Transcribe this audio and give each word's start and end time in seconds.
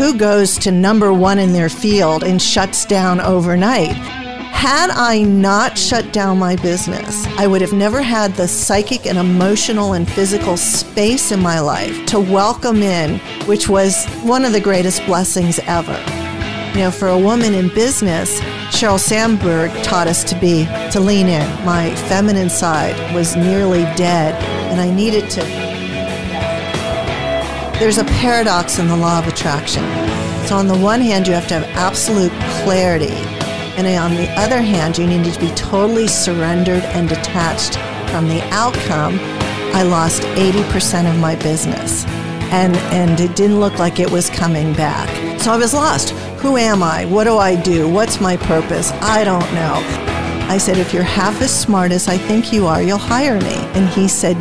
who 0.00 0.16
goes 0.16 0.56
to 0.56 0.72
number 0.72 1.12
one 1.12 1.38
in 1.38 1.52
their 1.52 1.68
field 1.68 2.24
and 2.24 2.40
shuts 2.40 2.86
down 2.86 3.20
overnight? 3.20 3.92
Had 3.92 4.88
I 4.88 5.20
not 5.20 5.76
shut 5.76 6.10
down 6.10 6.38
my 6.38 6.56
business, 6.56 7.26
I 7.36 7.46
would 7.46 7.60
have 7.60 7.74
never 7.74 8.00
had 8.00 8.32
the 8.32 8.48
psychic 8.48 9.04
and 9.04 9.18
emotional 9.18 9.92
and 9.92 10.10
physical 10.10 10.56
space 10.56 11.32
in 11.32 11.40
my 11.40 11.60
life 11.60 12.06
to 12.06 12.18
welcome 12.18 12.82
in, 12.82 13.18
which 13.46 13.68
was 13.68 14.06
one 14.22 14.46
of 14.46 14.52
the 14.52 14.60
greatest 14.60 15.04
blessings 15.04 15.58
ever. 15.66 16.02
You 16.72 16.84
know, 16.84 16.90
for 16.90 17.08
a 17.08 17.18
woman 17.18 17.52
in 17.52 17.68
business, 17.68 18.40
Sheryl 18.70 18.98
Sandberg 18.98 19.70
taught 19.82 20.06
us 20.06 20.24
to 20.24 20.40
be, 20.40 20.64
to 20.92 20.98
lean 20.98 21.26
in. 21.26 21.46
My 21.66 21.94
feminine 22.08 22.48
side 22.48 23.14
was 23.14 23.36
nearly 23.36 23.82
dead, 23.96 24.34
and 24.72 24.80
I 24.80 24.90
needed 24.90 25.28
to. 25.32 25.69
There's 27.80 27.96
a 27.96 28.04
paradox 28.04 28.78
in 28.78 28.88
the 28.88 28.96
law 28.96 29.20
of 29.20 29.26
attraction. 29.26 29.82
So, 30.46 30.54
on 30.54 30.68
the 30.68 30.76
one 30.76 31.00
hand, 31.00 31.26
you 31.26 31.32
have 31.32 31.48
to 31.48 31.54
have 31.54 31.64
absolute 31.78 32.30
clarity, 32.62 33.14
and 33.78 33.86
on 33.86 34.16
the 34.16 34.28
other 34.38 34.60
hand, 34.60 34.98
you 34.98 35.06
need 35.06 35.24
to 35.32 35.40
be 35.40 35.48
totally 35.54 36.06
surrendered 36.06 36.82
and 36.82 37.08
detached 37.08 37.76
from 38.10 38.28
the 38.28 38.42
outcome. 38.50 39.18
I 39.72 39.82
lost 39.82 40.20
80% 40.20 41.10
of 41.10 41.18
my 41.20 41.36
business, 41.36 42.04
and, 42.52 42.76
and 42.92 43.18
it 43.18 43.34
didn't 43.34 43.60
look 43.60 43.78
like 43.78 43.98
it 43.98 44.10
was 44.10 44.28
coming 44.28 44.74
back. 44.74 45.08
So 45.40 45.50
I 45.50 45.56
was 45.56 45.72
lost. 45.72 46.10
Who 46.40 46.58
am 46.58 46.82
I? 46.82 47.06
What 47.06 47.24
do 47.24 47.38
I 47.38 47.56
do? 47.56 47.88
What's 47.88 48.20
my 48.20 48.36
purpose? 48.36 48.92
I 49.00 49.24
don't 49.24 49.54
know. 49.54 49.82
I 50.50 50.58
said, 50.58 50.76
if 50.76 50.92
you're 50.92 51.02
half 51.02 51.40
as 51.40 51.58
smart 51.58 51.92
as 51.92 52.08
I 52.08 52.18
think 52.18 52.52
you 52.52 52.66
are, 52.66 52.82
you'll 52.82 52.98
hire 52.98 53.40
me. 53.40 53.54
And 53.72 53.88
he 53.88 54.06
said, 54.06 54.36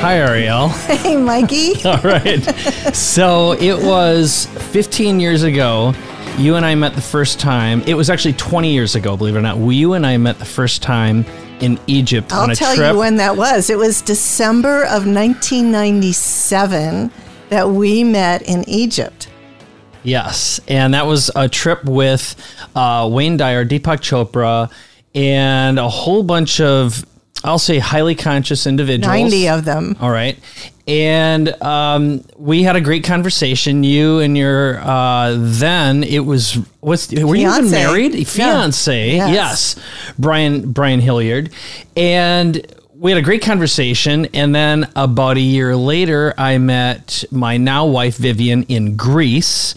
Hi, 0.00 0.18
Arielle. 0.18 0.70
Hey, 0.98 1.16
Mikey. 1.16 1.82
All 1.84 1.98
right. 2.02 2.42
So 2.94 3.52
it 3.52 3.82
was 3.84 4.46
15 4.72 5.18
years 5.20 5.42
ago. 5.42 5.94
You 6.38 6.56
and 6.56 6.66
I 6.66 6.74
met 6.74 6.94
the 6.94 7.00
first 7.00 7.40
time. 7.40 7.80
It 7.82 7.94
was 7.94 8.10
actually 8.10 8.34
20 8.34 8.72
years 8.72 8.94
ago, 8.94 9.16
believe 9.16 9.34
it 9.36 9.38
or 9.38 9.42
not. 9.42 9.56
You 9.58 9.94
and 9.94 10.06
I 10.06 10.16
met 10.18 10.38
the 10.38 10.44
first 10.44 10.82
time 10.82 11.24
in 11.60 11.78
Egypt 11.86 12.32
I'll 12.32 12.42
on 12.42 12.50
a 12.50 12.54
tell 12.54 12.74
trip. 12.76 12.92
you 12.92 12.98
when 12.98 13.16
that 13.16 13.36
was. 13.36 13.70
It 13.70 13.78
was 13.78 14.02
December 14.02 14.82
of 14.84 15.06
1997 15.06 17.10
that 17.48 17.70
we 17.70 18.04
met 18.04 18.42
in 18.42 18.68
Egypt. 18.68 19.28
Yes, 20.02 20.60
and 20.68 20.92
that 20.94 21.06
was 21.06 21.30
a 21.34 21.48
trip 21.48 21.82
with 21.84 22.36
uh, 22.76 23.08
Wayne 23.10 23.36
Dyer, 23.38 23.64
Deepak 23.64 24.00
Chopra, 24.02 24.70
and 25.14 25.78
a 25.78 25.88
whole 25.88 26.22
bunch 26.22 26.60
of, 26.60 27.04
I'll 27.46 27.58
say, 27.58 27.78
highly 27.78 28.14
conscious 28.14 28.66
individuals. 28.66 29.06
90 29.06 29.48
of 29.48 29.64
them. 29.64 29.96
All 30.00 30.10
right. 30.10 30.38
And 30.88 31.48
um, 31.62 32.22
we 32.36 32.62
had 32.62 32.76
a 32.76 32.80
great 32.80 33.02
conversation. 33.04 33.82
You 33.82 34.20
and 34.20 34.36
your 34.36 34.78
uh, 34.80 35.34
then 35.38 36.04
it 36.04 36.20
was 36.20 36.54
what's 36.80 37.10
were 37.12 37.34
you 37.34 37.48
even 37.50 37.70
married? 37.70 38.14
Yeah. 38.14 38.24
Fiance, 38.24 39.16
Yes. 39.16 39.30
yes. 39.32 39.76
Brian 40.18 40.70
Brian 40.72 41.00
Hilliard, 41.00 41.50
and 41.96 42.64
we 42.94 43.10
had 43.10 43.18
a 43.18 43.22
great 43.22 43.42
conversation. 43.42 44.26
And 44.26 44.54
then 44.54 44.88
about 44.94 45.36
a 45.38 45.40
year 45.40 45.74
later, 45.76 46.34
I 46.38 46.58
met 46.58 47.24
my 47.32 47.56
now 47.56 47.86
wife 47.86 48.16
Vivian 48.16 48.62
in 48.64 48.96
Greece. 48.96 49.74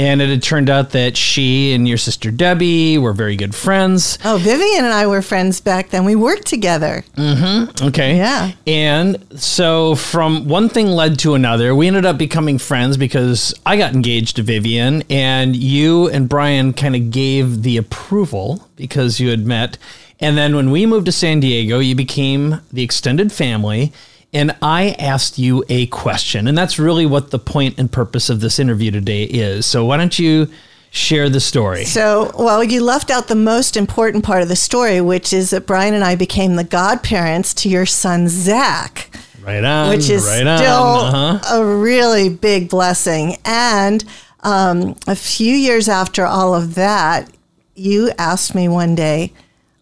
And 0.00 0.22
it 0.22 0.30
had 0.30 0.42
turned 0.42 0.70
out 0.70 0.92
that 0.92 1.14
she 1.14 1.74
and 1.74 1.86
your 1.86 1.98
sister 1.98 2.30
Debbie 2.30 2.96
were 2.96 3.12
very 3.12 3.36
good 3.36 3.54
friends. 3.54 4.16
Oh, 4.24 4.38
Vivian 4.38 4.86
and 4.86 4.94
I 4.94 5.06
were 5.06 5.20
friends 5.20 5.60
back 5.60 5.90
then. 5.90 6.06
We 6.06 6.16
worked 6.16 6.46
together. 6.46 7.04
Mm-hmm. 7.16 7.88
Okay. 7.88 8.16
Yeah. 8.16 8.52
And 8.66 9.22
so 9.38 9.94
from 9.96 10.48
one 10.48 10.70
thing 10.70 10.86
led 10.86 11.18
to 11.18 11.34
another. 11.34 11.74
We 11.74 11.86
ended 11.86 12.06
up 12.06 12.16
becoming 12.16 12.56
friends 12.56 12.96
because 12.96 13.52
I 13.66 13.76
got 13.76 13.92
engaged 13.92 14.36
to 14.36 14.42
Vivian 14.42 15.02
and 15.10 15.54
you 15.54 16.08
and 16.08 16.30
Brian 16.30 16.72
kind 16.72 16.96
of 16.96 17.10
gave 17.10 17.62
the 17.62 17.76
approval 17.76 18.70
because 18.76 19.20
you 19.20 19.28
had 19.28 19.44
met. 19.44 19.76
And 20.18 20.34
then 20.34 20.56
when 20.56 20.70
we 20.70 20.86
moved 20.86 21.04
to 21.06 21.12
San 21.12 21.40
Diego, 21.40 21.78
you 21.78 21.94
became 21.94 22.62
the 22.72 22.82
extended 22.82 23.32
family. 23.32 23.92
And 24.32 24.56
I 24.62 24.90
asked 24.98 25.38
you 25.38 25.64
a 25.68 25.86
question. 25.86 26.46
And 26.46 26.56
that's 26.56 26.78
really 26.78 27.06
what 27.06 27.30
the 27.30 27.38
point 27.38 27.78
and 27.78 27.90
purpose 27.90 28.30
of 28.30 28.40
this 28.40 28.58
interview 28.58 28.90
today 28.90 29.24
is. 29.24 29.66
So 29.66 29.84
why 29.84 29.96
don't 29.96 30.16
you 30.18 30.48
share 30.90 31.28
the 31.28 31.40
story? 31.40 31.84
So, 31.84 32.30
well, 32.38 32.62
you 32.62 32.82
left 32.82 33.10
out 33.10 33.28
the 33.28 33.34
most 33.34 33.76
important 33.76 34.24
part 34.24 34.42
of 34.42 34.48
the 34.48 34.56
story, 34.56 35.00
which 35.00 35.32
is 35.32 35.50
that 35.50 35.66
Brian 35.66 35.94
and 35.94 36.04
I 36.04 36.14
became 36.14 36.56
the 36.56 36.64
godparents 36.64 37.54
to 37.54 37.68
your 37.68 37.86
son, 37.86 38.28
Zach. 38.28 39.10
Right 39.42 39.64
on. 39.64 39.88
which 39.88 40.10
is 40.10 40.26
right 40.26 40.40
still 40.58 40.82
on. 40.82 41.14
Uh-huh. 41.14 41.56
a 41.56 41.64
really 41.64 42.28
big 42.28 42.68
blessing. 42.68 43.36
And 43.44 44.04
um, 44.40 44.96
a 45.06 45.16
few 45.16 45.54
years 45.54 45.88
after 45.88 46.26
all 46.26 46.54
of 46.54 46.74
that, 46.74 47.30
you 47.74 48.12
asked 48.18 48.54
me 48.54 48.68
one 48.68 48.94
day, 48.94 49.32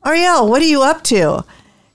Arielle, 0.05 0.49
what 0.49 0.63
are 0.63 0.67
you 0.67 0.83
up 0.83 1.03
to? 1.05 1.45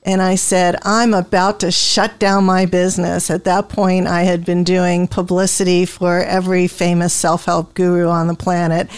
And 0.05 0.21
I 0.21 0.35
said, 0.35 0.75
I'm 0.83 1.13
about 1.13 1.61
to 1.61 1.71
shut 1.71 2.19
down 2.19 2.43
my 2.43 2.65
business. 2.65 3.29
At 3.29 3.45
that 3.45 3.69
point, 3.69 4.07
I 4.07 4.23
had 4.23 4.43
been 4.43 4.65
doing 4.65 5.07
publicity 5.07 5.85
for 5.85 6.19
every 6.19 6.67
famous 6.67 7.13
self 7.13 7.45
help 7.45 7.73
guru 7.73 8.07
on 8.09 8.27
the 8.27 8.35
planet. 8.35 8.89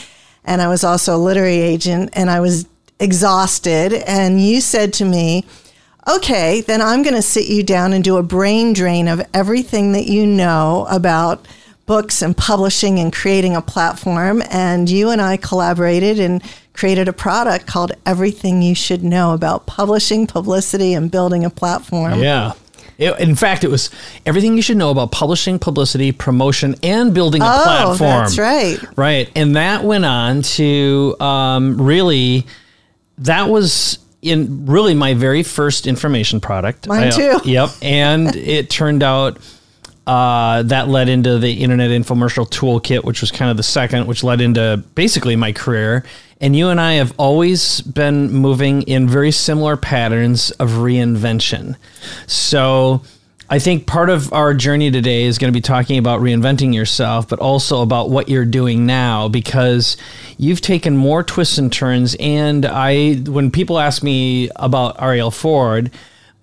And 0.44 0.62
I 0.62 0.68
was 0.68 0.84
also 0.84 1.16
a 1.16 1.18
literary 1.18 1.60
agent, 1.60 2.10
and 2.14 2.30
I 2.30 2.40
was 2.40 2.68
exhausted. 3.00 3.94
And 3.94 4.42
you 4.42 4.62
said 4.62 4.94
to 4.94 5.06
me, 5.06 5.46
okay, 6.08 6.62
then 6.62 6.82
I'm 6.82 7.04
going 7.04 7.16
to 7.16 7.22
sit 7.22 7.48
you 7.48 7.64
down 7.64 7.94
and 7.94 8.04
do 8.04 8.18
a 8.18 8.24
brain 8.24 8.74
drain 8.74 9.08
of 9.08 9.22
everything 9.34 9.92
that 9.94 10.06
you 10.06 10.26
know 10.26 10.88
about 10.90 11.48
books 11.86 12.22
and 12.22 12.36
publishing 12.36 13.00
and 13.00 13.14
creating 13.14 13.56
a 13.56 13.62
platform. 13.62 14.42
And 14.50 14.90
you 14.90 15.10
and 15.12 15.22
I 15.22 15.38
collaborated 15.38 16.20
and 16.20 16.42
created 16.74 17.08
a 17.08 17.14
product 17.14 17.68
called 17.68 17.92
Everything 18.06 18.62
You 18.62 18.76
Should 18.76 19.04
Know 19.04 19.34
about 19.34 19.66
publishing, 19.66 20.28
publicity, 20.28 20.94
and 20.94 21.10
building 21.12 21.46
a 21.46 21.50
platform. 21.50 22.20
Yeah. 22.22 22.54
It- 22.98 23.20
in 23.20 23.36
fact, 23.36 23.64
it 23.64 23.70
was 23.70 23.90
everything 24.26 24.56
you 24.56 24.62
should 24.62 24.78
know 24.78 24.90
about 24.90 25.12
publishing, 25.12 25.60
publicity, 25.60 26.12
promotion, 26.12 26.76
and 26.82 27.14
building 27.14 27.42
a 27.42 27.46
Oh, 27.46 27.64
platform. 27.64 27.98
that's 28.10 28.38
right. 28.38 28.78
Right. 28.96 29.30
And 29.36 29.56
that 29.56 29.84
went 29.84 30.06
on 30.06 30.42
to 30.44 31.16
um, 31.20 31.80
really, 31.82 32.46
that 33.20 33.50
was 33.50 34.00
in 34.22 34.66
really 34.66 34.94
my 34.96 35.14
very 35.14 35.44
first 35.44 35.86
information 35.88 36.40
product. 36.40 36.88
Mine 36.88 37.08
I- 37.08 37.12
too. 37.12 37.40
Yep. 37.46 37.70
And 37.82 38.36
it 38.36 38.70
turned 38.70 39.04
out 39.04 39.38
uh, 40.08 40.64
that 40.64 40.88
led 40.88 41.10
into 41.10 41.40
the 41.40 41.64
Internet 41.64 41.90
Infomercial 41.90 42.50
Toolkit, 42.50 43.04
which 43.04 43.22
was 43.22 43.32
kind 43.32 43.50
of 43.50 43.58
the 43.58 43.64
second, 43.64 44.08
which 44.08 44.24
led 44.24 44.42
into 44.42 44.84
basically 44.94 45.36
my 45.36 45.52
career. 45.52 46.06
And 46.42 46.56
you 46.56 46.70
and 46.70 46.80
I 46.80 46.94
have 46.94 47.14
always 47.18 47.82
been 47.82 48.32
moving 48.32 48.84
in 48.84 49.08
very 49.08 49.32
similar 49.32 49.78
patterns 49.78 50.52
of 50.52 50.72
reinvention. 50.72 51.76
So 52.28 53.02
I 53.50 53.60
think 53.60 53.86
part 53.88 54.10
of 54.10 54.34
our 54.34 54.54
journey 54.54 54.92
today 54.92 55.24
is 55.24 55.38
going 55.38 55.54
to 55.54 55.58
be 55.58 55.62
talking 55.62 55.98
about 55.98 56.20
reinventing 56.20 56.74
yourself, 56.74 57.30
but 57.30 57.40
also 57.40 57.82
about 57.82 58.10
what 58.10 58.28
you're 58.28 58.46
doing 58.46 58.86
now 58.86 59.28
because 59.28 59.98
you've 60.38 60.62
taken 60.62 60.98
more 60.98 61.24
twists 61.24 61.58
and 61.58 61.72
turns. 61.72 62.16
And 62.20 62.66
I, 62.66 63.16
when 63.16 63.52
people 63.52 63.80
ask 63.80 64.04
me 64.04 64.50
about 64.56 64.98
Arielle 64.98 65.34
Ford, 65.34 65.92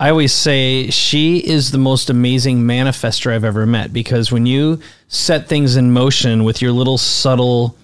I 0.02 0.10
always 0.10 0.32
say 0.32 0.90
she 0.90 1.38
is 1.38 1.70
the 1.70 1.78
most 1.78 2.10
amazing 2.10 2.62
manifester 2.62 3.32
I've 3.32 3.44
ever 3.44 3.66
met 3.66 3.92
because 3.92 4.32
when 4.32 4.46
you 4.46 4.80
set 5.06 5.46
things 5.46 5.76
in 5.76 5.92
motion 5.92 6.42
with 6.42 6.60
your 6.60 6.72
little 6.72 6.98
subtle 6.98 7.76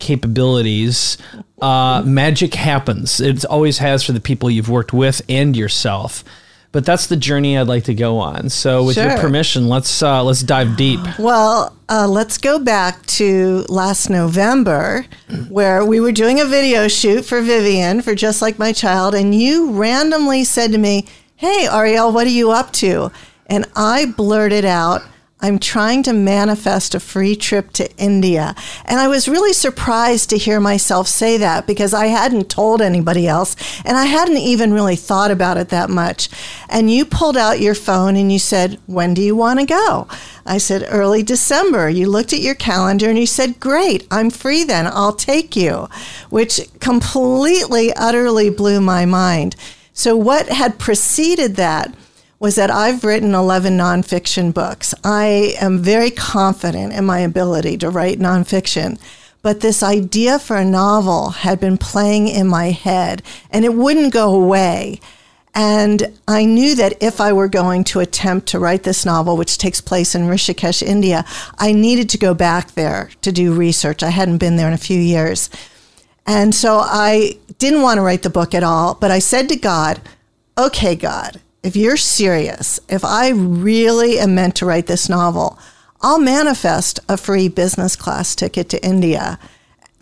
capabilities, 0.00 1.16
uh, 1.62 2.02
magic 2.04 2.54
happens. 2.54 3.20
It 3.20 3.44
always 3.44 3.78
has 3.78 4.02
for 4.02 4.10
the 4.10 4.18
people 4.18 4.50
you've 4.50 4.68
worked 4.68 4.92
with 4.92 5.22
and 5.28 5.56
yourself. 5.56 6.24
But 6.72 6.84
that's 6.84 7.06
the 7.06 7.16
journey 7.16 7.56
I'd 7.56 7.68
like 7.68 7.84
to 7.84 7.94
go 7.94 8.18
on. 8.18 8.48
So, 8.48 8.82
with 8.82 8.96
your 8.96 9.16
permission, 9.18 9.68
let's 9.68 10.02
uh, 10.02 10.24
let's 10.24 10.40
dive 10.40 10.76
deep. 10.76 11.00
Well, 11.20 11.76
uh, 11.88 12.08
let's 12.08 12.36
go 12.38 12.58
back 12.58 13.06
to 13.06 13.64
last 13.68 14.08
November 14.10 15.06
where 15.48 15.84
we 15.84 16.00
were 16.00 16.12
doing 16.12 16.40
a 16.40 16.44
video 16.44 16.88
shoot 16.88 17.24
for 17.24 17.40
Vivian 17.40 18.02
for 18.02 18.16
Just 18.16 18.42
Like 18.42 18.58
My 18.58 18.72
Child, 18.72 19.14
and 19.14 19.32
you 19.34 19.72
randomly 19.72 20.42
said 20.44 20.70
to 20.72 20.78
me, 20.78 21.06
Hey, 21.40 21.66
Arielle, 21.66 22.12
what 22.12 22.26
are 22.26 22.28
you 22.28 22.50
up 22.50 22.70
to? 22.74 23.10
And 23.46 23.64
I 23.74 24.04
blurted 24.04 24.66
out, 24.66 25.00
I'm 25.40 25.58
trying 25.58 26.02
to 26.02 26.12
manifest 26.12 26.94
a 26.94 27.00
free 27.00 27.34
trip 27.34 27.72
to 27.72 27.90
India. 27.96 28.54
And 28.84 29.00
I 29.00 29.08
was 29.08 29.26
really 29.26 29.54
surprised 29.54 30.28
to 30.28 30.36
hear 30.36 30.60
myself 30.60 31.08
say 31.08 31.38
that 31.38 31.66
because 31.66 31.94
I 31.94 32.08
hadn't 32.08 32.50
told 32.50 32.82
anybody 32.82 33.26
else 33.26 33.56
and 33.86 33.96
I 33.96 34.04
hadn't 34.04 34.36
even 34.36 34.74
really 34.74 34.96
thought 34.96 35.30
about 35.30 35.56
it 35.56 35.70
that 35.70 35.88
much. 35.88 36.28
And 36.68 36.90
you 36.90 37.06
pulled 37.06 37.38
out 37.38 37.58
your 37.58 37.74
phone 37.74 38.16
and 38.16 38.30
you 38.30 38.38
said, 38.38 38.78
When 38.84 39.14
do 39.14 39.22
you 39.22 39.34
want 39.34 39.60
to 39.60 39.64
go? 39.64 40.08
I 40.44 40.58
said, 40.58 40.86
Early 40.90 41.22
December. 41.22 41.88
You 41.88 42.10
looked 42.10 42.34
at 42.34 42.40
your 42.40 42.54
calendar 42.54 43.08
and 43.08 43.18
you 43.18 43.24
said, 43.24 43.58
Great, 43.58 44.06
I'm 44.10 44.28
free 44.28 44.62
then. 44.62 44.86
I'll 44.86 45.14
take 45.14 45.56
you, 45.56 45.88
which 46.28 46.60
completely, 46.80 47.94
utterly 47.94 48.50
blew 48.50 48.82
my 48.82 49.06
mind. 49.06 49.56
So, 50.00 50.16
what 50.16 50.48
had 50.48 50.78
preceded 50.78 51.56
that 51.56 51.94
was 52.38 52.54
that 52.54 52.70
I've 52.70 53.04
written 53.04 53.34
11 53.34 53.76
nonfiction 53.76 54.54
books. 54.54 54.94
I 55.04 55.54
am 55.60 55.80
very 55.80 56.10
confident 56.10 56.94
in 56.94 57.04
my 57.04 57.18
ability 57.18 57.76
to 57.76 57.90
write 57.90 58.18
nonfiction. 58.18 58.98
But 59.42 59.60
this 59.60 59.82
idea 59.82 60.38
for 60.38 60.56
a 60.56 60.64
novel 60.64 61.28
had 61.28 61.60
been 61.60 61.76
playing 61.76 62.28
in 62.28 62.46
my 62.46 62.70
head 62.70 63.22
and 63.50 63.62
it 63.62 63.74
wouldn't 63.74 64.14
go 64.14 64.34
away. 64.34 65.00
And 65.54 66.18
I 66.26 66.46
knew 66.46 66.74
that 66.76 66.96
if 67.02 67.20
I 67.20 67.34
were 67.34 67.48
going 67.48 67.84
to 67.84 68.00
attempt 68.00 68.46
to 68.48 68.58
write 68.58 68.84
this 68.84 69.04
novel, 69.04 69.36
which 69.36 69.58
takes 69.58 69.82
place 69.82 70.14
in 70.14 70.22
Rishikesh, 70.22 70.82
India, 70.82 71.26
I 71.58 71.72
needed 71.72 72.08
to 72.08 72.16
go 72.16 72.32
back 72.32 72.70
there 72.70 73.10
to 73.20 73.30
do 73.30 73.52
research. 73.52 74.02
I 74.02 74.08
hadn't 74.08 74.38
been 74.38 74.56
there 74.56 74.68
in 74.68 74.72
a 74.72 74.78
few 74.78 74.98
years. 74.98 75.50
And 76.26 76.54
so 76.54 76.78
I 76.78 77.38
didn't 77.58 77.82
want 77.82 77.98
to 77.98 78.02
write 78.02 78.22
the 78.22 78.30
book 78.30 78.54
at 78.54 78.62
all, 78.62 78.94
but 78.94 79.10
I 79.10 79.18
said 79.18 79.48
to 79.48 79.56
God, 79.56 80.00
okay, 80.56 80.94
God, 80.94 81.40
if 81.62 81.76
you're 81.76 81.96
serious, 81.96 82.80
if 82.88 83.04
I 83.04 83.30
really 83.30 84.18
am 84.18 84.34
meant 84.34 84.56
to 84.56 84.66
write 84.66 84.86
this 84.86 85.08
novel, 85.08 85.58
I'll 86.00 86.18
manifest 86.18 87.00
a 87.08 87.16
free 87.16 87.48
business 87.48 87.96
class 87.96 88.34
ticket 88.34 88.68
to 88.70 88.84
India 88.84 89.38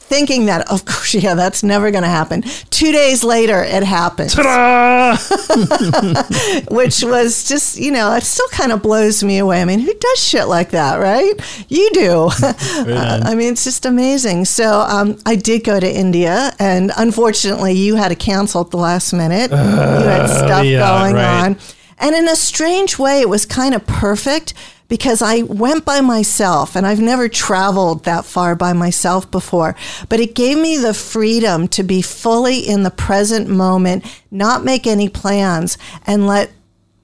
thinking 0.09 0.47
that, 0.47 0.71
of 0.71 0.85
course, 0.85 1.15
yeah, 1.15 1.35
that's 1.35 1.63
never 1.63 1.91
going 1.91 2.03
to 2.03 2.09
happen. 2.09 2.43
Two 2.71 2.93
days 2.93 3.23
later, 3.23 3.63
it 3.63 3.83
happened. 3.83 4.33
Which 6.71 7.03
was 7.03 7.47
just, 7.47 7.79
you 7.79 7.93
know, 7.93 8.15
it 8.15 8.23
still 8.23 8.49
kind 8.49 8.73
of 8.73 8.83
blows 8.83 9.23
me 9.23 9.39
away. 9.39 9.61
I 9.61 9.65
mean, 9.65 9.81
who 9.81 9.95
does 9.95 10.19
shit 10.19 10.49
like 10.49 10.71
that, 10.71 10.97
right? 10.97 11.35
You 11.69 11.91
do. 11.93 12.31
I 12.43 13.35
mean, 13.35 13.53
it's 13.53 13.65
just 13.65 13.87
amazing. 13.87 14.47
So 14.47 14.81
um, 14.81 15.19
I 15.27 15.37
did 15.37 15.65
go 15.65 15.79
to 15.79 15.91
India, 15.91 16.53
and 16.59 16.91
unfortunately, 16.97 17.75
you 17.75 17.97
had 17.97 18.09
to 18.09 18.17
cancel 18.17 18.63
at 18.63 18.71
the 18.71 18.79
last 18.79 19.13
minute. 19.13 19.53
Uh, 19.53 19.57
you 19.57 20.09
had 20.09 20.27
stuff 20.27 20.65
yeah, 20.65 20.81
going 20.81 21.15
right. 21.15 21.45
on. 21.45 21.59
And 22.01 22.15
in 22.15 22.29
a 22.29 22.37
strange 22.37 22.99
way, 22.99 23.21
it 23.21 23.29
was 23.29 23.45
kind 23.45 23.75
of 23.75 23.87
perfect 23.87 24.55
because 24.89 25.21
I 25.21 25.43
went 25.43 25.85
by 25.85 26.01
myself 26.01 26.75
and 26.75 26.87
I've 26.87 27.01
never 27.01 27.29
traveled 27.29 28.05
that 28.05 28.25
far 28.25 28.55
by 28.55 28.73
myself 28.73 29.31
before. 29.31 29.77
But 30.09 30.21
it 30.21 30.35
gave 30.35 30.59
me 30.59 30.77
the 30.77 30.95
freedom 30.95 31.69
to 31.69 31.83
be 31.83 32.03
fully 32.03 32.61
in 32.61 32.83
the 32.83 32.91
present 32.91 33.49
moment, 33.49 34.05
not 34.31 34.65
make 34.65 34.87
any 34.87 35.09
plans, 35.09 35.77
and 36.07 36.27
let 36.27 36.51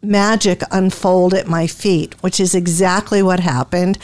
magic 0.02 0.62
unfold 0.70 1.34
at 1.34 1.46
my 1.46 1.66
feet, 1.66 2.14
which 2.22 2.40
is 2.40 2.54
exactly 2.54 3.22
what 3.22 3.40
happened. 3.40 3.98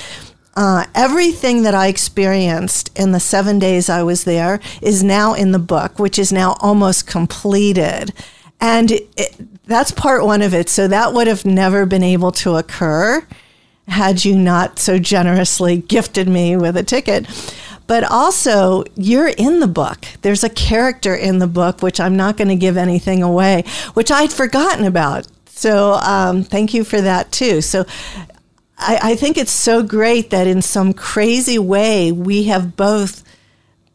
Uh, 0.57 0.85
everything 0.95 1.63
that 1.63 1.75
I 1.75 1.87
experienced 1.87 2.91
in 2.99 3.13
the 3.13 3.21
seven 3.21 3.59
days 3.59 3.89
I 3.89 4.03
was 4.03 4.25
there 4.25 4.61
is 4.83 5.03
now 5.03 5.33
in 5.33 5.53
the 5.53 5.59
book, 5.59 5.99
which 5.99 6.19
is 6.19 6.33
now 6.33 6.57
almost 6.61 7.07
completed. 7.07 8.13
And 8.61 8.91
it, 8.91 9.37
that's 9.65 9.91
part 9.91 10.25
one 10.25 10.43
of 10.43 10.53
it. 10.53 10.69
So 10.69 10.87
that 10.89 11.15
would 11.15 11.29
have 11.29 11.47
never 11.47 11.87
been 11.87 12.03
able 12.03 12.33
to 12.33 12.57
occur 12.57 13.27
had 13.91 14.25
you 14.25 14.37
not 14.37 14.79
so 14.79 14.99
generously 14.99 15.79
gifted 15.79 16.29
me 16.29 16.57
with 16.57 16.77
a 16.77 16.83
ticket. 16.83 17.27
But 17.87 18.05
also, 18.05 18.85
you're 18.95 19.29
in 19.29 19.59
the 19.59 19.67
book. 19.67 20.07
There's 20.23 20.45
a 20.45 20.49
character 20.49 21.15
in 21.15 21.41
the 21.41 21.49
book, 21.49 21.83
which 21.83 21.99
I'm 21.99 22.17
not 22.17 22.37
going 22.37 22.49
to 22.49 22.57
give 22.57 22.77
anything 22.77 23.23
away, 23.23 23.65
which 23.95 24.13
I'd 24.13 24.33
forgotten 24.33 24.85
about. 24.85 25.27
So, 25.47 25.95
um, 25.95 26.45
thank 26.45 26.73
you 26.73 26.85
for 26.85 27.01
that 27.01 27.33
too. 27.33 27.61
So, 27.61 27.85
I, 28.79 28.99
I 29.03 29.17
think 29.17 29.37
it's 29.37 29.53
so 29.53 29.83
great 29.83 30.31
that 30.31 30.47
in 30.47 30.63
some 30.63 30.93
crazy 30.93 31.59
way, 31.59 32.13
we 32.13 32.45
have 32.45 32.77
both 32.77 33.25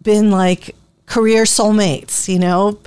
been 0.01 0.29
like 0.29 0.75
career 1.05 1.43
soulmates, 1.43 2.27
you 2.27 2.39
know, 2.39 2.79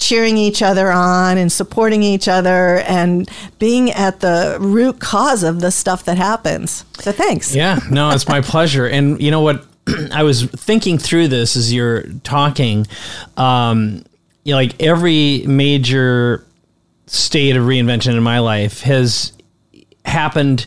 cheering 0.00 0.36
each 0.36 0.62
other 0.62 0.90
on 0.90 1.38
and 1.38 1.52
supporting 1.52 2.02
each 2.02 2.26
other 2.26 2.78
and 2.78 3.30
being 3.58 3.92
at 3.92 4.20
the 4.20 4.56
root 4.58 4.98
cause 4.98 5.42
of 5.42 5.60
the 5.60 5.70
stuff 5.70 6.04
that 6.04 6.16
happens. 6.16 6.84
So 6.98 7.12
thanks. 7.12 7.54
Yeah, 7.54 7.78
no, 7.90 8.10
it's 8.10 8.26
my 8.26 8.40
pleasure. 8.40 8.86
And 8.86 9.20
you 9.20 9.30
know 9.30 9.42
what? 9.42 9.64
I 10.12 10.24
was 10.24 10.44
thinking 10.44 10.98
through 10.98 11.28
this 11.28 11.54
as 11.54 11.72
you're 11.72 12.02
talking. 12.24 12.86
Um, 13.36 14.04
you 14.42 14.52
know, 14.52 14.56
like 14.56 14.82
every 14.82 15.44
major 15.46 16.46
state 17.06 17.56
of 17.56 17.64
reinvention 17.64 18.16
in 18.16 18.22
my 18.22 18.38
life 18.38 18.80
has 18.80 19.32
happened 20.04 20.66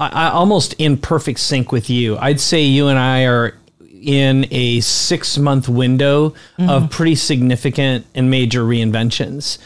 I, 0.00 0.08
I, 0.08 0.30
almost 0.30 0.72
in 0.78 0.96
perfect 0.96 1.40
sync 1.40 1.72
with 1.72 1.90
you. 1.90 2.16
I'd 2.16 2.40
say 2.40 2.62
you 2.62 2.88
and 2.88 2.98
I 2.98 3.26
are 3.26 3.54
in 4.00 4.46
a 4.50 4.80
six 4.80 5.38
month 5.38 5.68
window 5.68 6.30
mm-hmm. 6.30 6.68
of 6.68 6.90
pretty 6.90 7.14
significant 7.14 8.06
and 8.14 8.30
major 8.30 8.62
reinventions. 8.62 9.58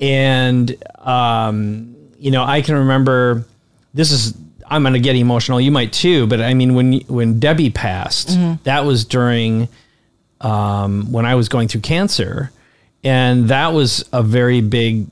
And, 0.00 0.74
um, 0.98 1.94
you 2.18 2.30
know, 2.30 2.42
I 2.42 2.62
can 2.62 2.74
remember 2.76 3.44
this 3.94 4.10
is, 4.10 4.34
I'm 4.66 4.82
going 4.82 4.94
to 4.94 5.00
get 5.00 5.16
emotional. 5.16 5.60
You 5.60 5.70
might 5.70 5.92
too, 5.92 6.26
but 6.26 6.40
I 6.40 6.54
mean, 6.54 6.74
when, 6.74 7.00
when 7.02 7.38
Debbie 7.38 7.70
passed, 7.70 8.30
mm-hmm. 8.30 8.62
that 8.64 8.84
was 8.84 9.04
during, 9.04 9.68
um, 10.40 11.12
when 11.12 11.26
I 11.26 11.34
was 11.34 11.48
going 11.48 11.68
through 11.68 11.82
cancer. 11.82 12.50
And 13.04 13.48
that 13.48 13.72
was 13.72 14.08
a 14.12 14.22
very 14.22 14.60
big 14.60 15.08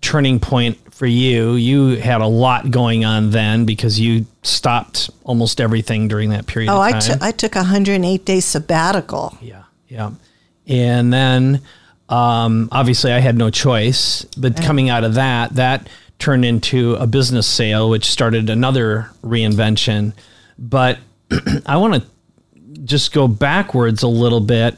turning 0.00 0.38
point 0.40 0.87
for 0.98 1.06
you. 1.06 1.52
You 1.52 1.90
had 1.96 2.20
a 2.20 2.26
lot 2.26 2.72
going 2.72 3.04
on 3.04 3.30
then 3.30 3.64
because 3.64 4.00
you 4.00 4.26
stopped 4.42 5.10
almost 5.22 5.60
everything 5.60 6.08
during 6.08 6.30
that 6.30 6.48
period. 6.48 6.72
Oh, 6.72 6.80
I, 6.80 6.98
t- 6.98 7.12
I 7.20 7.30
took 7.30 7.54
a 7.54 7.60
108 7.60 8.24
day 8.24 8.40
sabbatical. 8.40 9.38
Yeah, 9.40 9.62
yeah, 9.86 10.10
and 10.66 11.12
then 11.12 11.62
um, 12.08 12.68
obviously 12.72 13.12
I 13.12 13.20
had 13.20 13.38
no 13.38 13.48
choice. 13.48 14.24
But 14.36 14.60
coming 14.60 14.90
out 14.90 15.04
of 15.04 15.14
that, 15.14 15.54
that 15.54 15.88
turned 16.18 16.44
into 16.44 16.94
a 16.94 17.06
business 17.06 17.46
sale, 17.46 17.88
which 17.88 18.06
started 18.06 18.50
another 18.50 19.08
reinvention. 19.22 20.14
But 20.58 20.98
I 21.66 21.76
want 21.76 21.94
to 21.94 22.80
just 22.82 23.12
go 23.12 23.28
backwards 23.28 24.02
a 24.02 24.08
little 24.08 24.40
bit 24.40 24.76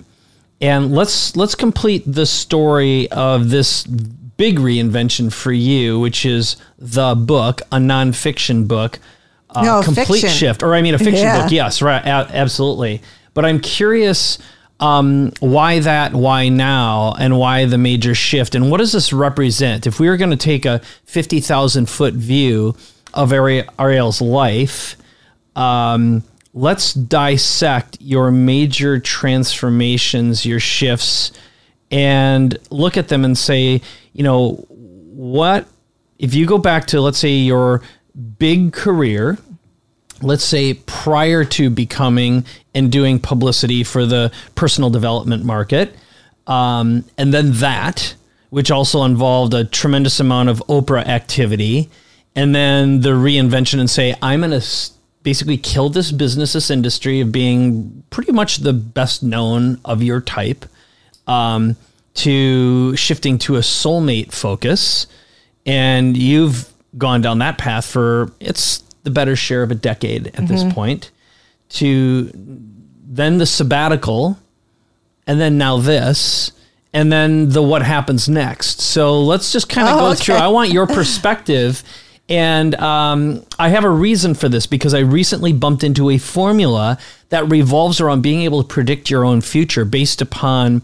and 0.61 0.94
let's 0.94 1.37
let's 1.37 1.55
complete 1.55 2.02
the 2.06 2.26
story 2.26 3.11
of 3.11 3.49
this 3.49 3.87
big 4.40 4.58
reinvention 4.58 5.31
for 5.31 5.52
you, 5.52 6.00
which 6.00 6.25
is 6.25 6.56
the 6.78 7.14
book, 7.14 7.60
a 7.70 7.76
nonfiction 7.76 8.66
book, 8.66 8.98
uh, 9.50 9.62
no, 9.62 9.82
complete 9.82 10.22
fiction. 10.22 10.31
shift, 10.31 10.62
or 10.62 10.75
I 10.75 10.81
mean 10.81 10.94
a 10.94 10.98
fiction 10.98 11.26
yeah. 11.26 11.42
book. 11.42 11.52
Yes, 11.52 11.82
right, 11.82 12.02
absolutely. 12.02 13.02
But 13.34 13.44
I'm 13.44 13.60
curious. 13.60 14.38
Um, 14.81 15.32
why 15.40 15.81
that? 15.81 16.14
Why 16.14 16.48
now? 16.48 17.12
And 17.19 17.37
why 17.37 17.66
the 17.66 17.76
major 17.76 18.14
shift? 18.14 18.54
And 18.54 18.70
what 18.70 18.78
does 18.78 18.92
this 18.92 19.12
represent? 19.12 19.87
If 19.87 20.00
we 20.00 20.08
were 20.08 20.16
going 20.16 20.31
to 20.31 20.38
take 20.38 20.64
a 20.64 20.81
fifty 21.04 21.40
thousand 21.40 21.90
foot 21.90 22.14
view 22.14 22.75
of 23.12 23.32
Arielle's 23.32 24.22
life, 24.22 24.96
um, 25.54 26.22
let's 26.54 26.94
dissect 26.94 27.99
your 28.00 28.30
major 28.30 28.99
transformations, 28.99 30.47
your 30.47 30.61
shifts, 30.61 31.32
and 31.90 32.56
look 32.70 32.97
at 32.97 33.09
them 33.09 33.23
and 33.26 33.37
say, 33.37 33.82
you 34.12 34.23
know, 34.23 34.64
what 34.69 35.67
if 36.19 36.35
you 36.35 36.47
go 36.47 36.59
back 36.59 36.87
to 36.88 37.00
let's 37.00 37.19
say 37.19 37.31
your 37.31 37.83
big 38.38 38.73
career, 38.73 39.38
let's 40.23 40.45
say 40.45 40.75
prior 40.75 41.45
to 41.45 41.71
becoming 41.71 42.45
and 42.75 42.93
doing 42.93 43.19
publicity 43.19 43.85
for 43.85 44.07
the 44.07 44.33
personal 44.55 44.90
development 44.90 45.45
market, 45.45 45.95
um, 46.47 47.05
and 47.17 47.33
then 47.33 47.52
that, 47.55 48.14
which 48.50 48.71
also 48.71 49.05
involved 49.05 49.55
a 49.55 49.64
tremendous 49.64 50.21
amount 50.21 50.49
of 50.49 50.62
Oprah 50.69 51.07
activity, 51.07 51.88
and 52.35 52.55
then 52.55 53.00
the 53.00 53.11
reinvention 53.11 53.81
and 53.81 53.88
say, 53.88 54.14
I'm 54.23 54.40
going 54.40 54.59
to 54.59 54.67
basically 55.23 55.57
kill 55.57 55.90
this 55.90 56.12
business, 56.12 56.55
this 56.55 56.71
industry 56.71 57.21
of 57.21 57.33
being 57.33 58.02
pretty 58.11 58.33
much 58.33 58.59
the 58.59 58.73
best 58.73 59.23
known 59.23 59.81
of 59.85 60.02
your 60.02 60.21
type 60.21 60.64
um, 61.26 61.76
to 62.14 62.97
shifting 62.97 63.38
to 63.38 63.57
a 63.57 63.61
soulmate 63.61 64.33
focus. 64.33 65.07
And 65.67 66.17
you've 66.17 66.73
gone 66.99 67.21
down 67.21 67.38
that 67.38 67.59
path 67.59 67.87
for 67.87 68.33
it's 68.40 68.83
the 69.02 69.11
better 69.11 69.37
share 69.37 69.62
of 69.62 69.71
a 69.71 69.75
decade 69.75 70.29
at 70.29 70.35
mm-hmm. 70.35 70.47
this 70.47 70.73
point 70.73 71.11
to 71.71 72.31
then 72.35 73.38
the 73.38 73.47
sabbatical 73.47 74.38
and 75.26 75.40
then 75.40 75.57
now 75.57 75.79
this 75.79 76.52
and 76.93 77.12
then 77.12 77.50
the 77.50 77.62
what 77.62 77.83
happens 77.83 78.29
next. 78.29 78.81
So 78.81 79.23
let's 79.23 79.52
just 79.52 79.69
kind 79.69 79.88
of 79.88 79.95
oh, 79.95 79.99
go 79.99 80.07
okay. 80.09 80.17
through. 80.17 80.35
I 80.37 80.49
want 80.49 80.73
your 80.73 80.87
perspective. 80.87 81.83
And 82.31 82.76
um, 82.76 83.45
I 83.59 83.71
have 83.71 83.83
a 83.83 83.90
reason 83.90 84.35
for 84.35 84.49
this 84.49 84.64
because 84.64 84.95
I 84.95 85.00
recently 85.00 85.52
bumped 85.52 85.83
into 85.83 86.11
a 86.11 86.19
formula 86.19 86.97
that 87.31 87.50
revolves 87.50 88.00
around 88.00 88.23
being 88.23 88.43
able 88.43 88.62
to 88.62 88.69
predict 88.69 89.11
your 89.11 89.25
own 89.25 89.40
future 89.40 89.85
based 89.85 90.23
upon 90.23 90.83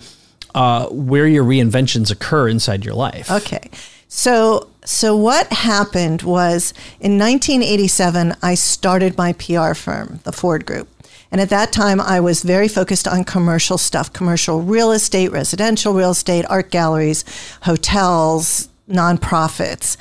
uh, 0.57 0.89
where 0.89 1.29
your 1.29 1.45
reinventions 1.45 2.11
occur 2.11 2.49
inside 2.49 2.85
your 2.85 2.95
life. 2.95 3.31
Okay. 3.31 3.71
So, 4.09 4.71
so 4.85 5.15
what 5.15 5.53
happened 5.53 6.23
was 6.23 6.73
in 6.99 7.19
1987, 7.19 8.35
I 8.43 8.55
started 8.55 9.19
my 9.19 9.35
PR 9.35 9.75
firm, 9.75 10.21
the 10.25 10.33
Ford 10.33 10.65
Group. 10.65 10.89
And 11.31 11.41
at 11.43 11.51
that 11.51 11.73
time, 11.73 12.01
I 12.01 12.21
was 12.21 12.43
very 12.43 12.69
focused 12.69 13.07
on 13.07 13.25
commercial 13.25 13.77
stuff 13.77 14.13
commercial 14.13 14.63
real 14.63 14.93
estate, 14.93 15.31
residential 15.31 15.93
real 15.93 16.13
estate, 16.13 16.47
art 16.49 16.71
galleries, 16.71 17.25
hotels, 17.63 18.69
nonprofits. 18.89 19.99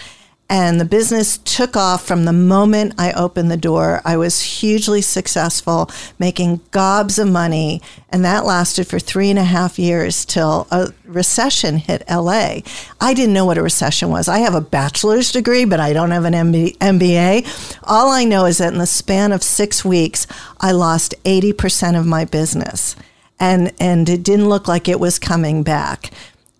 And 0.47 0.79
the 0.79 0.85
business 0.85 1.39
took 1.39 1.75
off 1.75 2.05
from 2.05 2.25
the 2.25 2.33
moment 2.33 2.93
I 2.99 3.11
opened 3.13 3.49
the 3.49 3.57
door. 3.57 4.01
I 4.05 4.15
was 4.15 4.41
hugely 4.41 5.01
successful, 5.01 5.89
making 6.19 6.61
gobs 6.69 7.17
of 7.17 7.27
money. 7.27 7.81
And 8.09 8.23
that 8.23 8.45
lasted 8.45 8.85
for 8.85 8.99
three 8.99 9.31
and 9.31 9.39
a 9.39 9.43
half 9.43 9.79
years 9.79 10.23
till 10.23 10.67
a 10.69 10.93
recession 11.03 11.77
hit 11.77 12.03
LA. 12.07 12.59
I 13.01 13.15
didn't 13.15 13.33
know 13.33 13.45
what 13.45 13.57
a 13.57 13.63
recession 13.63 14.11
was. 14.11 14.27
I 14.27 14.37
have 14.39 14.53
a 14.53 14.61
bachelor's 14.61 15.31
degree, 15.31 15.65
but 15.65 15.79
I 15.79 15.93
don't 15.93 16.11
have 16.11 16.25
an 16.25 16.33
MBA. 16.33 17.79
All 17.83 18.11
I 18.11 18.23
know 18.23 18.45
is 18.45 18.59
that 18.59 18.71
in 18.71 18.79
the 18.79 18.85
span 18.85 19.31
of 19.31 19.41
six 19.41 19.83
weeks, 19.83 20.27
I 20.59 20.73
lost 20.73 21.15
80% 21.23 21.99
of 21.99 22.05
my 22.05 22.23
business. 22.23 22.95
And, 23.39 23.73
and 23.79 24.07
it 24.07 24.21
didn't 24.21 24.47
look 24.47 24.67
like 24.67 24.87
it 24.87 24.99
was 24.99 25.17
coming 25.17 25.63
back. 25.63 26.11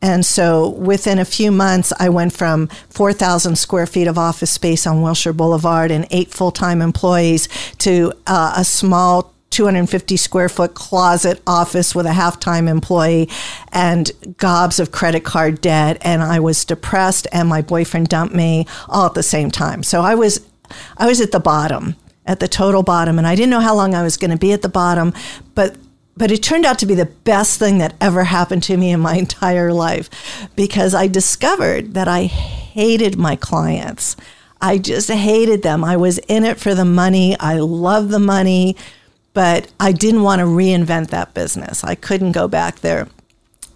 And 0.05 0.23
so 0.23 0.69
within 0.69 1.17
a 1.17 1.25
few 1.25 1.51
months, 1.51 1.91
I 1.99 2.09
went 2.09 2.31
from 2.31 2.67
4,000 2.91 3.55
square 3.57 3.87
feet 3.87 4.05
of 4.05 4.19
office 4.19 4.51
space 4.51 4.85
on 4.85 5.01
Wilshire 5.01 5.33
Boulevard 5.33 5.89
and 5.89 6.05
eight 6.11 6.29
full 6.29 6.51
time 6.51 6.79
employees 6.79 7.49
to 7.79 8.13
uh, 8.27 8.53
a 8.55 8.63
small 8.63 9.33
250 9.49 10.15
square 10.15 10.47
foot 10.47 10.75
closet 10.75 11.41
office 11.47 11.95
with 11.95 12.05
a 12.05 12.13
half 12.13 12.39
time 12.39 12.67
employee 12.67 13.27
and 13.71 14.11
gobs 14.37 14.79
of 14.79 14.91
credit 14.91 15.23
card 15.23 15.59
debt. 15.59 15.97
And 16.01 16.21
I 16.21 16.39
was 16.39 16.63
depressed, 16.65 17.25
and 17.31 17.49
my 17.49 17.63
boyfriend 17.63 18.07
dumped 18.07 18.35
me 18.35 18.67
all 18.87 19.07
at 19.07 19.15
the 19.15 19.23
same 19.23 19.49
time. 19.49 19.81
So 19.81 20.01
I 20.01 20.13
was, 20.13 20.45
I 20.97 21.07
was 21.07 21.19
at 21.19 21.31
the 21.31 21.39
bottom 21.39 21.95
at 22.27 22.39
the 22.39 22.47
total 22.47 22.81
bottom 22.83 23.19
and 23.19 23.27
I 23.27 23.35
didn't 23.35 23.51
know 23.51 23.59
how 23.59 23.75
long 23.75 23.93
I 23.93 24.01
was 24.01 24.17
going 24.17 24.31
to 24.31 24.37
be 24.37 24.51
at 24.51 24.63
the 24.63 24.69
bottom 24.69 25.13
but 25.53 25.77
but 26.17 26.31
it 26.31 26.41
turned 26.41 26.65
out 26.65 26.79
to 26.79 26.85
be 26.85 26.95
the 26.95 27.05
best 27.05 27.59
thing 27.59 27.77
that 27.79 27.95
ever 27.99 28.23
happened 28.23 28.63
to 28.63 28.77
me 28.77 28.91
in 28.91 28.99
my 28.99 29.15
entire 29.17 29.73
life 29.73 30.09
because 30.55 30.93
I 30.93 31.07
discovered 31.07 31.93
that 31.93 32.07
I 32.07 32.23
hated 32.23 33.17
my 33.17 33.35
clients. 33.35 34.15
I 34.61 34.77
just 34.77 35.09
hated 35.09 35.61
them. 35.61 35.83
I 35.83 35.97
was 35.97 36.17
in 36.19 36.43
it 36.43 36.59
for 36.59 36.73
the 36.73 36.85
money. 36.85 37.37
I 37.39 37.57
love 37.57 38.09
the 38.09 38.19
money, 38.19 38.75
but 39.33 39.71
I 39.79 39.91
didn't 39.91 40.23
want 40.23 40.39
to 40.39 40.45
reinvent 40.45 41.09
that 41.09 41.33
business. 41.33 41.83
I 41.83 41.95
couldn't 41.95 42.31
go 42.31 42.47
back 42.47 42.79
there. 42.79 43.07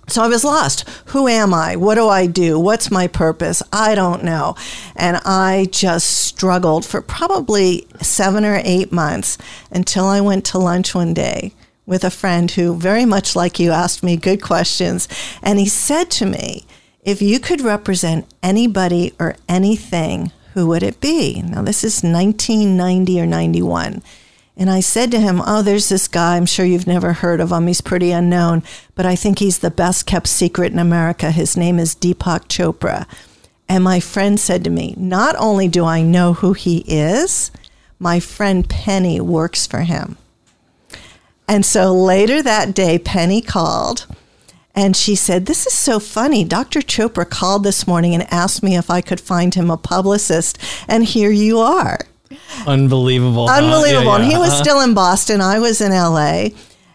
So 0.08 0.24
I 0.24 0.28
was 0.28 0.44
lost. 0.44 0.90
Who 1.08 1.28
am 1.28 1.54
I? 1.54 1.76
What 1.76 1.96
do 1.96 2.08
I 2.08 2.26
do? 2.26 2.60
What's 2.60 2.90
my 2.90 3.08
purpose? 3.08 3.62
I 3.72 3.94
don't 3.94 4.24
know. 4.24 4.56
And 4.96 5.18
I 5.18 5.68
just 5.70 6.10
struggled 6.10 6.84
for 6.84 7.02
probably 7.02 7.88
seven 8.02 8.44
or 8.44 8.60
eight 8.64 8.92
months 8.92 9.38
until 9.70 10.06
I 10.06 10.22
went 10.22 10.46
to 10.46 10.58
lunch 10.58 10.96
one 10.96 11.14
day 11.14 11.54
with 11.90 12.04
a 12.04 12.12
friend 12.12 12.52
who, 12.52 12.76
very 12.76 13.04
much 13.04 13.36
like 13.36 13.60
you, 13.60 13.72
asked 13.72 14.04
me 14.04 14.16
good 14.16 14.44
questions. 14.44 15.08
And 15.42 15.58
he 15.58 15.68
said 15.68 16.12
to 16.12 16.26
me, 16.28 16.68
If 17.02 17.20
you 17.20 17.40
could 17.40 17.62
represent 17.62 18.32
anybody 18.44 19.14
or 19.20 19.36
anything, 19.50 20.32
who 20.54 20.68
would 20.68 20.84
it 20.84 21.02
be? 21.02 21.42
Now, 21.42 21.64
this 21.64 21.84
is 21.84 22.04
1990 22.04 23.20
or 23.20 23.26
91. 23.26 24.04
And 24.56 24.70
I 24.70 24.82
said 24.82 25.10
to 25.12 25.20
him, 25.20 25.42
Oh, 25.44 25.64
there's 25.64 25.90
this 25.90 26.08
guy. 26.08 26.38
I'm 26.38 26.46
sure 26.46 26.66
you've 26.66 26.86
never 26.86 27.12
heard 27.14 27.42
of 27.42 27.52
him. 27.52 27.66
He's 27.66 27.82
pretty 27.82 28.12
unknown, 28.12 28.62
but 28.94 29.08
I 29.08 29.16
think 29.16 29.40
he's 29.40 29.58
the 29.58 29.72
best 29.72 30.06
kept 30.06 30.28
secret 30.28 30.72
in 30.72 30.78
America. 30.78 31.32
His 31.32 31.58
name 31.58 31.80
is 31.80 31.96
Deepak 31.96 32.50
Chopra. 32.50 33.08
And 33.68 33.84
my 33.84 34.00
friend 34.00 34.40
said 34.40 34.64
to 34.66 34.70
me, 34.70 34.94
Not 34.96 35.36
only 35.40 35.68
do 35.68 35.86
I 35.86 36.04
know 36.04 36.34
who 36.34 36.54
he 36.54 36.84
is, 36.88 37.50
my 37.98 38.20
friend 38.20 38.70
Penny 38.70 39.20
works 39.20 39.66
for 39.66 39.80
him. 39.80 40.18
And 41.50 41.66
so 41.66 41.92
later 41.92 42.44
that 42.44 42.76
day, 42.76 43.00
Penny 43.00 43.42
called 43.42 44.06
and 44.76 44.96
she 44.96 45.16
said, 45.16 45.48
This 45.48 45.66
is 45.66 45.74
so 45.74 46.00
funny. 46.00 46.44
Dr. 46.44 46.80
Chopra 46.80 47.28
called 47.28 47.64
this 47.64 47.88
morning 47.88 48.14
and 48.14 48.32
asked 48.32 48.62
me 48.62 48.78
if 48.78 48.90
I 48.90 49.02
could 49.02 49.20
find 49.20 49.56
him 49.56 49.72
a 49.72 49.76
publicist. 49.76 50.60
And 50.88 51.04
here 51.04 51.32
you 51.32 51.58
are. 51.58 52.00
Unbelievable. 52.68 53.50
Unbelievable. 53.50 54.12
Yeah, 54.12 54.18
yeah. 54.18 54.22
And 54.22 54.32
he 54.32 54.38
was 54.38 54.52
uh-huh. 54.52 54.64
still 54.64 54.80
in 54.82 54.94
Boston. 54.94 55.42
I 55.42 55.58
was 55.58 55.82
in 55.82 55.92
LA. 55.92 56.50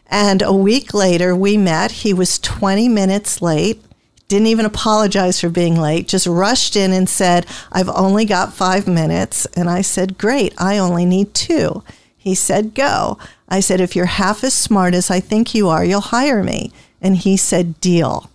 And 0.06 0.40
a 0.40 0.52
week 0.52 0.94
later, 0.94 1.34
we 1.34 1.56
met. 1.56 1.90
He 1.90 2.14
was 2.14 2.38
20 2.38 2.88
minutes 2.88 3.42
late. 3.42 3.82
Didn't 4.28 4.46
even 4.46 4.66
apologize 4.66 5.40
for 5.40 5.50
being 5.50 5.78
late, 5.78 6.08
just 6.08 6.26
rushed 6.26 6.76
in 6.76 6.92
and 6.92 7.08
said, 7.08 7.46
I've 7.70 7.90
only 7.90 8.25
got 8.25 8.54
five 8.54 8.87
minutes. 8.87 9.46
And 9.56 9.68
I 9.68 9.82
said, 9.82 10.16
Great, 10.16 10.54
I 10.56 10.78
only 10.78 11.04
need 11.04 11.34
two. 11.34 11.82
He 12.25 12.35
said, 12.35 12.75
Go. 12.75 13.19
I 13.50 13.61
said, 13.61 13.83
If 13.83 13.95
you're 13.95 14.07
half 14.07 14.43
as 14.43 14.54
smart 14.54 14.95
as 14.95 15.11
I 15.11 15.21
think 15.21 15.54
you 15.54 15.69
are, 15.69 15.85
you'll 15.85 16.00
hire 16.00 16.43
me. 16.43 16.73
And 17.02 17.19
he 17.19 17.37
said, 17.37 17.78
Deal. 17.83 18.31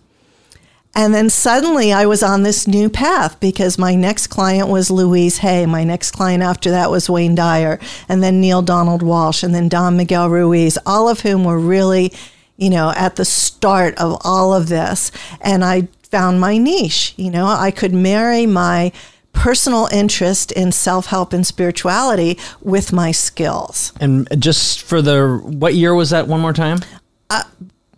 And 0.94 1.12
then 1.12 1.28
suddenly 1.28 1.92
I 1.92 2.06
was 2.06 2.22
on 2.22 2.44
this 2.44 2.68
new 2.68 2.88
path 2.88 3.40
because 3.40 3.78
my 3.78 3.96
next 3.96 4.28
client 4.28 4.68
was 4.68 4.92
Louise 4.92 5.38
Hay. 5.38 5.66
My 5.66 5.82
next 5.82 6.12
client 6.12 6.40
after 6.40 6.70
that 6.70 6.88
was 6.92 7.10
Wayne 7.10 7.34
Dyer, 7.34 7.80
and 8.08 8.22
then 8.22 8.40
Neale 8.40 8.62
Donald 8.62 9.02
Walsch, 9.02 9.42
and 9.42 9.52
then 9.52 9.68
Don 9.68 9.96
Miguel 9.96 10.30
Ruiz, 10.30 10.78
all 10.86 11.08
of 11.08 11.20
whom 11.20 11.44
were 11.44 11.58
really, 11.58 12.12
you 12.58 12.70
know, 12.70 12.92
at 12.94 13.16
the 13.16 13.24
start 13.24 13.98
of 13.98 14.20
all 14.24 14.54
of 14.54 14.68
this. 14.68 15.10
And 15.40 15.64
I 15.64 15.88
found 16.04 16.40
my 16.40 16.58
niche. 16.58 17.14
You 17.16 17.32
know, 17.32 17.46
I 17.46 17.72
could 17.72 17.92
marry 17.92 18.46
my 18.46 18.92
personal 19.32 19.88
interest 19.92 20.52
in 20.52 20.72
self 20.72 21.06
help 21.06 21.32
and 21.32 21.46
spirituality 21.46 22.38
with 22.60 22.92
my 22.92 23.12
skills. 23.12 23.92
And 24.00 24.28
just 24.40 24.82
for 24.82 25.00
the, 25.00 25.40
what 25.42 25.74
year 25.74 25.94
was 25.94 26.10
that 26.10 26.26
one 26.26 26.40
more 26.40 26.52
time? 26.52 26.80
Uh, 27.28 27.44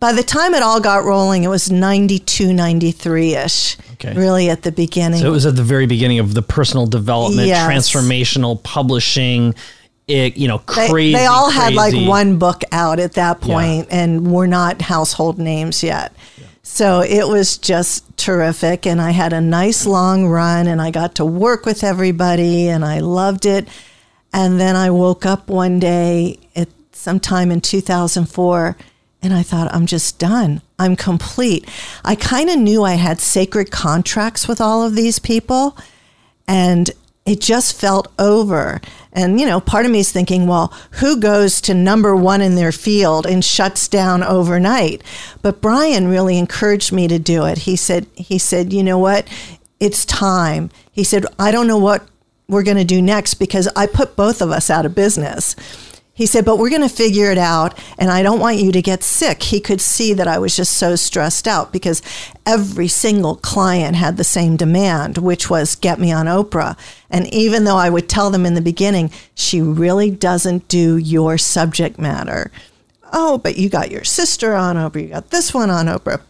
by 0.03 0.13
the 0.13 0.25
time 0.25 0.53
it 0.53 0.65
all 0.65 0.81
got 0.81 1.05
rolling, 1.05 1.45
it 1.45 1.49
was 1.49 1.71
92, 1.71 2.53
93 2.53 3.35
ish. 3.37 3.77
Okay. 3.93 4.15
Really 4.15 4.51
at 4.51 4.63
the 4.63 4.73
beginning. 4.73 5.21
So 5.21 5.29
it 5.29 5.31
was 5.31 5.47
at 5.47 5.55
the 5.55 5.63
very 5.63 5.87
beginning 5.87 6.19
of 6.19 6.35
the 6.35 6.43
personal 6.43 6.87
development, 6.87 7.47
yes. 7.47 7.69
transformational 7.71 8.61
publishing. 8.65 9.55
It, 10.09 10.37
you 10.37 10.49
know, 10.49 10.59
crazy. 10.59 11.13
They, 11.13 11.21
they 11.21 11.27
all 11.27 11.53
crazy. 11.53 11.61
had 11.61 11.75
like 11.75 12.09
one 12.09 12.39
book 12.39 12.63
out 12.73 12.99
at 12.99 13.13
that 13.13 13.41
point 13.41 13.87
yeah. 13.89 14.03
and 14.03 14.33
were 14.33 14.49
not 14.49 14.83
household 14.83 15.39
names 15.39 15.85
yet. 15.85 16.13
Yeah. 16.37 16.47
So 16.63 17.01
it 17.01 17.27
was 17.27 17.59
just 17.59 18.17
terrific. 18.17 18.87
And 18.87 19.01
I 19.01 19.11
had 19.11 19.33
a 19.33 19.41
nice 19.41 19.85
long 19.85 20.27
run 20.27 20.67
and 20.67 20.81
I 20.81 20.91
got 20.91 21.17
to 21.17 21.25
work 21.25 21.67
with 21.67 21.83
everybody 21.83 22.69
and 22.69 22.85
I 22.85 23.01
loved 23.01 23.47
it. 23.47 23.69
And 24.33 24.59
then 24.61 24.77
I 24.77 24.91
woke 24.91 25.27
up 25.27 25.49
one 25.49 25.79
day 25.79 26.39
at 26.55 26.69
sometime 26.93 27.51
in 27.51 27.61
2004 27.61 28.77
and 29.25 29.33
I 29.33 29.43
thought, 29.43 29.73
I'm 29.73 29.87
just 29.87 30.19
done. 30.19 30.63
I'm 30.79 30.97
complete. 30.97 31.69
I 32.05 32.15
kind 32.15 32.51
of 32.51 32.59
knew 32.59 32.83
I 32.83 32.95
had 32.95 33.21
sacred 33.21 33.71
contracts 33.71 34.49
with 34.49 34.61
all 34.61 34.83
of 34.85 34.97
these 34.97 35.19
people. 35.19 35.77
And 36.49 36.91
it 37.25 37.41
just 37.41 37.79
felt 37.79 38.13
over. 38.19 38.81
And, 39.13 39.39
you 39.39 39.47
know, 39.47 39.61
part 39.61 39.87
of 39.87 39.93
me 39.93 40.01
is 40.01 40.11
thinking, 40.11 40.47
well, 40.47 40.73
who 40.93 41.21
goes 41.21 41.61
to 41.63 41.75
number 41.75 42.17
one 42.17 42.41
in 42.41 42.55
their 42.55 42.73
field 42.73 43.27
and 43.27 43.45
shuts 43.45 43.87
down 43.87 44.23
overnight? 44.23 45.03
But 45.41 45.61
Brian 45.61 46.09
really 46.09 46.39
encouraged 46.39 46.93
me 46.93 47.07
to 47.09 47.19
do 47.19 47.45
it. 47.45 47.59
He 47.59 47.77
said, 47.77 48.07
he 48.15 48.39
said, 48.39 48.73
you 48.73 48.83
know 48.83 48.99
what? 48.99 49.29
It's 49.79 50.05
time. 50.05 50.71
He 50.91 51.05
said, 51.05 51.27
I 51.39 51.53
don't 51.53 51.67
know 51.67 51.79
what 51.79 52.07
we're 52.49 52.63
going 52.63 52.77
to 52.77 52.85
do 52.85 53.01
next 53.01 53.35
because 53.35 53.69
I 53.77 53.87
put 53.87 54.17
both 54.17 54.43
of 54.43 54.51
us 54.51 54.71
out 54.71 54.87
of 54.87 54.95
business. 54.95 55.55
He 56.15 56.27
said, 56.27 56.45
but 56.45 56.59
we're 56.59 56.69
going 56.69 56.83
to 56.83 56.91
figure 56.91 57.31
it 57.31 57.39
out. 57.39 57.79
And 57.99 58.11
I 58.11 58.23
don't 58.23 58.39
want 58.39 58.59
you 58.59 58.71
to 58.73 58.83
get 58.83 59.03
sick. 59.03 59.45
He 59.45 59.61
could 59.61 59.81
see 59.81 60.13
that 60.13 60.29
I 60.29 60.39
was 60.39 60.55
just 60.55 60.77
so 60.77 60.95
stressed 60.95 61.49
out 61.49 61.73
because 61.73 62.03
every 62.45 62.89
single 62.89 63.37
client 63.37 63.97
had 63.97 64.19
the 64.19 64.25
same 64.25 64.57
demand, 64.57 65.19
which 65.19 65.49
was 65.49 65.75
get 65.75 65.99
me 65.99 66.13
on 66.13 66.27
Oprah. 66.27 66.77
And 67.09 67.33
even 67.33 67.65
though 67.65 67.79
I 67.79 67.89
would 67.89 68.11
tell 68.11 68.31
them 68.31 68.45
in 68.45 68.55
the 68.55 68.61
beginning, 68.61 69.11
she 69.35 69.63
really 69.63 70.11
doesn't 70.11 70.69
do 70.69 70.99
your 70.99 71.39
subject 71.39 71.99
matter. 71.99 72.51
Oh, 73.11 73.39
but 73.39 73.57
you 73.57 73.71
got 73.71 73.91
your 73.91 74.05
sister 74.05 74.55
on 74.55 74.77
Oprah, 74.77 75.03
you 75.03 75.09
got 75.09 75.31
this 75.31 75.55
one 75.55 75.71
on 75.71 75.87
Oprah. 75.87 76.21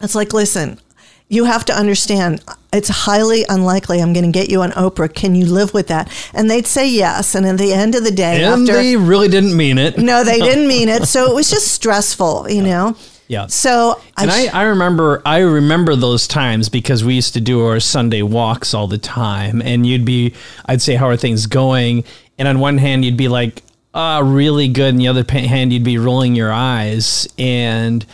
It's 0.00 0.14
like, 0.14 0.32
listen, 0.32 0.80
you 1.28 1.44
have 1.44 1.64
to 1.66 1.74
understand 1.74 2.42
it's 2.72 2.88
highly 2.88 3.44
unlikely 3.48 4.00
I'm 4.00 4.12
going 4.12 4.24
to 4.24 4.32
get 4.32 4.50
you 4.50 4.62
on 4.62 4.70
Oprah. 4.72 5.12
Can 5.12 5.34
you 5.34 5.46
live 5.46 5.74
with 5.74 5.88
that? 5.88 6.10
And 6.34 6.50
they'd 6.50 6.66
say 6.66 6.88
yes. 6.88 7.34
And 7.34 7.46
at 7.46 7.58
the 7.58 7.72
end 7.72 7.94
of 7.94 8.04
the 8.04 8.10
day, 8.10 8.42
and 8.42 8.62
after, 8.62 8.74
they 8.74 8.96
really 8.96 9.28
didn't 9.28 9.56
mean 9.56 9.78
it. 9.78 9.98
No, 9.98 10.24
they 10.24 10.38
didn't 10.40 10.68
mean 10.68 10.88
it. 10.88 11.04
So 11.04 11.30
it 11.30 11.34
was 11.34 11.50
just 11.50 11.68
stressful, 11.68 12.50
you 12.50 12.62
know. 12.62 12.96
Yeah. 13.26 13.46
So 13.46 14.00
and 14.16 14.30
I, 14.30 14.46
I, 14.46 14.62
remember 14.64 15.20
I 15.26 15.40
remember 15.40 15.94
those 15.94 16.26
times 16.26 16.70
because 16.70 17.04
we 17.04 17.14
used 17.14 17.34
to 17.34 17.42
do 17.42 17.62
our 17.62 17.78
Sunday 17.78 18.22
walks 18.22 18.72
all 18.72 18.86
the 18.86 18.98
time, 18.98 19.60
and 19.60 19.86
you'd 19.86 20.06
be 20.06 20.34
I'd 20.64 20.80
say 20.80 20.94
how 20.94 21.08
are 21.08 21.16
things 21.16 21.46
going, 21.46 22.04
and 22.38 22.48
on 22.48 22.58
one 22.58 22.78
hand 22.78 23.04
you'd 23.04 23.18
be 23.18 23.28
like 23.28 23.62
ah 23.92 24.20
really 24.24 24.68
good, 24.68 24.94
and 24.94 25.00
the 25.00 25.08
other 25.08 25.24
hand 25.30 25.74
you'd 25.74 25.84
be 25.84 25.98
rolling 25.98 26.34
your 26.34 26.50
eyes, 26.50 27.28
and 27.36 28.04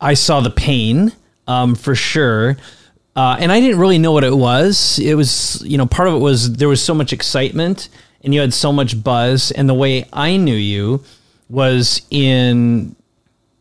I 0.00 0.14
saw 0.14 0.40
the 0.40 0.50
pain 0.50 1.12
um, 1.46 1.74
for 1.74 1.94
sure. 1.94 2.56
Uh, 3.16 3.36
and 3.38 3.52
I 3.52 3.60
didn't 3.60 3.78
really 3.78 3.98
know 3.98 4.12
what 4.12 4.24
it 4.24 4.36
was. 4.36 4.98
It 4.98 5.14
was, 5.14 5.62
you 5.64 5.78
know, 5.78 5.86
part 5.86 6.08
of 6.08 6.14
it 6.14 6.18
was 6.18 6.54
there 6.54 6.68
was 6.68 6.82
so 6.82 6.94
much 6.94 7.12
excitement 7.12 7.88
and 8.22 8.34
you 8.34 8.40
had 8.40 8.52
so 8.52 8.72
much 8.72 9.02
buzz. 9.02 9.50
And 9.52 9.68
the 9.68 9.74
way 9.74 10.06
I 10.12 10.36
knew 10.36 10.54
you 10.54 11.04
was 11.48 12.02
in 12.10 12.96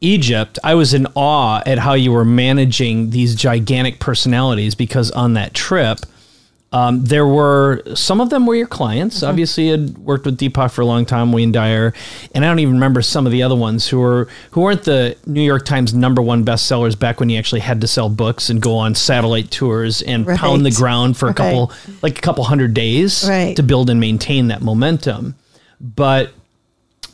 Egypt. 0.01 0.59
I 0.63 0.75
was 0.75 0.93
in 0.93 1.07
awe 1.15 1.61
at 1.65 1.79
how 1.79 1.93
you 1.93 2.11
were 2.11 2.25
managing 2.25 3.11
these 3.11 3.35
gigantic 3.35 3.99
personalities 3.99 4.75
because 4.75 5.11
on 5.11 5.33
that 5.33 5.53
trip, 5.53 5.99
Um, 6.74 7.06
there 7.06 7.27
were 7.27 7.84
some 7.94 8.20
of 8.20 8.32
them 8.32 8.48
were 8.48 8.56
your 8.56 8.65
clients. 8.68 9.18
Mm-hmm. 9.18 9.27
Obviously, 9.27 9.68
had 9.70 9.96
worked 10.00 10.25
with 10.25 10.39
Deepak 10.39 10.72
for 10.72 10.82
a 10.82 10.86
long 10.86 11.06
time, 11.06 11.32
Wayne 11.32 11.51
Dyer, 11.51 11.94
and 12.34 12.44
I 12.44 12.48
don't 12.48 12.58
even 12.58 12.74
remember 12.74 13.03
some 13.03 13.27
of 13.27 13.32
the 13.32 13.44
other 13.44 13.56
ones 13.56 13.88
who 13.88 14.00
were 14.00 14.27
who 14.51 14.62
weren't 14.62 14.82
the 14.84 15.15
New 15.27 15.44
York 15.44 15.65
Times 15.65 15.94
number 15.94 16.20
one 16.20 16.44
bestsellers 16.44 16.98
back 16.98 17.20
when 17.20 17.30
you 17.30 17.38
actually 17.38 17.62
had 17.62 17.80
to 17.82 17.88
sell 17.88 18.10
books 18.10 18.50
and 18.50 18.60
go 18.60 18.75
on 18.75 18.96
satellite 18.96 19.51
tours 19.51 20.01
and 20.01 20.25
Right. 20.25 20.38
pound 20.39 20.65
the 20.65 20.72
ground 20.72 21.15
for 21.15 21.30
a 21.30 21.34
couple 21.36 21.72
like 22.01 22.18
a 22.18 22.22
couple 22.22 22.44
hundred 22.44 22.74
days 22.74 23.24
Right. 23.30 23.56
to 23.56 23.62
build 23.62 23.92
and 23.92 24.00
maintain 24.00 24.48
that 24.48 24.63
momentum. 24.63 25.36
But 25.80 26.32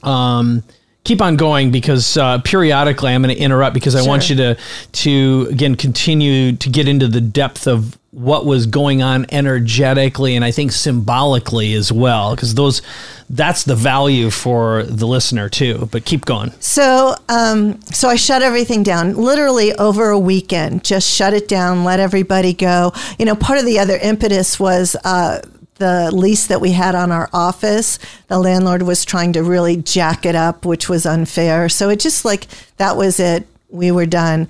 um, 0.04 0.64
keep 1.10 1.24
on 1.24 1.36
going 1.36 1.72
because 1.72 2.18
uh, 2.18 2.38
periodically 2.42 3.12
I'm 3.12 3.24
going 3.24 3.36
to 3.36 3.42
interrupt 3.42 3.74
because 3.74 3.96
I 3.96 4.08
want 4.08 4.30
you 4.30 4.36
to 4.36 4.58
to 4.92 5.48
again 5.50 5.74
continue 5.74 6.56
to 6.56 6.70
get 6.70 6.88
into 6.88 7.08
the 7.08 7.20
depth 7.20 7.66
of 7.66 7.98
what 8.12 8.46
was 8.46 8.68
going 8.68 9.02
on 9.02 9.26
energetically 9.32 10.36
and 10.36 10.46
I 10.46 10.52
think 10.52 10.72
symbolically 10.72 11.74
as 11.74 11.92
well 11.92 12.36
because 12.36 12.54
those 12.54 12.84
that's 13.28 13.64
the 13.64 13.76
value 13.76 14.30
for 14.30 14.84
the 14.84 15.08
listener 15.08 15.50
too. 15.50 15.90
But 15.92 16.06
keep 16.06 16.26
going. 16.26 16.52
So, 16.60 17.16
um, 17.28 17.82
so 17.82 18.08
I 18.08 18.16
shut 18.16 18.44
everything 18.44 18.84
down 18.84 19.16
literally 19.16 19.74
over 19.74 20.12
a 20.12 20.20
weekend. 20.20 20.84
Just 20.84 21.10
shut 21.10 21.34
it 21.34 21.48
down, 21.48 21.84
let 21.84 22.00
everybody 22.00 22.54
go. 22.54 22.94
You 23.18 23.26
know, 23.26 23.36
part 23.36 23.58
of 23.58 23.66
the 23.66 23.80
other 23.80 23.98
impetus 23.98 24.60
was 24.60 24.96
uh, 25.04 25.42
the 25.80 26.12
lease 26.14 26.48
that 26.48 26.62
we 26.62 26.72
had 26.72 26.94
on 26.94 27.12
our 27.12 27.30
office. 27.34 27.98
The 28.28 28.38
landlord 28.38 28.84
was 28.84 29.04
trying 29.04 29.34
to 29.34 29.44
really 29.44 29.78
jack 29.78 30.26
it 30.26 30.36
up, 30.36 30.66
which 30.66 30.88
was 30.88 31.06
unfair. 31.06 31.68
So 31.70 31.90
it 31.90 32.00
just 32.00 32.24
like 32.24 32.48
that 32.78 32.96
was 32.96 33.20
it. 33.20 33.48
We 33.70 33.92
were 33.92 34.06
done. 34.06 34.48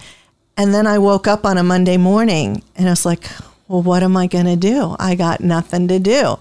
And 0.57 0.73
then 0.73 0.85
I 0.85 0.99
woke 0.99 1.27
up 1.27 1.45
on 1.45 1.57
a 1.57 1.63
Monday 1.63 1.97
morning 1.97 2.63
and 2.75 2.87
I 2.87 2.91
was 2.91 3.05
like, 3.05 3.29
well, 3.67 3.81
what 3.81 4.03
am 4.03 4.17
I 4.17 4.27
going 4.27 4.45
to 4.45 4.55
do? 4.55 4.95
I 4.99 5.15
got 5.15 5.39
nothing 5.39 5.87
to 5.87 5.99
do. 5.99 6.37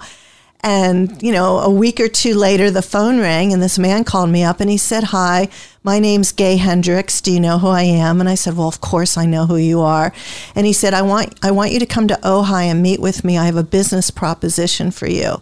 And, 0.61 1.23
you 1.23 1.33
know, 1.33 1.59
a 1.59 1.71
week 1.71 2.01
or 2.01 2.09
two 2.09 2.35
later, 2.35 2.71
the 2.71 2.83
phone 2.83 3.21
rang 3.21 3.53
and 3.53 3.63
this 3.63 3.79
man 3.79 4.03
called 4.03 4.31
me 4.31 4.43
up 4.43 4.61
and 4.61 4.69
he 4.69 4.77
said, 4.77 5.05
Hi, 5.05 5.49
my 5.85 6.01
name's 6.01 6.33
Gay 6.33 6.57
Hendricks. 6.57 7.21
Do 7.21 7.33
you 7.33 7.39
know 7.39 7.59
who 7.59 7.69
I 7.69 7.83
am? 7.83 8.19
And 8.19 8.29
I 8.29 8.35
said, 8.35 8.57
Well, 8.57 8.67
of 8.67 8.81
course 8.81 9.17
I 9.17 9.25
know 9.25 9.47
who 9.47 9.57
you 9.57 9.81
are. 9.81 10.13
And 10.57 10.67
he 10.67 10.73
said, 10.73 10.95
I 10.95 11.03
want, 11.03 11.39
I 11.45 11.53
want 11.53 11.71
you 11.71 11.79
to 11.79 11.87
come 11.87 12.09
to 12.09 12.19
Ojai 12.25 12.65
and 12.65 12.83
meet 12.83 13.01
with 13.01 13.25
me. 13.25 13.39
I 13.39 13.47
have 13.47 13.57
a 13.57 13.63
business 13.63 14.11
proposition 14.11 14.91
for 14.91 15.09
you. 15.09 15.41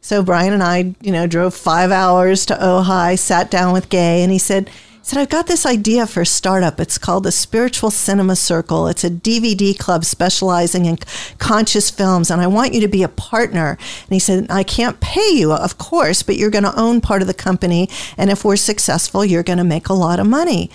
So 0.00 0.22
Brian 0.22 0.52
and 0.52 0.62
I, 0.62 0.94
you 1.00 1.12
know, 1.12 1.26
drove 1.26 1.54
five 1.54 1.90
hours 1.90 2.44
to 2.46 2.54
Ojai, 2.54 3.18
sat 3.18 3.50
down 3.50 3.72
with 3.72 3.88
Gay, 3.88 4.22
and 4.22 4.32
he 4.32 4.38
said, 4.38 4.70
said, 5.06 5.20
I've 5.20 5.28
got 5.28 5.46
this 5.46 5.64
idea 5.64 6.04
for 6.04 6.22
a 6.22 6.26
startup. 6.26 6.80
It's 6.80 6.98
called 6.98 7.22
the 7.22 7.30
Spiritual 7.30 7.92
Cinema 7.92 8.34
Circle. 8.34 8.88
It's 8.88 9.04
a 9.04 9.10
DVD 9.10 9.78
club 9.78 10.04
specializing 10.04 10.86
in 10.86 10.98
conscious 11.38 11.90
films, 11.90 12.28
and 12.28 12.40
I 12.40 12.48
want 12.48 12.74
you 12.74 12.80
to 12.80 12.88
be 12.88 13.04
a 13.04 13.08
partner. 13.08 13.78
And 13.78 14.10
he 14.10 14.18
said, 14.18 14.48
I 14.50 14.64
can't 14.64 14.98
pay 14.98 15.30
you, 15.30 15.52
of 15.52 15.78
course, 15.78 16.24
but 16.24 16.36
you're 16.36 16.50
going 16.50 16.64
to 16.64 16.76
own 16.78 17.00
part 17.00 17.22
of 17.22 17.28
the 17.28 17.34
company. 17.34 17.88
And 18.18 18.30
if 18.30 18.44
we're 18.44 18.56
successful, 18.56 19.24
you're 19.24 19.44
going 19.44 19.58
to 19.58 19.64
make 19.64 19.88
a 19.88 19.94
lot 19.94 20.18
of 20.18 20.26
money. 20.26 20.72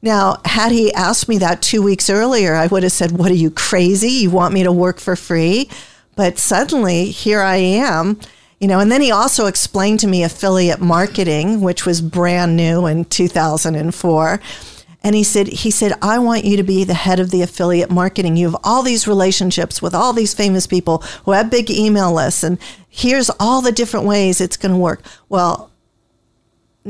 Now, 0.00 0.40
had 0.44 0.70
he 0.70 0.92
asked 0.94 1.28
me 1.28 1.38
that 1.38 1.60
two 1.60 1.82
weeks 1.82 2.08
earlier, 2.08 2.54
I 2.54 2.68
would 2.68 2.84
have 2.84 2.92
said, 2.92 3.12
What 3.12 3.32
are 3.32 3.34
you 3.34 3.50
crazy? 3.50 4.10
You 4.10 4.30
want 4.30 4.54
me 4.54 4.62
to 4.62 4.72
work 4.72 5.00
for 5.00 5.16
free? 5.16 5.68
But 6.14 6.38
suddenly, 6.38 7.06
here 7.06 7.40
I 7.40 7.56
am. 7.56 8.20
You 8.62 8.68
know, 8.68 8.78
and 8.78 8.92
then 8.92 9.00
he 9.00 9.10
also 9.10 9.46
explained 9.46 9.98
to 10.00 10.06
me 10.06 10.22
affiliate 10.22 10.80
marketing, 10.80 11.62
which 11.62 11.84
was 11.84 12.00
brand 12.00 12.56
new 12.56 12.86
in 12.86 13.04
2004. 13.06 14.40
And 15.02 15.16
he 15.16 15.24
said, 15.24 15.48
he 15.48 15.72
said, 15.72 15.94
I 16.00 16.20
want 16.20 16.44
you 16.44 16.56
to 16.56 16.62
be 16.62 16.84
the 16.84 16.94
head 16.94 17.18
of 17.18 17.32
the 17.32 17.42
affiliate 17.42 17.90
marketing. 17.90 18.36
You 18.36 18.46
have 18.46 18.60
all 18.62 18.84
these 18.84 19.08
relationships 19.08 19.82
with 19.82 19.96
all 19.96 20.12
these 20.12 20.32
famous 20.32 20.68
people 20.68 20.98
who 21.24 21.32
have 21.32 21.50
big 21.50 21.72
email 21.72 22.12
lists, 22.12 22.44
and 22.44 22.56
here's 22.88 23.30
all 23.40 23.62
the 23.62 23.72
different 23.72 24.06
ways 24.06 24.40
it's 24.40 24.56
going 24.56 24.70
to 24.70 24.78
work. 24.78 25.02
Well, 25.28 25.72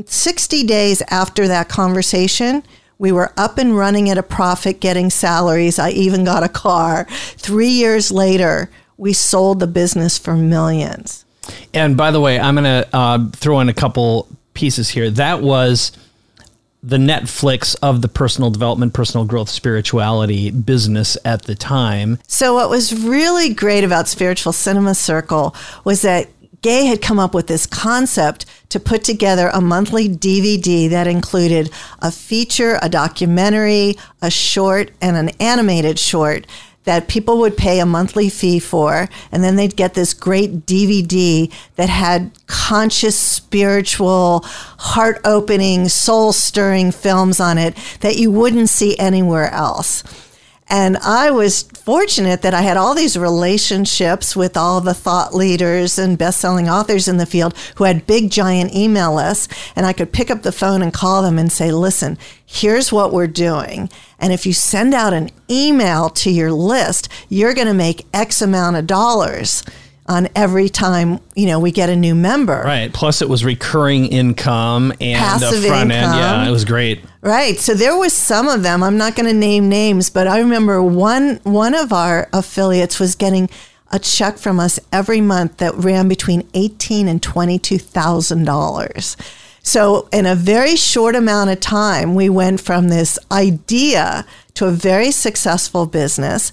60 0.05 0.67
days 0.67 1.01
after 1.09 1.47
that 1.47 1.69
conversation, 1.69 2.61
we 2.99 3.11
were 3.11 3.33
up 3.35 3.57
and 3.57 3.75
running 3.75 4.11
at 4.11 4.19
a 4.19 4.23
profit, 4.23 4.79
getting 4.79 5.09
salaries. 5.09 5.79
I 5.79 5.89
even 5.89 6.23
got 6.23 6.43
a 6.43 6.49
car. 6.49 7.07
Three 7.09 7.69
years 7.69 8.11
later, 8.11 8.69
we 8.95 9.11
sold 9.11 9.59
the 9.59 9.65
business 9.65 10.19
for 10.19 10.35
millions. 10.35 11.25
And 11.73 11.97
by 11.97 12.11
the 12.11 12.21
way, 12.21 12.39
I'm 12.39 12.55
going 12.55 12.63
to 12.63 12.87
uh, 12.93 13.29
throw 13.31 13.59
in 13.59 13.69
a 13.69 13.73
couple 13.73 14.27
pieces 14.53 14.89
here. 14.89 15.09
That 15.09 15.41
was 15.41 15.91
the 16.81 16.97
Netflix 16.97 17.75
of 17.81 18.01
the 18.01 18.09
personal 18.09 18.49
development, 18.49 18.93
personal 18.93 19.25
growth, 19.25 19.49
spirituality 19.49 20.51
business 20.51 21.17
at 21.23 21.43
the 21.43 21.55
time. 21.55 22.19
So, 22.27 22.53
what 22.53 22.69
was 22.69 22.93
really 22.93 23.53
great 23.53 23.83
about 23.83 24.07
Spiritual 24.07 24.51
Cinema 24.51 24.93
Circle 24.93 25.55
was 25.85 26.01
that 26.01 26.27
Gay 26.61 26.85
had 26.85 27.01
come 27.01 27.19
up 27.19 27.33
with 27.33 27.47
this 27.47 27.65
concept 27.65 28.45
to 28.69 28.79
put 28.79 29.03
together 29.03 29.49
a 29.53 29.59
monthly 29.59 30.07
DVD 30.07 30.89
that 30.89 31.07
included 31.07 31.69
a 32.01 32.09
feature, 32.09 32.79
a 32.81 32.87
documentary, 32.87 33.97
a 34.21 34.31
short, 34.31 34.91
and 35.01 35.17
an 35.17 35.29
animated 35.41 35.99
short 35.99 36.47
that 36.83 37.07
people 37.07 37.37
would 37.39 37.57
pay 37.57 37.79
a 37.79 37.85
monthly 37.85 38.29
fee 38.29 38.59
for. 38.59 39.09
And 39.31 39.43
then 39.43 39.55
they'd 39.55 39.75
get 39.75 39.93
this 39.93 40.13
great 40.13 40.65
DVD 40.65 41.51
that 41.75 41.89
had 41.89 42.31
conscious, 42.47 43.17
spiritual, 43.17 44.41
heart 44.43 45.19
opening, 45.25 45.89
soul 45.89 46.33
stirring 46.33 46.91
films 46.91 47.39
on 47.39 47.57
it 47.57 47.77
that 48.01 48.17
you 48.17 48.31
wouldn't 48.31 48.69
see 48.69 48.97
anywhere 48.97 49.49
else. 49.51 50.03
And 50.75 50.97
I 50.97 51.29
was 51.29 51.61
fortunate 51.61 52.41
that 52.41 52.55
I 52.55 52.61
had 52.61 52.77
all 52.77 52.95
these 52.95 53.15
relationships 53.15 54.35
with 54.35 54.57
all 54.57 54.81
the 54.81 54.95
thought 54.95 55.35
leaders 55.35 55.99
and 55.99 56.17
best-selling 56.17 56.67
authors 56.67 57.07
in 57.07 57.17
the 57.17 57.27
field 57.27 57.55
who 57.75 57.83
had 57.83 58.07
big 58.07 58.31
giant 58.31 58.73
email 58.73 59.13
lists 59.13 59.53
and 59.75 59.85
I 59.85 59.93
could 59.93 60.11
pick 60.11 60.31
up 60.31 60.41
the 60.41 60.51
phone 60.51 60.81
and 60.81 60.91
call 60.91 61.21
them 61.21 61.37
and 61.37 61.51
say, 61.51 61.71
"Listen, 61.71 62.17
here's 62.43 62.91
what 62.91 63.13
we're 63.13 63.27
doing. 63.27 63.87
And 64.17 64.33
if 64.33 64.47
you 64.47 64.53
send 64.53 64.95
out 64.95 65.13
an 65.13 65.29
email 65.47 66.09
to 66.09 66.31
your 66.31 66.51
list, 66.51 67.07
you're 67.29 67.53
going 67.53 67.67
to 67.67 67.75
make 67.75 68.07
X 68.11 68.41
amount 68.41 68.75
of 68.77 68.87
dollars." 68.87 69.61
On 70.05 70.27
every 70.35 70.67
time, 70.67 71.19
you 71.33 71.45
know, 71.45 71.59
we 71.59 71.71
get 71.71 71.89
a 71.89 71.95
new 71.95 72.13
member. 72.13 72.61
Right. 72.61 72.91
Plus, 72.93 73.21
it 73.21 73.29
was 73.29 73.45
recurring 73.45 74.07
income 74.07 74.91
and 74.99 75.17
Passive 75.17 75.63
front 75.63 75.91
end. 75.91 76.13
Yeah, 76.13 76.45
it 76.45 76.51
was 76.51 76.65
great. 76.65 76.99
Right. 77.21 77.57
So 77.57 77.73
there 77.73 77.95
was 77.95 78.11
some 78.11 78.49
of 78.49 78.63
them. 78.63 78.83
I'm 78.83 78.97
not 78.97 79.15
going 79.15 79.27
to 79.27 79.33
name 79.33 79.69
names, 79.69 80.09
but 80.09 80.27
I 80.27 80.39
remember 80.39 80.83
one 80.83 81.39
one 81.43 81.73
of 81.73 81.93
our 81.93 82.27
affiliates 82.33 82.99
was 82.99 83.15
getting 83.15 83.49
a 83.93 83.99
check 83.99 84.37
from 84.37 84.59
us 84.59 84.77
every 84.91 85.21
month 85.21 85.57
that 85.57 85.73
ran 85.75 86.09
between 86.09 86.49
eighteen 86.53 87.07
and 87.07 87.23
twenty 87.23 87.57
two 87.57 87.77
thousand 87.77 88.43
dollars. 88.43 89.15
So 89.61 90.09
in 90.11 90.25
a 90.25 90.35
very 90.35 90.75
short 90.75 91.15
amount 91.15 91.49
of 91.49 91.61
time, 91.61 92.13
we 92.13 92.27
went 92.27 92.59
from 92.59 92.89
this 92.89 93.17
idea 93.31 94.25
to 94.55 94.65
a 94.65 94.71
very 94.71 95.11
successful 95.11 95.85
business. 95.85 96.51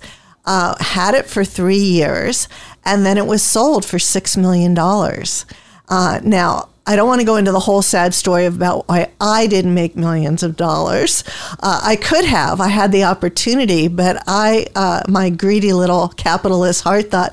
Uh, 0.52 0.74
had 0.80 1.14
it 1.14 1.26
for 1.26 1.44
three 1.44 1.76
years, 2.00 2.48
and 2.84 3.06
then 3.06 3.16
it 3.16 3.26
was 3.26 3.40
sold 3.40 3.84
for 3.84 4.00
six 4.00 4.36
million 4.36 4.74
dollars. 4.74 5.46
Uh, 5.88 6.18
now, 6.24 6.68
I 6.88 6.96
don't 6.96 7.06
want 7.06 7.20
to 7.20 7.24
go 7.24 7.36
into 7.36 7.52
the 7.52 7.60
whole 7.60 7.82
sad 7.82 8.14
story 8.14 8.46
about 8.46 8.88
why 8.88 9.12
I 9.20 9.46
didn't 9.46 9.74
make 9.74 9.94
millions 9.94 10.42
of 10.42 10.56
dollars. 10.56 11.22
Uh, 11.60 11.80
I 11.84 11.94
could 11.94 12.24
have. 12.24 12.60
I 12.60 12.66
had 12.66 12.90
the 12.90 13.04
opportunity, 13.04 13.86
but 13.86 14.24
I, 14.26 14.66
uh, 14.74 15.02
my 15.06 15.30
greedy 15.30 15.72
little 15.72 16.08
capitalist 16.08 16.82
heart 16.82 17.12
thought, 17.12 17.32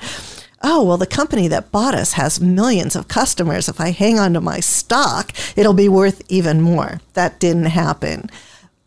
oh, 0.62 0.84
well, 0.84 0.98
the 0.98 1.08
company 1.08 1.48
that 1.48 1.72
bought 1.72 1.96
us 1.96 2.14
has 2.14 2.40
millions 2.40 2.96
of 2.96 3.08
customers. 3.08 3.68
If 3.68 3.82
I 3.82 3.90
hang 3.90 4.20
on 4.20 4.34
to 4.34 4.42
my 4.42 4.60
stock, 4.60 5.32
it'll 5.58 5.74
be 5.74 5.90
worth 5.90 6.22
even 6.30 6.62
more. 6.62 7.02
That 7.14 7.40
didn't 7.40 7.66
happen. 7.66 8.30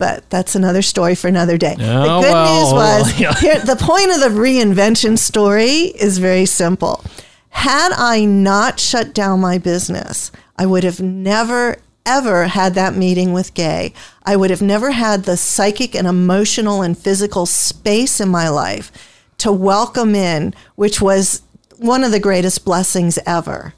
But 0.01 0.27
that's 0.31 0.55
another 0.55 0.81
story 0.81 1.13
for 1.13 1.27
another 1.27 1.59
day. 1.59 1.75
the 1.75 1.83
Oh, 1.93 2.21
good 2.23 2.31
well, 2.31 2.63
news 2.63 2.73
was 2.73 3.19
yeah. 3.19 3.35
here, 3.35 3.59
the 3.59 3.75
point 3.75 4.09
of 4.09 4.19
the 4.19 4.29
reinvention 4.29 5.15
story 5.15 5.93
is 6.07 6.17
very 6.17 6.47
simple. 6.47 7.03
Had 7.49 7.91
I 7.95 8.25
not 8.25 8.79
shut 8.79 9.13
down 9.13 9.41
my 9.41 9.59
business, 9.59 10.31
I 10.57 10.65
would 10.65 10.83
have 10.83 10.99
never, 11.01 11.77
ever 12.03 12.45
had 12.47 12.73
that 12.73 12.95
meeting 12.95 13.31
with 13.31 13.53
Gay. 13.53 13.93
I 14.23 14.35
would 14.37 14.49
have 14.49 14.63
never 14.63 14.89
had 14.89 15.25
the 15.25 15.37
psychic 15.37 15.93
and 15.93 16.07
emotional 16.07 16.81
and 16.81 16.97
physical 16.97 17.45
space 17.45 18.19
in 18.19 18.29
my 18.29 18.49
life 18.49 18.91
to 19.37 19.51
welcome 19.51 20.15
in, 20.15 20.55
which 20.73 20.99
was 20.99 21.43
one 21.77 22.03
of 22.03 22.09
the 22.11 22.19
greatest 22.19 22.65
blessings 22.65 23.19
ever. 23.27 23.75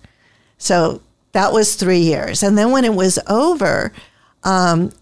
So 0.58 1.02
that 1.34 1.52
was 1.52 1.76
three 1.76 2.00
years. 2.00 2.44
And 2.44 2.58
then 2.58 2.72
when 2.72 2.86
it 2.86 2.94
was 2.94 3.20
over, 3.28 3.92
um, 4.46 4.94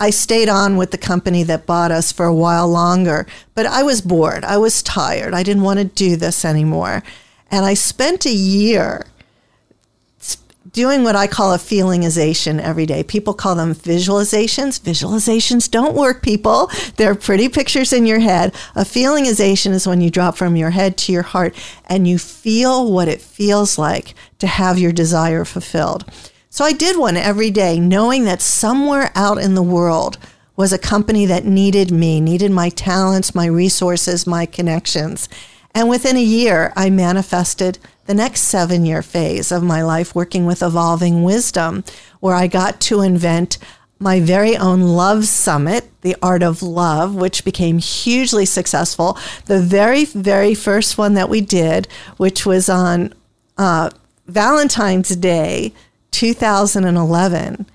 I 0.00 0.10
stayed 0.10 0.48
on 0.48 0.76
with 0.76 0.90
the 0.90 0.98
company 0.98 1.42
that 1.44 1.66
bought 1.66 1.90
us 1.90 2.12
for 2.12 2.26
a 2.26 2.34
while 2.34 2.68
longer, 2.68 3.26
but 3.54 3.66
I 3.66 3.82
was 3.82 4.00
bored. 4.00 4.44
I 4.44 4.58
was 4.58 4.82
tired. 4.82 5.34
I 5.34 5.42
didn't 5.42 5.62
want 5.62 5.78
to 5.78 5.84
do 5.84 6.16
this 6.16 6.44
anymore. 6.44 7.02
And 7.50 7.64
I 7.64 7.74
spent 7.74 8.26
a 8.26 8.32
year 8.32 9.06
doing 10.72 11.04
what 11.04 11.14
I 11.14 11.26
call 11.26 11.54
a 11.54 11.58
feelingization 11.58 12.60
every 12.60 12.84
day. 12.84 13.04
People 13.04 13.32
call 13.32 13.54
them 13.54 13.74
visualizations. 13.74 14.80
Visualizations 14.80 15.70
don't 15.70 15.94
work, 15.94 16.20
people. 16.20 16.68
They're 16.96 17.14
pretty 17.14 17.48
pictures 17.48 17.92
in 17.92 18.06
your 18.06 18.18
head. 18.18 18.52
A 18.74 18.82
feelingization 18.82 19.70
is 19.70 19.86
when 19.86 20.00
you 20.00 20.10
drop 20.10 20.36
from 20.36 20.56
your 20.56 20.70
head 20.70 20.96
to 20.98 21.12
your 21.12 21.22
heart 21.22 21.54
and 21.86 22.08
you 22.08 22.18
feel 22.18 22.90
what 22.90 23.08
it 23.08 23.20
feels 23.20 23.78
like 23.78 24.14
to 24.40 24.46
have 24.46 24.78
your 24.78 24.92
desire 24.92 25.44
fulfilled. 25.44 26.04
So 26.54 26.64
I 26.64 26.72
did 26.72 26.96
one 26.96 27.16
every 27.16 27.50
day, 27.50 27.80
knowing 27.80 28.26
that 28.26 28.40
somewhere 28.40 29.10
out 29.16 29.38
in 29.38 29.56
the 29.56 29.60
world 29.62 30.18
was 30.54 30.72
a 30.72 30.78
company 30.78 31.26
that 31.26 31.44
needed 31.44 31.90
me, 31.90 32.20
needed 32.20 32.52
my 32.52 32.68
talents, 32.68 33.34
my 33.34 33.46
resources, 33.46 34.24
my 34.24 34.46
connections. 34.46 35.28
And 35.74 35.88
within 35.88 36.16
a 36.16 36.22
year, 36.22 36.72
I 36.76 36.90
manifested 36.90 37.80
the 38.06 38.14
next 38.14 38.42
seven 38.42 38.86
year 38.86 39.02
phase 39.02 39.50
of 39.50 39.64
my 39.64 39.82
life 39.82 40.14
working 40.14 40.46
with 40.46 40.62
Evolving 40.62 41.24
Wisdom, 41.24 41.82
where 42.20 42.36
I 42.36 42.46
got 42.46 42.80
to 42.82 43.00
invent 43.00 43.58
my 43.98 44.20
very 44.20 44.56
own 44.56 44.80
love 44.80 45.24
summit, 45.24 45.90
The 46.02 46.14
Art 46.22 46.44
of 46.44 46.62
Love, 46.62 47.16
which 47.16 47.44
became 47.44 47.80
hugely 47.80 48.46
successful. 48.46 49.18
The 49.46 49.60
very, 49.60 50.04
very 50.04 50.54
first 50.54 50.98
one 50.98 51.14
that 51.14 51.28
we 51.28 51.40
did, 51.40 51.88
which 52.16 52.46
was 52.46 52.68
on 52.68 53.12
uh, 53.58 53.90
Valentine's 54.28 55.16
Day 55.16 55.72
2011, 56.14 57.66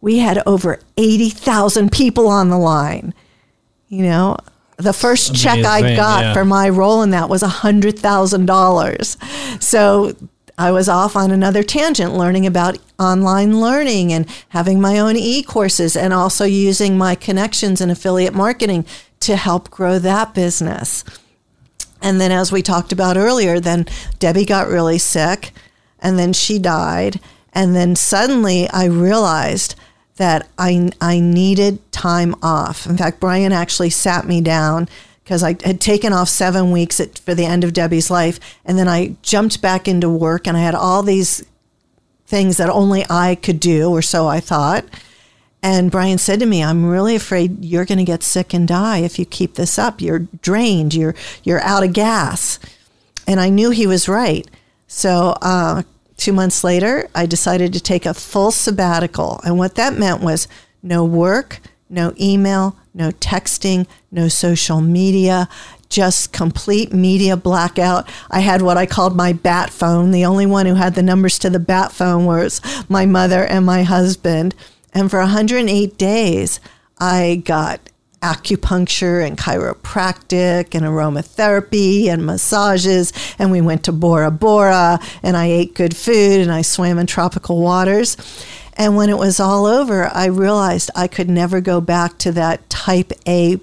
we 0.00 0.18
had 0.18 0.40
over 0.46 0.78
80,000 0.96 1.90
people 1.90 2.28
on 2.28 2.48
the 2.48 2.58
line. 2.58 3.12
You 3.88 4.04
know, 4.04 4.36
the 4.76 4.92
first 4.92 5.34
check 5.34 5.64
I 5.64 5.96
got 5.96 6.22
yeah. 6.22 6.32
for 6.32 6.44
my 6.44 6.68
role 6.68 7.02
in 7.02 7.10
that 7.10 7.28
was 7.28 7.42
$100,000. 7.42 9.62
So 9.62 10.14
I 10.56 10.70
was 10.70 10.88
off 10.88 11.16
on 11.16 11.32
another 11.32 11.64
tangent 11.64 12.14
learning 12.14 12.46
about 12.46 12.78
online 12.98 13.60
learning 13.60 14.12
and 14.12 14.26
having 14.50 14.80
my 14.80 14.98
own 14.98 15.16
e 15.16 15.42
courses 15.42 15.96
and 15.96 16.12
also 16.12 16.44
using 16.44 16.96
my 16.96 17.14
connections 17.14 17.80
in 17.80 17.90
affiliate 17.90 18.34
marketing 18.34 18.84
to 19.20 19.36
help 19.36 19.70
grow 19.70 19.98
that 19.98 20.34
business. 20.34 21.04
And 22.00 22.20
then, 22.20 22.30
as 22.30 22.52
we 22.52 22.62
talked 22.62 22.92
about 22.92 23.16
earlier, 23.16 23.58
then 23.58 23.86
Debbie 24.20 24.44
got 24.44 24.68
really 24.68 24.98
sick 24.98 25.52
and 25.98 26.18
then 26.18 26.32
she 26.32 26.58
died. 26.58 27.20
And 27.58 27.74
then 27.74 27.96
suddenly 27.96 28.68
I 28.68 28.84
realized 28.84 29.74
that 30.14 30.48
I, 30.56 30.92
I 31.00 31.18
needed 31.18 31.90
time 31.90 32.36
off. 32.40 32.86
In 32.86 32.96
fact, 32.96 33.18
Brian 33.18 33.50
actually 33.50 33.90
sat 33.90 34.28
me 34.28 34.40
down 34.40 34.88
because 35.24 35.42
I 35.42 35.56
had 35.64 35.80
taken 35.80 36.12
off 36.12 36.28
seven 36.28 36.70
weeks 36.70 37.00
at, 37.00 37.18
for 37.18 37.34
the 37.34 37.46
end 37.46 37.64
of 37.64 37.72
Debbie's 37.72 38.12
life. 38.12 38.38
And 38.64 38.78
then 38.78 38.86
I 38.86 39.16
jumped 39.22 39.60
back 39.60 39.88
into 39.88 40.08
work 40.08 40.46
and 40.46 40.56
I 40.56 40.60
had 40.60 40.76
all 40.76 41.02
these 41.02 41.44
things 42.26 42.58
that 42.58 42.70
only 42.70 43.04
I 43.10 43.34
could 43.34 43.58
do, 43.58 43.90
or 43.90 44.02
so 44.02 44.28
I 44.28 44.38
thought. 44.38 44.84
And 45.60 45.90
Brian 45.90 46.18
said 46.18 46.38
to 46.38 46.46
me, 46.46 46.62
I'm 46.62 46.86
really 46.86 47.16
afraid 47.16 47.64
you're 47.64 47.84
going 47.84 47.98
to 47.98 48.04
get 48.04 48.22
sick 48.22 48.54
and 48.54 48.68
die 48.68 48.98
if 48.98 49.18
you 49.18 49.24
keep 49.24 49.54
this 49.54 49.80
up. 49.80 50.00
You're 50.00 50.28
drained, 50.42 50.94
you're, 50.94 51.16
you're 51.42 51.62
out 51.62 51.82
of 51.82 51.92
gas. 51.92 52.60
And 53.26 53.40
I 53.40 53.48
knew 53.48 53.70
he 53.70 53.88
was 53.88 54.08
right. 54.08 54.48
So, 54.86 55.34
uh, 55.42 55.82
Two 56.18 56.32
months 56.32 56.64
later, 56.64 57.08
I 57.14 57.26
decided 57.26 57.72
to 57.72 57.80
take 57.80 58.04
a 58.04 58.12
full 58.12 58.50
sabbatical. 58.50 59.40
And 59.44 59.56
what 59.56 59.76
that 59.76 59.94
meant 59.94 60.20
was 60.20 60.48
no 60.82 61.04
work, 61.04 61.60
no 61.88 62.12
email, 62.20 62.76
no 62.92 63.12
texting, 63.12 63.86
no 64.10 64.26
social 64.26 64.80
media, 64.80 65.48
just 65.88 66.32
complete 66.32 66.92
media 66.92 67.36
blackout. 67.36 68.08
I 68.30 68.40
had 68.40 68.62
what 68.62 68.76
I 68.76 68.84
called 68.84 69.16
my 69.16 69.32
bat 69.32 69.70
phone. 69.70 70.10
The 70.10 70.24
only 70.24 70.44
one 70.44 70.66
who 70.66 70.74
had 70.74 70.96
the 70.96 71.04
numbers 71.04 71.38
to 71.38 71.50
the 71.50 71.60
bat 71.60 71.92
phone 71.92 72.26
was 72.26 72.60
my 72.88 73.06
mother 73.06 73.44
and 73.44 73.64
my 73.64 73.84
husband. 73.84 74.56
And 74.92 75.08
for 75.10 75.20
108 75.20 75.96
days, 75.96 76.58
I 76.98 77.42
got 77.44 77.80
acupuncture 78.20 79.24
and 79.24 79.38
chiropractic 79.38 80.74
and 80.74 80.84
aromatherapy 80.84 82.06
and 82.06 82.26
massages. 82.26 83.12
And 83.38 83.50
we 83.50 83.60
went 83.60 83.84
to 83.84 83.92
Bora 83.92 84.30
Bora 84.30 84.98
and 85.22 85.36
I 85.36 85.46
ate 85.46 85.74
good 85.74 85.96
food 85.96 86.40
and 86.40 86.50
I 86.50 86.62
swam 86.62 86.98
in 86.98 87.06
tropical 87.06 87.60
waters. 87.60 88.16
And 88.76 88.96
when 88.96 89.08
it 89.08 89.18
was 89.18 89.40
all 89.40 89.66
over, 89.66 90.06
I 90.06 90.26
realized 90.26 90.90
I 90.94 91.08
could 91.08 91.28
never 91.28 91.60
go 91.60 91.80
back 91.80 92.18
to 92.18 92.32
that 92.32 92.68
type 92.70 93.12
A 93.26 93.58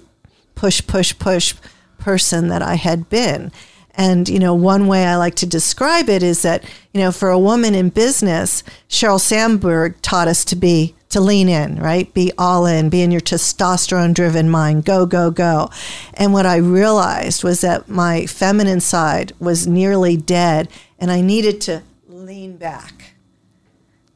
push, 0.54 0.86
push, 0.86 1.18
push 1.18 1.54
person 1.98 2.48
that 2.48 2.62
I 2.62 2.74
had 2.74 3.08
been. 3.08 3.52
And, 3.94 4.28
you 4.28 4.38
know, 4.38 4.54
one 4.54 4.88
way 4.88 5.06
I 5.06 5.16
like 5.16 5.36
to 5.36 5.46
describe 5.46 6.10
it 6.10 6.22
is 6.22 6.42
that, 6.42 6.64
you 6.92 7.00
know, 7.00 7.12
for 7.12 7.30
a 7.30 7.38
woman 7.38 7.74
in 7.74 7.88
business, 7.88 8.62
Sheryl 8.90 9.20
Sandberg 9.20 10.00
taught 10.02 10.28
us 10.28 10.44
to 10.46 10.56
be 10.56 10.94
to 11.08 11.20
lean 11.20 11.48
in, 11.48 11.76
right? 11.76 12.12
Be 12.14 12.32
all 12.36 12.66
in, 12.66 12.88
be 12.88 13.02
in 13.02 13.10
your 13.10 13.20
testosterone 13.20 14.12
driven 14.12 14.50
mind, 14.50 14.84
go, 14.84 15.06
go, 15.06 15.30
go. 15.30 15.70
And 16.14 16.32
what 16.32 16.46
I 16.46 16.56
realized 16.56 17.44
was 17.44 17.60
that 17.60 17.88
my 17.88 18.26
feminine 18.26 18.80
side 18.80 19.32
was 19.38 19.66
nearly 19.66 20.16
dead 20.16 20.68
and 20.98 21.10
I 21.10 21.20
needed 21.20 21.60
to 21.62 21.82
lean 22.08 22.56
back. 22.56 23.14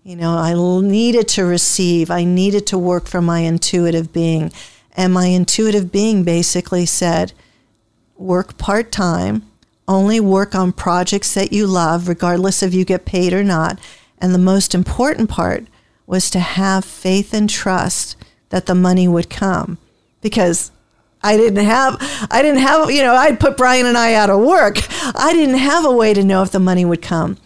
You 0.03 0.17
know, 0.17 0.31
I 0.31 0.55
needed 0.83 1.29
to 1.29 1.45
receive, 1.45 2.11
I 2.11 2.25
needed 2.25 2.67
to 2.69 2.79
work 2.79 3.07
from 3.07 3.27
my 3.27 3.41
intuitive 3.41 4.13
being. 4.13 4.51
And 4.97 5.13
my 5.13 5.27
intuitive 5.27 5.93
being 5.93 6.25
basically 6.25 6.87
said, 6.87 7.33
work 8.17 8.59
part 8.59 8.91
time, 8.91 9.47
only 9.87 10.19
work 10.19 10.55
on 10.55 10.73
projects 10.73 11.35
that 11.35 11.53
you 11.53 11.67
love, 11.67 12.09
regardless 12.09 12.63
if 12.63 12.75
you 12.75 12.85
get 12.85 13.05
paid 13.05 13.33
or 13.33 13.45
not. 13.45 13.79
And 14.19 14.35
the 14.35 14.39
most 14.39 14.75
important 14.75 15.31
part 15.31 15.67
was 16.11 16.29
to 16.29 16.41
have 16.41 16.85
faith 16.85 17.33
and 17.33 17.49
trust 17.49 18.17
that 18.49 18.67
the 18.67 18.75
money 18.75 19.07
would 19.07 19.31
come 19.31 19.79
because 20.21 20.73
I 21.23 21.37
didn't 21.37 21.65
have 21.65 21.97
I 22.33 22.43
didn't 22.43 22.63
have 22.63 22.91
you 22.91 23.03
know 23.03 23.15
I'd 23.15 23.39
put 23.39 23.57
Brian 23.57 23.87
and 23.87 23.97
I 23.97 24.15
out 24.15 24.29
of 24.29 24.41
work. 24.41 24.79
I 25.15 25.33
didn't 25.33 25.59
have 25.59 25.85
a 25.85 25.93
way 25.93 26.13
to 26.13 26.25
know 26.25 26.43
if 26.43 26.51
the 26.51 26.59
money 26.59 26.85
would 26.85 27.01
come. 27.01 27.39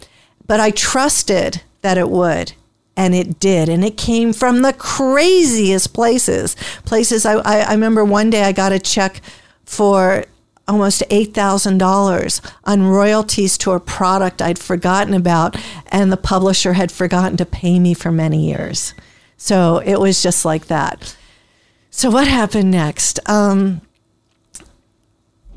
But 0.47 0.59
I 0.59 0.71
trusted 0.71 1.61
that 1.81 1.99
it 1.99 2.09
would. 2.09 2.53
And 2.97 3.13
it 3.13 3.39
did. 3.39 3.69
And 3.69 3.83
it 3.83 3.97
came 3.97 4.31
from 4.33 4.61
the 4.61 4.73
craziest 4.73 5.93
places. 5.93 6.55
Places 6.85 7.25
I, 7.25 7.33
I, 7.33 7.59
I 7.59 7.71
remember 7.73 8.03
one 8.05 8.29
day 8.29 8.43
I 8.43 8.51
got 8.51 8.71
a 8.71 8.79
check 8.79 9.21
for 9.65 10.25
almost 10.67 11.03
$8,000 11.09 12.51
on 12.63 12.87
royalties 12.87 13.57
to 13.59 13.71
a 13.71 13.79
product 13.79 14.41
I'd 14.41 14.59
forgotten 14.59 15.13
about, 15.13 15.55
and 15.87 16.11
the 16.11 16.17
publisher 16.17 16.73
had 16.73 16.91
forgotten 16.91 17.37
to 17.37 17.45
pay 17.45 17.79
me 17.79 17.93
for 17.93 18.11
many 18.11 18.47
years. 18.47 18.93
So 19.37 19.77
it 19.77 19.99
was 19.99 20.23
just 20.23 20.45
like 20.45 20.67
that. 20.67 21.15
So, 21.91 22.09
what 22.09 22.27
happened 22.27 22.71
next? 22.71 23.19
Um, 23.29 23.81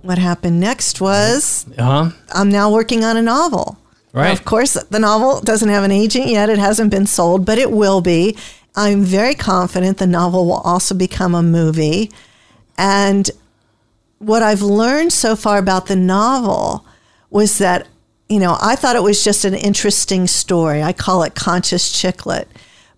what 0.02 0.18
happened 0.18 0.60
next 0.60 1.00
was 1.00 1.66
uh-huh. 1.76 2.10
I'm 2.32 2.48
now 2.48 2.72
working 2.72 3.02
on 3.02 3.16
a 3.16 3.22
novel. 3.22 3.76
Right. 4.12 4.28
Now, 4.28 4.32
of 4.32 4.44
course, 4.44 4.74
the 4.74 4.98
novel 4.98 5.40
doesn't 5.40 5.68
have 5.68 5.84
an 5.84 5.90
agent 5.90 6.28
yet. 6.28 6.48
It 6.48 6.58
hasn't 6.58 6.90
been 6.90 7.06
sold, 7.06 7.44
but 7.44 7.58
it 7.58 7.70
will 7.70 8.00
be. 8.00 8.36
I'm 8.76 9.02
very 9.02 9.34
confident 9.34 9.98
the 9.98 10.06
novel 10.06 10.46
will 10.46 10.58
also 10.58 10.94
become 10.94 11.34
a 11.34 11.42
movie. 11.42 12.12
And 12.76 13.28
what 14.18 14.42
I've 14.42 14.62
learned 14.62 15.12
so 15.12 15.36
far 15.36 15.58
about 15.58 15.86
the 15.86 15.96
novel 15.96 16.84
was 17.30 17.58
that, 17.58 17.86
you 18.28 18.38
know, 18.38 18.56
I 18.60 18.76
thought 18.76 18.96
it 18.96 19.02
was 19.02 19.24
just 19.24 19.44
an 19.44 19.54
interesting 19.54 20.26
story. 20.26 20.82
I 20.82 20.92
call 20.92 21.22
it 21.22 21.34
conscious 21.34 21.98
chick 21.98 22.26
lit. 22.26 22.48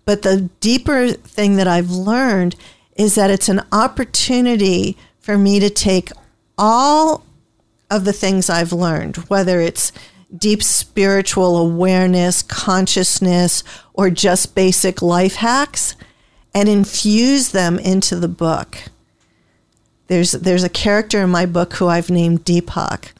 But 0.05 0.23
the 0.23 0.49
deeper 0.59 1.11
thing 1.11 1.57
that 1.57 1.67
I've 1.67 1.91
learned 1.91 2.55
is 2.95 3.15
that 3.15 3.29
it's 3.29 3.49
an 3.49 3.61
opportunity 3.71 4.97
for 5.19 5.37
me 5.37 5.59
to 5.59 5.69
take 5.69 6.09
all 6.57 7.23
of 7.89 8.05
the 8.05 8.13
things 8.13 8.49
I've 8.49 8.73
learned, 8.73 9.17
whether 9.29 9.61
it's 9.61 9.91
deep 10.35 10.63
spiritual 10.63 11.57
awareness, 11.57 12.41
consciousness, 12.41 13.63
or 13.93 14.09
just 14.09 14.55
basic 14.55 15.01
life 15.01 15.35
hacks, 15.35 15.95
and 16.53 16.67
infuse 16.67 17.49
them 17.49 17.77
into 17.77 18.15
the 18.15 18.27
book. 18.27 18.77
There's 20.11 20.33
there's 20.33 20.65
a 20.65 20.69
character 20.69 21.21
in 21.21 21.29
my 21.29 21.45
book 21.45 21.75
who 21.75 21.87
I've 21.87 22.09
named 22.09 22.43
Deepak, 22.43 23.13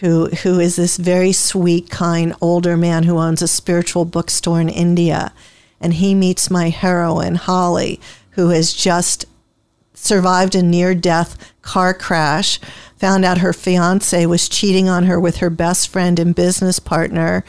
who 0.00 0.26
who 0.26 0.60
is 0.60 0.76
this 0.76 0.98
very 0.98 1.32
sweet, 1.32 1.88
kind 1.88 2.34
older 2.42 2.76
man 2.76 3.04
who 3.04 3.16
owns 3.16 3.40
a 3.40 3.48
spiritual 3.48 4.04
bookstore 4.04 4.60
in 4.60 4.68
India, 4.68 5.32
and 5.80 5.94
he 5.94 6.14
meets 6.14 6.50
my 6.50 6.68
heroine 6.68 7.36
Holly, 7.36 8.02
who 8.32 8.50
has 8.50 8.74
just 8.74 9.24
survived 9.94 10.54
a 10.54 10.62
near 10.62 10.94
death 10.94 11.38
car 11.62 11.94
crash, 11.94 12.60
found 12.98 13.24
out 13.24 13.38
her 13.38 13.54
fiance 13.54 14.26
was 14.26 14.46
cheating 14.46 14.90
on 14.90 15.04
her 15.04 15.18
with 15.18 15.38
her 15.38 15.48
best 15.48 15.88
friend 15.88 16.18
and 16.18 16.34
business 16.34 16.78
partner, 16.78 17.46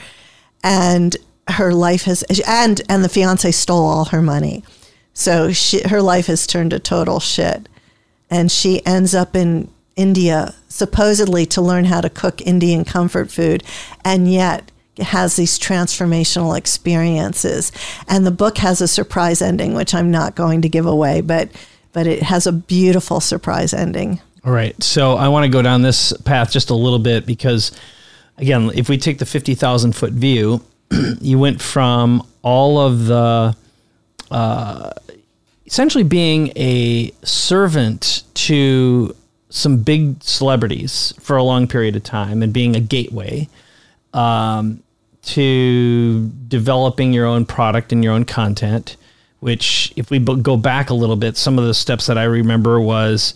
and 0.63 1.17
her 1.49 1.73
life 1.73 2.03
has 2.03 2.23
and 2.47 2.81
and 2.87 3.03
the 3.03 3.09
fiance 3.09 3.51
stole 3.51 3.83
all 3.85 4.05
her 4.05 4.21
money. 4.21 4.63
So 5.13 5.51
she, 5.51 5.85
her 5.89 6.01
life 6.01 6.27
has 6.27 6.47
turned 6.47 6.71
to 6.71 6.79
total 6.79 7.19
shit 7.19 7.67
and 8.31 8.51
she 8.51 8.83
ends 8.85 9.13
up 9.13 9.35
in 9.35 9.69
India 9.95 10.55
supposedly 10.69 11.45
to 11.45 11.61
learn 11.61 11.85
how 11.85 12.01
to 12.01 12.09
cook 12.09 12.41
Indian 12.41 12.85
comfort 12.85 13.29
food, 13.29 13.63
and 14.03 14.31
yet 14.31 14.71
has 14.97 15.35
these 15.35 15.59
transformational 15.59 16.57
experiences. 16.57 17.71
And 18.07 18.25
the 18.25 18.31
book 18.31 18.57
has 18.57 18.81
a 18.81 18.87
surprise 18.87 19.41
ending, 19.41 19.73
which 19.73 19.93
I'm 19.93 20.09
not 20.09 20.35
going 20.35 20.61
to 20.61 20.69
give 20.69 20.85
away, 20.85 21.21
but 21.21 21.49
but 21.93 22.07
it 22.07 22.23
has 22.23 22.47
a 22.47 22.53
beautiful 22.53 23.19
surprise 23.19 23.73
ending. 23.73 24.21
All 24.45 24.53
right. 24.53 24.81
So 24.81 25.15
I 25.15 25.27
want 25.27 25.43
to 25.43 25.49
go 25.49 25.61
down 25.61 25.81
this 25.81 26.13
path 26.13 26.51
just 26.51 26.69
a 26.69 26.73
little 26.73 26.99
bit 26.99 27.25
because, 27.25 27.73
again, 28.37 28.71
if 28.73 28.87
we 28.87 28.97
take 28.97 29.19
the 29.19 29.25
50,000 29.25 29.93
foot 29.93 30.13
view, 30.13 30.63
you 31.21 31.37
went 31.37 31.61
from 31.61 32.25
all 32.41 32.79
of 32.79 33.05
the 33.05 33.55
uh, 34.31 34.91
essentially 35.71 36.03
being 36.03 36.51
a 36.57 37.09
servant 37.23 38.23
to 38.33 39.15
some 39.49 39.77
big 39.77 40.21
celebrities 40.21 41.13
for 41.21 41.37
a 41.37 41.43
long 41.43 41.65
period 41.65 41.95
of 41.95 42.03
time 42.03 42.43
and 42.43 42.51
being 42.51 42.75
a 42.75 42.79
gateway 42.81 43.47
um, 44.13 44.83
to 45.21 46.27
developing 46.49 47.13
your 47.13 47.25
own 47.25 47.45
product 47.45 47.93
and 47.93 48.03
your 48.03 48.11
own 48.11 48.25
content. 48.25 48.97
Which, 49.39 49.91
if 49.95 50.11
we 50.11 50.19
go 50.19 50.55
back 50.55 50.91
a 50.91 50.93
little 50.93 51.15
bit, 51.15 51.35
some 51.35 51.57
of 51.57 51.65
the 51.65 51.73
steps 51.73 52.05
that 52.05 52.17
I 52.17 52.25
remember 52.25 52.79
was 52.79 53.33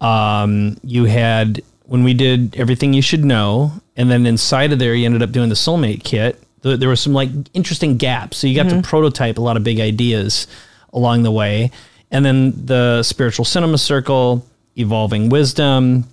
um, 0.00 0.76
you 0.84 1.06
had 1.06 1.62
when 1.86 2.04
we 2.04 2.14
did 2.14 2.54
everything 2.56 2.92
you 2.92 3.02
should 3.02 3.24
know, 3.24 3.72
and 3.96 4.08
then 4.08 4.24
inside 4.24 4.72
of 4.72 4.78
there, 4.78 4.94
you 4.94 5.06
ended 5.06 5.22
up 5.22 5.32
doing 5.32 5.48
the 5.48 5.56
soulmate 5.56 6.04
kit. 6.04 6.40
There 6.60 6.88
were 6.88 6.96
some 6.96 7.14
like 7.14 7.30
interesting 7.54 7.96
gaps, 7.96 8.36
so 8.36 8.46
you 8.46 8.54
got 8.54 8.66
mm-hmm. 8.66 8.82
to 8.82 8.88
prototype 8.88 9.38
a 9.38 9.40
lot 9.40 9.56
of 9.56 9.64
big 9.64 9.80
ideas 9.80 10.46
along 10.92 11.22
the 11.22 11.30
way, 11.30 11.70
and 12.10 12.24
then 12.24 12.66
the 12.66 13.02
spiritual 13.02 13.44
cinema 13.44 13.78
circle, 13.78 14.46
evolving 14.76 15.28
wisdom, 15.28 16.04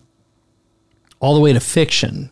all 1.19 1.33
the 1.33 1.41
way 1.41 1.53
to 1.53 1.59
fiction. 1.59 2.31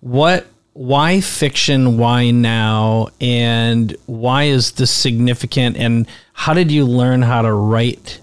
What 0.00 0.46
why 0.74 1.20
fiction? 1.20 1.98
Why 1.98 2.30
now? 2.30 3.08
And 3.20 3.96
why 4.06 4.44
is 4.44 4.72
this 4.72 4.90
significant? 4.90 5.76
And 5.76 6.06
how 6.32 6.52
did 6.52 6.70
you 6.70 6.84
learn 6.84 7.22
how 7.22 7.42
to 7.42 7.52
write 7.52 8.20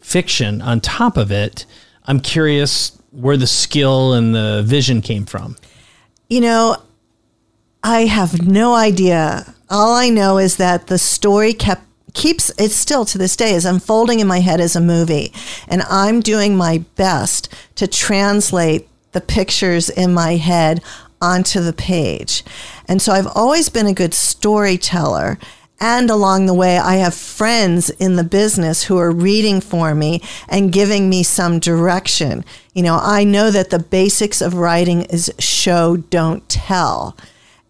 fiction 0.00 0.62
on 0.62 0.80
top 0.80 1.16
of 1.16 1.30
it? 1.32 1.66
I'm 2.04 2.20
curious 2.20 2.96
where 3.10 3.36
the 3.36 3.46
skill 3.46 4.12
and 4.14 4.34
the 4.34 4.62
vision 4.64 5.02
came 5.02 5.26
from. 5.26 5.56
You 6.28 6.40
know, 6.40 6.76
I 7.82 8.06
have 8.06 8.46
no 8.46 8.74
idea. 8.74 9.54
All 9.68 9.94
I 9.94 10.08
know 10.08 10.38
is 10.38 10.56
that 10.56 10.86
the 10.86 10.98
story 10.98 11.52
kept 11.52 11.82
keeps 12.18 12.50
it 12.58 12.72
still 12.72 13.04
to 13.04 13.16
this 13.16 13.36
day 13.36 13.54
is 13.54 13.64
unfolding 13.64 14.18
in 14.18 14.26
my 14.26 14.40
head 14.40 14.60
as 14.60 14.74
a 14.74 14.80
movie 14.80 15.32
and 15.68 15.82
I'm 15.82 16.20
doing 16.20 16.56
my 16.56 16.78
best 16.96 17.48
to 17.76 17.86
translate 17.86 18.88
the 19.12 19.20
pictures 19.20 19.88
in 19.88 20.12
my 20.12 20.34
head 20.34 20.82
onto 21.22 21.60
the 21.60 21.72
page. 21.72 22.42
And 22.86 23.00
so 23.00 23.12
I've 23.12 23.28
always 23.28 23.68
been 23.68 23.86
a 23.86 23.94
good 23.94 24.14
storyteller. 24.14 25.38
And 25.80 26.10
along 26.10 26.46
the 26.46 26.54
way, 26.54 26.76
I 26.76 26.96
have 26.96 27.14
friends 27.14 27.88
in 27.88 28.16
the 28.16 28.24
business 28.24 28.82
who 28.82 28.98
are 28.98 29.12
reading 29.12 29.60
for 29.60 29.94
me 29.94 30.20
and 30.48 30.72
giving 30.72 31.08
me 31.08 31.22
some 31.22 31.60
direction. 31.60 32.44
You 32.74 32.82
know, 32.82 32.98
I 33.00 33.22
know 33.22 33.52
that 33.52 33.70
the 33.70 33.78
basics 33.78 34.40
of 34.40 34.54
writing 34.54 35.02
is 35.02 35.32
show, 35.38 35.96
don't 35.96 36.48
tell. 36.48 37.16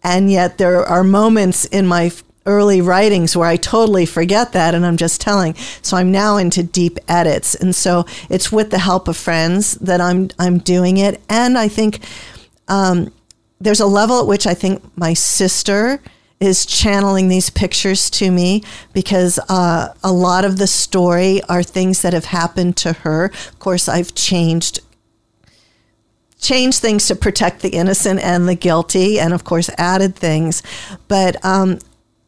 And 0.03 0.31
yet 0.31 0.57
there 0.57 0.83
are 0.83 1.03
moments 1.03 1.65
in 1.65 1.85
my 1.85 2.11
early 2.49 2.81
writings 2.81 3.37
where 3.37 3.47
I 3.47 3.55
totally 3.55 4.05
forget 4.05 4.53
that 4.53 4.73
and 4.73 4.85
I'm 4.85 4.97
just 4.97 5.21
telling. 5.21 5.53
So 5.81 5.95
I'm 5.95 6.11
now 6.11 6.37
into 6.37 6.63
deep 6.63 6.97
edits. 7.07 7.53
And 7.53 7.75
so 7.75 8.05
it's 8.29 8.51
with 8.51 8.71
the 8.71 8.79
help 8.79 9.07
of 9.07 9.15
friends 9.15 9.75
that 9.75 10.01
I'm 10.01 10.29
I'm 10.39 10.57
doing 10.57 10.97
it. 10.97 11.21
And 11.29 11.57
I 11.57 11.67
think 11.67 11.99
um, 12.67 13.13
there's 13.61 13.79
a 13.79 13.85
level 13.85 14.19
at 14.19 14.27
which 14.27 14.47
I 14.47 14.55
think 14.55 14.83
my 14.97 15.13
sister 15.13 16.01
is 16.39 16.65
channeling 16.65 17.27
these 17.27 17.49
pictures 17.49 18.09
to 18.09 18.31
me 18.31 18.63
because 18.93 19.39
uh, 19.49 19.93
a 20.03 20.11
lot 20.11 20.45
of 20.45 20.57
the 20.57 20.67
story 20.67 21.41
are 21.43 21.61
things 21.61 22.01
that 22.01 22.13
have 22.13 22.25
happened 22.25 22.77
to 22.77 22.93
her. 22.93 23.25
Of 23.25 23.59
course, 23.59 23.87
I've 23.87 24.15
changed 24.15 24.79
changed 26.39 26.79
things 26.79 27.05
to 27.07 27.15
protect 27.15 27.61
the 27.61 27.69
innocent 27.69 28.19
and 28.21 28.47
the 28.47 28.55
guilty, 28.55 29.19
and 29.19 29.33
of 29.33 29.43
course 29.43 29.69
added 29.77 30.15
things. 30.15 30.63
But 31.09 31.43
um, 31.43 31.79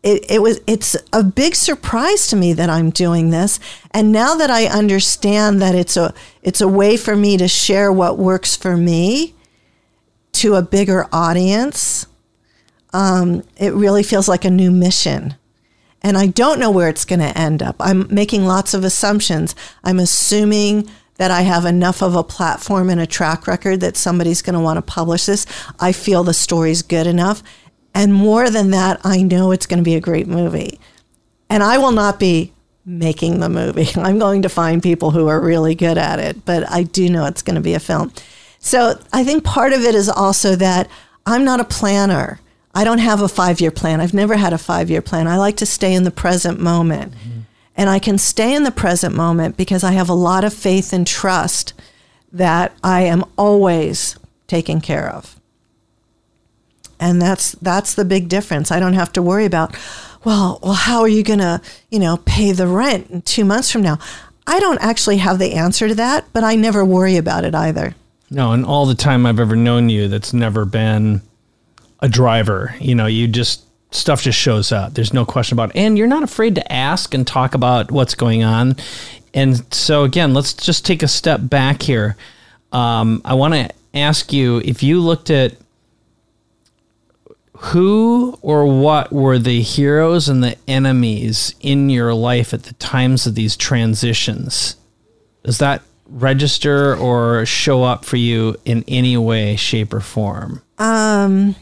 it, 0.03 0.31
it 0.31 0.41
was 0.41 0.59
it's 0.67 0.95
a 1.13 1.23
big 1.23 1.55
surprise 1.55 2.27
to 2.27 2.35
me 2.35 2.53
that 2.53 2.69
I'm 2.69 2.89
doing 2.89 3.29
this, 3.29 3.59
and 3.91 4.11
now 4.11 4.35
that 4.35 4.49
I 4.49 4.65
understand 4.65 5.61
that 5.61 5.75
it's 5.75 5.97
a 5.97 6.13
it's 6.41 6.61
a 6.61 6.67
way 6.67 6.97
for 6.97 7.15
me 7.15 7.37
to 7.37 7.47
share 7.47 7.91
what 7.91 8.17
works 8.17 8.55
for 8.55 8.75
me 8.77 9.35
to 10.33 10.55
a 10.55 10.61
bigger 10.61 11.07
audience 11.11 12.07
um, 12.93 13.43
it 13.57 13.73
really 13.73 14.03
feels 14.03 14.27
like 14.27 14.45
a 14.45 14.49
new 14.49 14.71
mission. 14.71 15.35
And 16.01 16.17
I 16.17 16.27
don't 16.27 16.59
know 16.59 16.71
where 16.71 16.89
it's 16.89 17.05
going 17.05 17.19
to 17.19 17.37
end 17.37 17.61
up. 17.61 17.75
I'm 17.79 18.07
making 18.13 18.45
lots 18.45 18.73
of 18.73 18.83
assumptions. 18.83 19.55
I'm 19.83 19.99
assuming 19.99 20.89
that 21.17 21.29
I 21.29 21.41
have 21.41 21.65
enough 21.65 22.01
of 22.01 22.15
a 22.15 22.23
platform 22.23 22.89
and 22.89 22.99
a 22.99 23.05
track 23.05 23.45
record 23.45 23.81
that 23.81 23.95
somebody's 23.95 24.41
going 24.41 24.55
to 24.55 24.59
want 24.59 24.77
to 24.77 24.81
publish 24.81 25.27
this. 25.27 25.45
I 25.79 25.91
feel 25.91 26.23
the 26.23 26.33
story's 26.33 26.81
good 26.81 27.05
enough. 27.05 27.43
And 27.93 28.13
more 28.13 28.49
than 28.49 28.71
that, 28.71 29.01
I 29.04 29.21
know 29.23 29.51
it's 29.51 29.65
going 29.65 29.80
to 29.80 29.84
be 29.84 29.95
a 29.95 30.01
great 30.01 30.27
movie. 30.27 30.80
And 31.49 31.62
I 31.62 31.77
will 31.77 31.91
not 31.91 32.19
be 32.19 32.54
making 32.86 33.39
the 33.39 33.49
movie. 33.49 33.89
I'm 33.95 34.19
going 34.19 34.41
to 34.43 34.49
find 34.49 34.82
people 34.82 35.12
who 35.12 35.27
are 35.27 35.39
really 35.39 35.75
good 35.75 35.97
at 35.97 36.19
it, 36.19 36.45
but 36.45 36.69
I 36.69 36.84
do 36.84 37.10
know 37.10 37.25
it's 37.25 37.41
going 37.41 37.56
to 37.56 37.62
be 37.62 37.73
a 37.73 37.80
film. 37.80 38.12
So 38.60 38.99
I 39.12 39.23
think 39.23 39.43
part 39.43 39.73
of 39.73 39.82
it 39.82 39.95
is 39.95 40.08
also 40.08 40.56
that 40.56 40.89
I'm 41.25 41.43
not 41.43 41.60
a 41.60 41.65
planner. 41.65 42.39
I 42.73 42.84
don't 42.84 42.99
have 42.99 43.21
a 43.21 43.27
five 43.27 43.60
year 43.60 43.71
plan. 43.71 43.99
I've 43.99 44.13
never 44.13 44.36
had 44.36 44.54
a 44.54 44.58
five 44.58 44.89
year 44.89 45.01
plan. 45.01 45.27
I 45.27 45.38
like 45.38 45.58
to 45.58 45.65
stay 45.65 45.93
in 45.93 46.04
the 46.04 46.12
present 46.12 46.60
moment. 46.60 47.13
Mm-hmm. 47.13 47.39
And 47.75 47.89
I 47.89 47.99
can 47.99 48.17
stay 48.17 48.54
in 48.54 48.63
the 48.63 48.71
present 48.71 49.15
moment 49.15 49.58
because 49.58 49.84
I 49.84 49.93
have 49.93 50.10
a 50.10 50.13
lot 50.13 50.43
of 50.43 50.54
faith 50.54 50.93
and 50.93 51.08
trust 51.08 51.73
that 52.32 52.73
I 52.84 53.01
am 53.01 53.25
always 53.38 54.17
taken 54.47 54.82
care 54.82 55.10
of. 55.10 55.39
And 57.01 57.21
that's 57.21 57.53
that's 57.53 57.95
the 57.95 58.05
big 58.05 58.29
difference. 58.29 58.71
I 58.71 58.79
don't 58.79 58.93
have 58.93 59.11
to 59.13 59.21
worry 59.21 59.45
about, 59.45 59.75
well, 60.23 60.59
well, 60.61 60.73
how 60.73 61.01
are 61.01 61.09
you 61.09 61.23
gonna, 61.23 61.61
you 61.89 61.99
know, 61.99 62.17
pay 62.25 62.51
the 62.51 62.67
rent 62.67 63.09
in 63.09 63.23
two 63.23 63.43
months 63.43 63.71
from 63.71 63.81
now? 63.81 63.97
I 64.47 64.59
don't 64.59 64.81
actually 64.81 65.17
have 65.17 65.39
the 65.39 65.53
answer 65.53 65.87
to 65.87 65.95
that, 65.95 66.25
but 66.31 66.43
I 66.43 66.55
never 66.55 66.85
worry 66.85 67.17
about 67.17 67.43
it 67.43 67.55
either. 67.55 67.95
No, 68.29 68.53
and 68.53 68.63
all 68.63 68.85
the 68.85 68.95
time 68.95 69.25
I've 69.25 69.39
ever 69.39 69.55
known 69.55 69.89
you, 69.89 70.07
that's 70.07 70.31
never 70.31 70.63
been 70.63 71.21
a 71.99 72.07
driver. 72.07 72.75
You 72.79 72.95
know, 72.95 73.07
you 73.07 73.27
just 73.27 73.65
stuff 73.91 74.21
just 74.21 74.39
shows 74.39 74.71
up. 74.71 74.93
There's 74.93 75.13
no 75.13 75.25
question 75.25 75.55
about 75.55 75.71
it. 75.71 75.75
And 75.75 75.97
you're 75.97 76.07
not 76.07 76.23
afraid 76.23 76.55
to 76.55 76.71
ask 76.71 77.13
and 77.13 77.27
talk 77.27 77.55
about 77.55 77.91
what's 77.91 78.15
going 78.15 78.43
on. 78.43 78.75
And 79.33 79.73
so 79.73 80.03
again, 80.03 80.33
let's 80.33 80.53
just 80.53 80.85
take 80.85 81.03
a 81.03 81.07
step 81.07 81.41
back 81.43 81.81
here. 81.81 82.15
Um, 82.71 83.21
I 83.25 83.33
want 83.33 83.53
to 83.53 83.69
ask 83.93 84.31
you 84.31 84.59
if 84.63 84.81
you 84.81 85.01
looked 85.01 85.29
at 85.29 85.55
who 87.62 88.39
or 88.41 88.65
what 88.65 89.13
were 89.13 89.38
the 89.38 89.62
heroes 89.62 90.28
and 90.28 90.43
the 90.43 90.58
enemies 90.67 91.54
in 91.60 91.91
your 91.91 92.12
life 92.12 92.56
at 92.56 92.63
the 92.63 92.74
times 92.74 93.28
of 93.28 93.36
these 93.36 93.56
transitions? 93.56 94.76
Does 95.43 95.60
that 95.60 95.84
register 96.08 96.95
or 96.95 97.45
show 97.45 97.84
up 97.84 98.04
for 98.04 98.17
you 98.17 98.58
in 98.65 98.84
any 98.88 99.15
way, 99.15 99.56
shape, 99.56 99.93
or 99.93 100.00
form? 100.00 100.63
Um, 100.80 101.56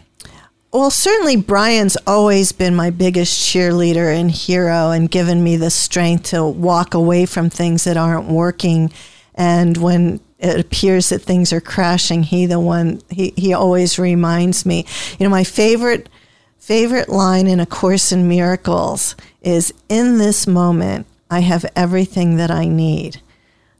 well, 0.71 0.89
certainly 0.89 1.35
Brian's 1.35 1.97
always 2.07 2.53
been 2.53 2.75
my 2.75 2.91
biggest 2.91 3.37
cheerleader 3.37 4.17
and 4.17 4.31
hero 4.31 4.91
and 4.91 5.11
given 5.11 5.43
me 5.43 5.57
the 5.57 5.69
strength 5.69 6.29
to 6.29 6.45
walk 6.45 6.93
away 6.93 7.25
from 7.25 7.49
things 7.49 7.83
that 7.83 7.97
aren't 7.97 8.29
working. 8.29 8.93
And 9.35 9.75
when 9.75 10.21
it 10.39 10.59
appears 10.59 11.09
that 11.09 11.19
things 11.19 11.51
are 11.51 11.61
crashing, 11.61 12.23
he 12.23 12.45
the 12.45 12.59
one 12.59 13.01
he, 13.09 13.33
he 13.35 13.53
always 13.53 13.99
reminds 13.99 14.65
me. 14.65 14.85
You 15.19 15.25
know, 15.25 15.29
my 15.29 15.43
favorite 15.43 16.09
favorite 16.57 17.09
line 17.09 17.47
in 17.47 17.59
A 17.59 17.65
Course 17.65 18.11
in 18.11 18.27
Miracles 18.27 19.15
is 19.41 19.73
in 19.89 20.17
this 20.17 20.47
moment 20.47 21.07
I 21.29 21.41
have 21.41 21.65
everything 21.75 22.37
that 22.37 22.51
I 22.51 22.65
need. 22.65 23.21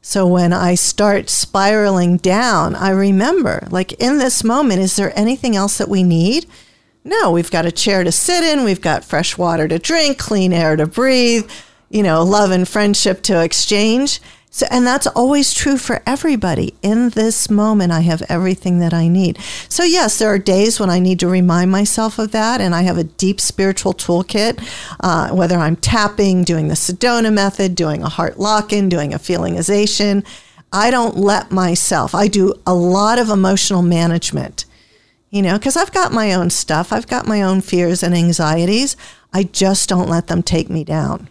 So 0.02 0.26
when 0.26 0.52
I 0.52 0.74
start 0.76 1.28
spiraling 1.28 2.16
down, 2.16 2.74
I 2.74 2.90
remember, 2.90 3.66
like 3.70 3.92
in 3.94 4.18
this 4.18 4.42
moment, 4.42 4.80
is 4.80 4.96
there 4.96 5.18
anything 5.18 5.56
else 5.56 5.78
that 5.78 5.88
we 5.88 6.02
need? 6.02 6.46
No, 7.04 7.30
we've 7.30 7.50
got 7.50 7.66
a 7.66 7.72
chair 7.72 8.04
to 8.04 8.12
sit 8.12 8.44
in, 8.44 8.64
we've 8.64 8.80
got 8.80 9.04
fresh 9.04 9.36
water 9.36 9.68
to 9.68 9.78
drink, 9.78 10.18
clean 10.18 10.52
air 10.52 10.76
to 10.76 10.86
breathe, 10.86 11.50
you 11.90 12.02
know, 12.02 12.22
love 12.22 12.50
and 12.50 12.66
friendship 12.66 13.22
to 13.22 13.42
exchange. 13.42 14.20
So, 14.52 14.66
and 14.68 14.84
that's 14.84 15.06
always 15.06 15.54
true 15.54 15.78
for 15.78 16.02
everybody. 16.04 16.74
In 16.82 17.10
this 17.10 17.48
moment, 17.48 17.92
I 17.92 18.00
have 18.00 18.22
everything 18.28 18.80
that 18.80 18.92
I 18.92 19.06
need. 19.06 19.38
So, 19.68 19.84
yes, 19.84 20.18
there 20.18 20.28
are 20.28 20.38
days 20.38 20.80
when 20.80 20.90
I 20.90 20.98
need 20.98 21.20
to 21.20 21.28
remind 21.28 21.70
myself 21.70 22.18
of 22.18 22.32
that, 22.32 22.60
and 22.60 22.74
I 22.74 22.82
have 22.82 22.98
a 22.98 23.04
deep 23.04 23.40
spiritual 23.40 23.94
toolkit, 23.94 24.60
uh, 24.98 25.30
whether 25.30 25.56
I'm 25.56 25.76
tapping, 25.76 26.42
doing 26.42 26.66
the 26.66 26.74
Sedona 26.74 27.32
method, 27.32 27.76
doing 27.76 28.02
a 28.02 28.08
heart 28.08 28.40
lock 28.40 28.72
in, 28.72 28.88
doing 28.88 29.14
a 29.14 29.18
feelingization. 29.18 30.26
I 30.72 30.90
don't 30.90 31.16
let 31.16 31.52
myself, 31.52 32.14
I 32.14 32.26
do 32.26 32.54
a 32.66 32.74
lot 32.74 33.18
of 33.18 33.28
emotional 33.28 33.82
management 33.82 34.64
you 35.30 35.42
know, 35.42 35.56
because 35.56 35.76
I've 35.76 35.92
got 35.92 36.12
my 36.12 36.34
own 36.34 36.50
stuff, 36.50 36.92
I've 36.92 37.06
got 37.06 37.26
my 37.26 37.42
own 37.42 37.60
fears 37.60 38.02
and 38.02 38.14
anxieties. 38.14 38.96
I 39.32 39.44
just 39.44 39.88
don't 39.88 40.08
let 40.08 40.26
them 40.26 40.42
take 40.42 40.68
me 40.68 40.82
down. 40.82 41.28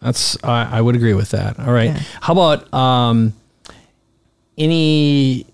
That's 0.00 0.42
I, 0.44 0.78
I 0.78 0.80
would 0.80 0.94
agree 0.94 1.14
with 1.14 1.30
that. 1.30 1.58
All 1.58 1.72
right. 1.72 1.90
Yeah. 1.90 2.02
How 2.20 2.32
about 2.32 2.72
um, 2.72 3.32
any 4.58 5.46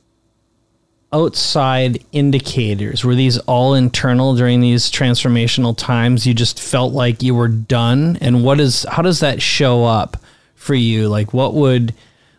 outside 1.13 2.05
indicators? 2.13 3.05
Were 3.05 3.15
these 3.15 3.39
all 3.39 3.75
internal 3.75 4.35
during 4.35 4.61
these 4.61 4.91
transformational 4.91 5.77
times? 5.77 6.27
You 6.27 6.35
just 6.35 6.61
felt 6.61 6.93
like 6.93 7.23
you 7.23 7.35
were 7.35 7.49
done, 7.49 8.19
and 8.21 8.45
what 8.45 8.61
is 8.61 8.85
how 8.91 9.03
does 9.03 9.21
that 9.21 9.43
show 9.43 9.85
up 9.85 10.17
for 10.55 10.75
you? 10.75 11.09
Like 11.09 11.33
what 11.33 11.55
would 11.55 11.95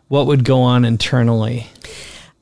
what 0.08 0.28
would 0.28 0.44
go 0.44 0.62
on 0.62 0.86
internally? 0.86 1.68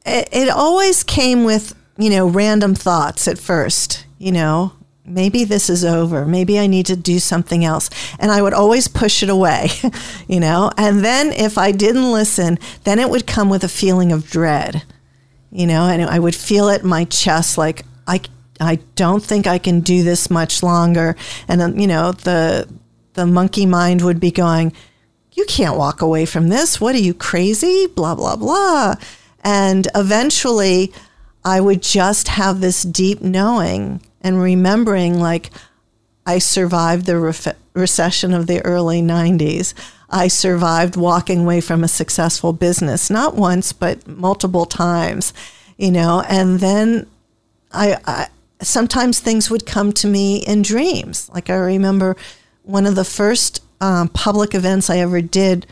It, 0.05 0.29
it 0.31 0.49
always 0.49 1.03
came 1.03 1.43
with 1.43 1.75
you 1.97 2.09
know 2.09 2.27
random 2.27 2.75
thoughts 2.75 3.27
at 3.27 3.37
first. 3.37 4.05
You 4.17 4.31
know, 4.31 4.73
maybe 5.13 5.43
this 5.43 5.69
is 5.69 5.83
over. 5.83 6.25
Maybe 6.25 6.59
I 6.59 6.67
need 6.67 6.85
to 6.87 6.95
do 6.95 7.19
something 7.19 7.65
else. 7.65 7.89
And 8.19 8.31
I 8.31 8.41
would 8.41 8.53
always 8.53 8.87
push 8.87 9.23
it 9.23 9.29
away, 9.29 9.69
you 10.27 10.39
know. 10.39 10.71
And 10.77 11.03
then 11.03 11.31
if 11.31 11.57
I 11.57 11.71
didn't 11.71 12.11
listen, 12.11 12.57
then 12.83 12.99
it 12.99 13.09
would 13.09 13.27
come 13.27 13.49
with 13.49 13.63
a 13.63 13.69
feeling 13.69 14.11
of 14.11 14.29
dread, 14.29 14.83
you 15.51 15.67
know, 15.67 15.87
and 15.87 16.03
I 16.03 16.19
would 16.19 16.35
feel 16.35 16.69
it 16.69 16.83
in 16.83 16.87
my 16.87 17.05
chest 17.05 17.57
like, 17.57 17.85
I, 18.07 18.21
I 18.59 18.79
don't 18.95 19.23
think 19.23 19.47
I 19.47 19.57
can 19.57 19.81
do 19.81 20.03
this 20.03 20.29
much 20.29 20.63
longer. 20.63 21.15
And 21.47 21.79
you 21.79 21.87
know, 21.87 22.11
the, 22.11 22.67
the 23.13 23.25
monkey 23.25 23.65
mind 23.65 24.01
would 24.01 24.19
be 24.19 24.31
going, 24.31 24.73
You 25.33 25.45
can't 25.45 25.77
walk 25.77 26.01
away 26.01 26.25
from 26.25 26.49
this. 26.49 26.79
What 26.79 26.95
are 26.95 26.99
you 26.99 27.13
crazy? 27.13 27.87
Blah, 27.87 28.15
blah, 28.15 28.35
blah. 28.35 28.95
And 29.43 29.87
eventually, 29.95 30.93
I 31.43 31.59
would 31.59 31.81
just 31.81 32.27
have 32.27 32.61
this 32.61 32.83
deep 32.83 33.21
knowing 33.21 34.01
and 34.21 34.41
remembering 34.41 35.19
like 35.19 35.49
I 36.25 36.39
survived 36.39 37.05
the 37.05 37.17
re- 37.17 37.53
recession 37.73 38.33
of 38.33 38.47
the 38.47 38.63
early 38.63 39.01
90s. 39.01 39.73
I 40.09 40.27
survived 40.27 40.95
walking 40.95 41.41
away 41.41 41.61
from 41.61 41.83
a 41.83 41.87
successful 41.87 42.53
business, 42.53 43.09
not 43.09 43.35
once, 43.35 43.73
but 43.73 44.05
multiple 44.07 44.65
times, 44.65 45.33
you 45.77 45.91
know, 45.91 46.23
and 46.27 46.59
then 46.59 47.07
I, 47.71 47.97
I 48.05 48.27
sometimes 48.61 49.19
things 49.19 49.49
would 49.49 49.65
come 49.65 49.91
to 49.93 50.07
me 50.07 50.37
in 50.37 50.61
dreams. 50.61 51.29
Like 51.33 51.49
I 51.49 51.55
remember 51.55 52.15
one 52.63 52.85
of 52.85 52.95
the 52.95 53.05
first 53.05 53.63
um, 53.79 54.09
public 54.09 54.53
events 54.53 54.89
I 54.89 54.97
ever 54.99 55.21
did, 55.21 55.65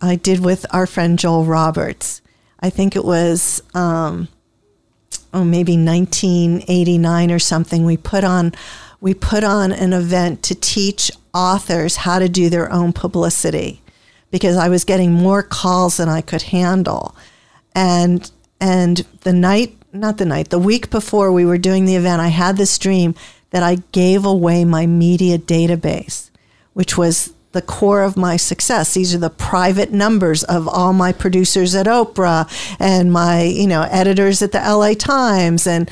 I 0.00 0.16
did 0.16 0.44
with 0.44 0.66
our 0.72 0.86
friend 0.86 1.18
Joel 1.18 1.44
Roberts. 1.44 2.20
I 2.60 2.70
think 2.70 2.94
it 2.94 3.04
was 3.04 3.62
um, 3.74 4.28
oh, 5.32 5.44
maybe 5.44 5.76
1989 5.76 7.30
or 7.30 7.38
something, 7.38 7.84
we 7.84 7.96
put 7.96 8.24
on 8.24 8.52
we 9.00 9.14
put 9.14 9.42
on 9.42 9.72
an 9.72 9.92
event 9.92 10.44
to 10.44 10.54
teach 10.54 11.10
authors 11.34 11.96
how 11.96 12.20
to 12.20 12.28
do 12.28 12.48
their 12.48 12.72
own 12.72 12.92
publicity 12.92 13.82
because 14.30 14.56
I 14.56 14.68
was 14.68 14.84
getting 14.84 15.12
more 15.12 15.42
calls 15.42 15.96
than 15.96 16.08
I 16.08 16.20
could 16.20 16.42
handle. 16.42 17.16
And 17.74 18.30
and 18.60 18.98
the 19.22 19.32
night, 19.32 19.76
not 19.92 20.18
the 20.18 20.24
night, 20.24 20.50
the 20.50 20.58
week 20.58 20.88
before 20.90 21.32
we 21.32 21.44
were 21.44 21.58
doing 21.58 21.84
the 21.84 21.96
event, 21.96 22.20
I 22.20 22.28
had 22.28 22.56
this 22.56 22.78
dream 22.78 23.16
that 23.50 23.62
I 23.62 23.76
gave 23.90 24.24
away 24.24 24.64
my 24.64 24.86
media 24.86 25.36
database, 25.36 26.30
which 26.72 26.96
was 26.96 27.32
the 27.52 27.62
core 27.62 28.02
of 28.02 28.16
my 28.16 28.36
success. 28.36 28.94
These 28.94 29.14
are 29.14 29.18
the 29.18 29.30
private 29.30 29.92
numbers 29.92 30.42
of 30.44 30.66
all 30.66 30.92
my 30.92 31.12
producers 31.12 31.74
at 31.74 31.86
Oprah 31.86 32.50
and 32.78 33.12
my, 33.12 33.42
you 33.42 33.66
know, 33.66 33.86
editors 33.90 34.42
at 34.42 34.52
the 34.52 34.58
LA 34.58 34.94
Times 34.94 35.66
and 35.66 35.90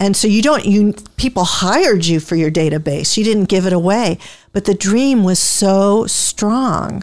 and 0.00 0.16
so 0.16 0.28
you 0.28 0.42
don't 0.42 0.64
you 0.64 0.94
people 1.16 1.44
hired 1.44 2.06
you 2.06 2.20
for 2.20 2.36
your 2.36 2.50
database. 2.50 3.16
You 3.16 3.24
didn't 3.24 3.46
give 3.46 3.66
it 3.66 3.72
away, 3.72 4.18
but 4.52 4.64
the 4.64 4.74
dream 4.74 5.24
was 5.24 5.38
so 5.38 6.06
strong. 6.06 7.02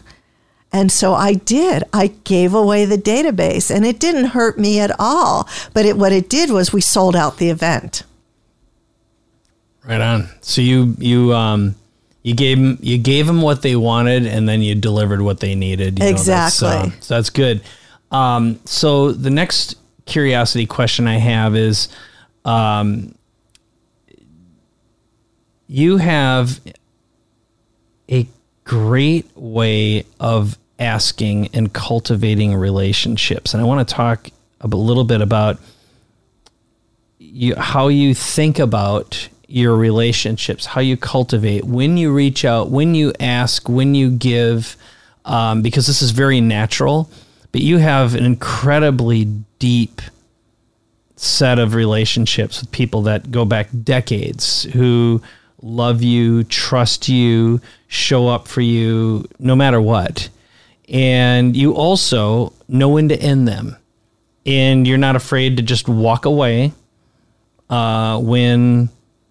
And 0.71 0.91
so 0.91 1.13
I 1.13 1.33
did. 1.33 1.83
I 1.93 2.07
gave 2.25 2.53
away 2.53 2.85
the 2.85 2.97
database 2.97 3.73
and 3.73 3.85
it 3.85 3.99
didn't 3.99 4.27
hurt 4.27 4.57
me 4.57 4.79
at 4.79 4.91
all, 4.99 5.47
but 5.73 5.85
it, 5.85 5.97
what 5.97 6.11
it 6.11 6.29
did 6.29 6.49
was 6.49 6.73
we 6.73 6.81
sold 6.81 7.15
out 7.15 7.37
the 7.37 7.49
event. 7.49 8.03
Right 9.85 10.01
on. 10.01 10.29
So 10.41 10.61
you 10.61 10.95
you 10.97 11.33
um 11.33 11.75
you 12.25 12.33
gave 12.33 12.57
them 12.57 12.79
you 12.81 12.97
gave 12.97 13.27
them 13.27 13.39
what 13.39 13.61
they 13.61 13.75
wanted 13.75 14.25
and 14.25 14.49
then 14.49 14.63
you 14.63 14.73
delivered 14.73 15.21
what 15.21 15.39
they 15.39 15.53
needed 15.53 15.99
you 15.99 16.07
exactly 16.07 16.67
know, 16.67 16.73
that's, 16.73 16.95
uh, 16.95 17.01
so 17.01 17.15
that's 17.15 17.29
good. 17.29 17.61
Um, 18.09 18.59
so 18.65 19.11
the 19.11 19.29
next 19.29 19.75
curiosity 20.05 20.65
question 20.65 21.07
i 21.07 21.17
have 21.17 21.55
is 21.55 21.87
um, 22.43 23.13
you 25.67 25.97
have 25.97 26.59
a 28.09 28.27
great 28.63 29.29
way 29.35 30.05
of 30.19 30.57
asking 30.79 31.49
and 31.53 31.71
cultivating 31.73 32.55
relationships 32.55 33.53
and 33.53 33.61
i 33.61 33.65
want 33.65 33.87
to 33.87 33.93
talk 33.93 34.29
a 34.61 34.67
little 34.67 35.03
bit 35.03 35.21
about 35.21 35.59
you 37.19 37.55
how 37.55 37.87
you 37.87 38.15
think 38.15 38.57
about 38.57 39.29
your 39.55 39.77
relationships, 39.77 40.65
how 40.65 40.81
you 40.81 40.97
cultivate, 40.97 41.63
when 41.63 41.95
you 41.95 42.11
reach 42.11 42.43
out, 42.43 42.69
when 42.69 42.93
you 42.93 43.13
ask, 43.21 43.69
when 43.69 43.95
you 43.95 44.11
give, 44.11 44.75
um, 45.23 45.61
because 45.61 45.87
this 45.87 46.01
is 46.01 46.11
very 46.11 46.41
natural. 46.41 47.09
But 47.53 47.61
you 47.61 47.77
have 47.77 48.15
an 48.15 48.25
incredibly 48.25 49.23
deep 49.59 50.01
set 51.15 51.57
of 51.57 51.73
relationships 51.73 52.59
with 52.59 52.69
people 52.73 53.03
that 53.03 53.31
go 53.31 53.45
back 53.45 53.69
decades 53.81 54.63
who 54.73 55.21
love 55.61 56.03
you, 56.03 56.43
trust 56.43 57.07
you, 57.07 57.61
show 57.87 58.27
up 58.27 58.49
for 58.49 58.59
you 58.59 59.25
no 59.39 59.55
matter 59.55 59.79
what. 59.79 60.27
And 60.89 61.55
you 61.55 61.75
also 61.75 62.51
know 62.67 62.89
when 62.89 63.07
to 63.07 63.15
end 63.15 63.47
them. 63.47 63.77
And 64.45 64.85
you're 64.85 64.97
not 64.97 65.15
afraid 65.15 65.55
to 65.55 65.63
just 65.63 65.87
walk 65.87 66.25
away 66.25 66.73
uh, 67.69 68.19
when 68.19 68.89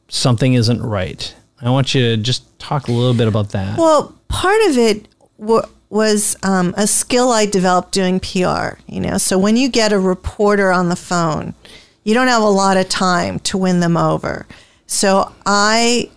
something 0.08 0.54
isn't 0.54 0.82
right. 0.82 1.34
I 1.60 1.70
want 1.70 1.94
you 1.94 2.02
to 2.02 2.16
just 2.16 2.58
talk 2.58 2.88
a 2.88 2.92
little 2.92 3.14
bit 3.14 3.28
about 3.28 3.50
that. 3.50 3.78
Well, 3.78 4.14
part 4.28 4.60
of 4.68 4.76
it 4.76 5.08
w- 5.38 5.62
was 5.88 6.36
um, 6.42 6.74
a 6.76 6.86
skill 6.86 7.30
I 7.30 7.46
developed 7.46 7.92
doing 7.92 8.20
PR. 8.20 8.78
You 8.86 9.00
know, 9.00 9.18
so 9.18 9.38
when 9.38 9.56
you 9.56 9.68
get 9.68 9.92
a 9.92 9.98
reporter 9.98 10.70
on 10.70 10.88
the 10.88 10.96
phone, 10.96 11.54
you 12.02 12.12
don't 12.12 12.28
have 12.28 12.42
a 12.42 12.46
lot 12.46 12.76
of 12.76 12.88
time 12.88 13.38
to 13.40 13.56
win 13.56 13.80
them 13.80 13.96
over. 13.96 14.46
So 14.86 15.32
I 15.46 16.10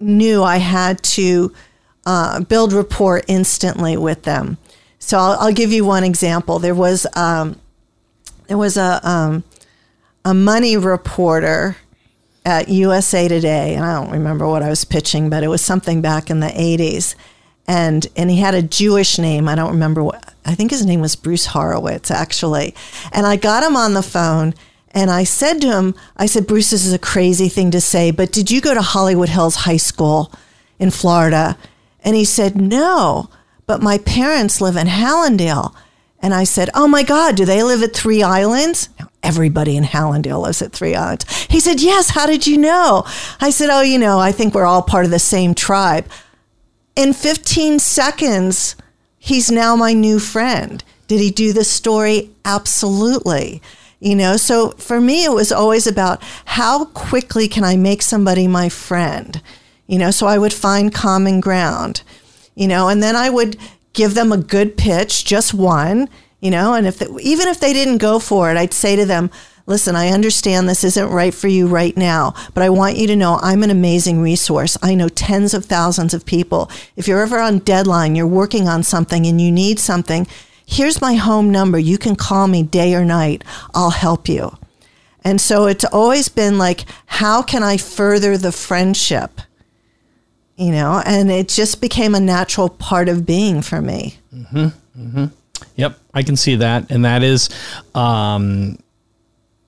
knew 0.00 0.42
I 0.42 0.56
had 0.56 1.02
to 1.02 1.52
uh, 2.06 2.40
build 2.40 2.72
rapport 2.72 3.22
instantly 3.28 3.96
with 3.96 4.22
them. 4.22 4.58
So 4.98 5.18
I'll, 5.18 5.38
I'll, 5.38 5.52
give 5.52 5.72
you 5.72 5.84
one 5.84 6.04
example. 6.04 6.58
There 6.58 6.74
was 6.74 7.06
um, 7.14 7.58
there 8.46 8.58
was 8.58 8.76
a 8.76 9.00
um, 9.08 9.44
a 10.24 10.34
money 10.34 10.76
reporter 10.76 11.76
at 12.48 12.70
USA 12.70 13.28
Today, 13.28 13.74
and 13.74 13.84
I 13.84 14.00
don't 14.00 14.10
remember 14.10 14.48
what 14.48 14.62
I 14.62 14.70
was 14.70 14.86
pitching, 14.86 15.28
but 15.28 15.42
it 15.42 15.48
was 15.48 15.60
something 15.60 16.00
back 16.00 16.30
in 16.30 16.40
the 16.40 16.46
80s. 16.46 17.14
And, 17.66 18.06
and 18.16 18.30
he 18.30 18.38
had 18.38 18.54
a 18.54 18.62
Jewish 18.62 19.18
name. 19.18 19.48
I 19.48 19.54
don't 19.54 19.72
remember 19.72 20.02
what, 20.02 20.34
I 20.46 20.54
think 20.54 20.70
his 20.70 20.86
name 20.86 21.02
was 21.02 21.14
Bruce 21.14 21.48
Horovitz, 21.48 22.10
actually. 22.10 22.74
And 23.12 23.26
I 23.26 23.36
got 23.36 23.62
him 23.62 23.76
on 23.76 23.92
the 23.92 24.02
phone 24.02 24.54
and 24.92 25.10
I 25.10 25.24
said 25.24 25.60
to 25.60 25.76
him, 25.76 25.94
I 26.16 26.24
said, 26.24 26.46
Bruce, 26.46 26.70
this 26.70 26.86
is 26.86 26.94
a 26.94 26.98
crazy 26.98 27.50
thing 27.50 27.70
to 27.72 27.82
say, 27.82 28.10
but 28.10 28.32
did 28.32 28.50
you 28.50 28.62
go 28.62 28.72
to 28.72 28.80
Hollywood 28.80 29.28
Hills 29.28 29.56
High 29.56 29.76
School 29.76 30.32
in 30.78 30.90
Florida? 30.90 31.58
And 32.02 32.16
he 32.16 32.24
said, 32.24 32.58
no, 32.58 33.28
but 33.66 33.82
my 33.82 33.98
parents 33.98 34.62
live 34.62 34.76
in 34.76 34.86
Hallandale. 34.86 35.74
And 36.20 36.34
I 36.34 36.44
said, 36.44 36.70
Oh 36.74 36.88
my 36.88 37.02
God, 37.02 37.36
do 37.36 37.44
they 37.44 37.62
live 37.62 37.82
at 37.82 37.94
Three 37.94 38.22
Islands? 38.22 38.88
Now, 38.98 39.08
Everybody 39.22 39.76
in 39.76 39.84
Hallandale 39.84 40.42
lives 40.42 40.62
at 40.62 40.72
Three 40.72 40.94
Islands. 40.94 41.30
He 41.46 41.60
said, 41.60 41.80
Yes, 41.80 42.10
how 42.10 42.26
did 42.26 42.46
you 42.46 42.58
know? 42.58 43.04
I 43.40 43.50
said, 43.50 43.70
Oh, 43.70 43.82
you 43.82 43.98
know, 43.98 44.18
I 44.18 44.32
think 44.32 44.54
we're 44.54 44.66
all 44.66 44.82
part 44.82 45.04
of 45.04 45.10
the 45.10 45.18
same 45.18 45.54
tribe. 45.54 46.06
In 46.96 47.12
15 47.12 47.78
seconds, 47.78 48.74
he's 49.18 49.50
now 49.50 49.76
my 49.76 49.92
new 49.92 50.18
friend. 50.18 50.82
Did 51.06 51.20
he 51.20 51.30
do 51.30 51.52
the 51.52 51.64
story? 51.64 52.30
Absolutely. 52.44 53.62
You 54.00 54.14
know, 54.14 54.36
so 54.36 54.70
for 54.72 55.00
me, 55.00 55.24
it 55.24 55.32
was 55.32 55.50
always 55.50 55.86
about 55.86 56.22
how 56.44 56.84
quickly 56.86 57.48
can 57.48 57.64
I 57.64 57.76
make 57.76 58.02
somebody 58.02 58.46
my 58.46 58.68
friend? 58.68 59.42
You 59.86 59.98
know, 59.98 60.10
so 60.10 60.26
I 60.26 60.38
would 60.38 60.52
find 60.52 60.94
common 60.94 61.40
ground, 61.40 62.02
you 62.54 62.68
know, 62.68 62.88
and 62.88 63.02
then 63.02 63.16
I 63.16 63.30
would 63.30 63.56
give 63.98 64.14
them 64.14 64.30
a 64.30 64.38
good 64.38 64.76
pitch, 64.76 65.24
just 65.24 65.52
one, 65.52 66.08
you 66.38 66.52
know, 66.52 66.74
and 66.74 66.86
if 66.86 67.00
they, 67.00 67.06
even 67.20 67.48
if 67.48 67.58
they 67.58 67.72
didn't 67.72 67.98
go 67.98 68.20
for 68.20 68.48
it, 68.48 68.56
I'd 68.56 68.72
say 68.72 68.94
to 68.94 69.04
them, 69.04 69.28
listen, 69.66 69.96
I 69.96 70.10
understand 70.10 70.68
this 70.68 70.84
isn't 70.84 71.10
right 71.10 71.34
for 71.34 71.48
you 71.48 71.66
right 71.66 71.96
now, 71.96 72.32
but 72.54 72.62
I 72.62 72.70
want 72.70 72.96
you 72.96 73.08
to 73.08 73.16
know 73.16 73.40
I'm 73.42 73.64
an 73.64 73.70
amazing 73.70 74.22
resource. 74.22 74.78
I 74.84 74.94
know 74.94 75.08
tens 75.08 75.52
of 75.52 75.64
thousands 75.64 76.14
of 76.14 76.24
people. 76.24 76.70
If 76.94 77.08
you're 77.08 77.22
ever 77.22 77.40
on 77.40 77.58
deadline, 77.58 78.14
you're 78.14 78.28
working 78.28 78.68
on 78.68 78.84
something 78.84 79.26
and 79.26 79.40
you 79.40 79.50
need 79.50 79.80
something, 79.80 80.28
Here's 80.70 81.00
my 81.00 81.14
home 81.14 81.50
number. 81.50 81.78
You 81.78 81.96
can 81.96 82.14
call 82.14 82.46
me 82.46 82.62
day 82.62 82.94
or 82.94 83.02
night. 83.02 83.42
I'll 83.74 83.88
help 83.88 84.28
you. 84.28 84.54
And 85.24 85.40
so 85.40 85.64
it's 85.64 85.86
always 85.86 86.28
been 86.28 86.58
like, 86.58 86.84
how 87.06 87.40
can 87.40 87.62
I 87.62 87.78
further 87.78 88.36
the 88.36 88.52
friendship? 88.52 89.40
You 90.58 90.72
know, 90.72 91.00
and 91.06 91.30
it 91.30 91.48
just 91.48 91.80
became 91.80 92.16
a 92.16 92.20
natural 92.20 92.68
part 92.68 93.08
of 93.08 93.24
being 93.24 93.62
for 93.62 93.80
me. 93.80 94.18
Mm-hmm. 94.34 94.66
Mm-hmm. 95.00 95.24
Yep, 95.76 95.98
I 96.12 96.22
can 96.24 96.34
see 96.34 96.56
that, 96.56 96.90
and 96.90 97.04
that 97.04 97.22
is, 97.22 97.48
um, 97.94 98.76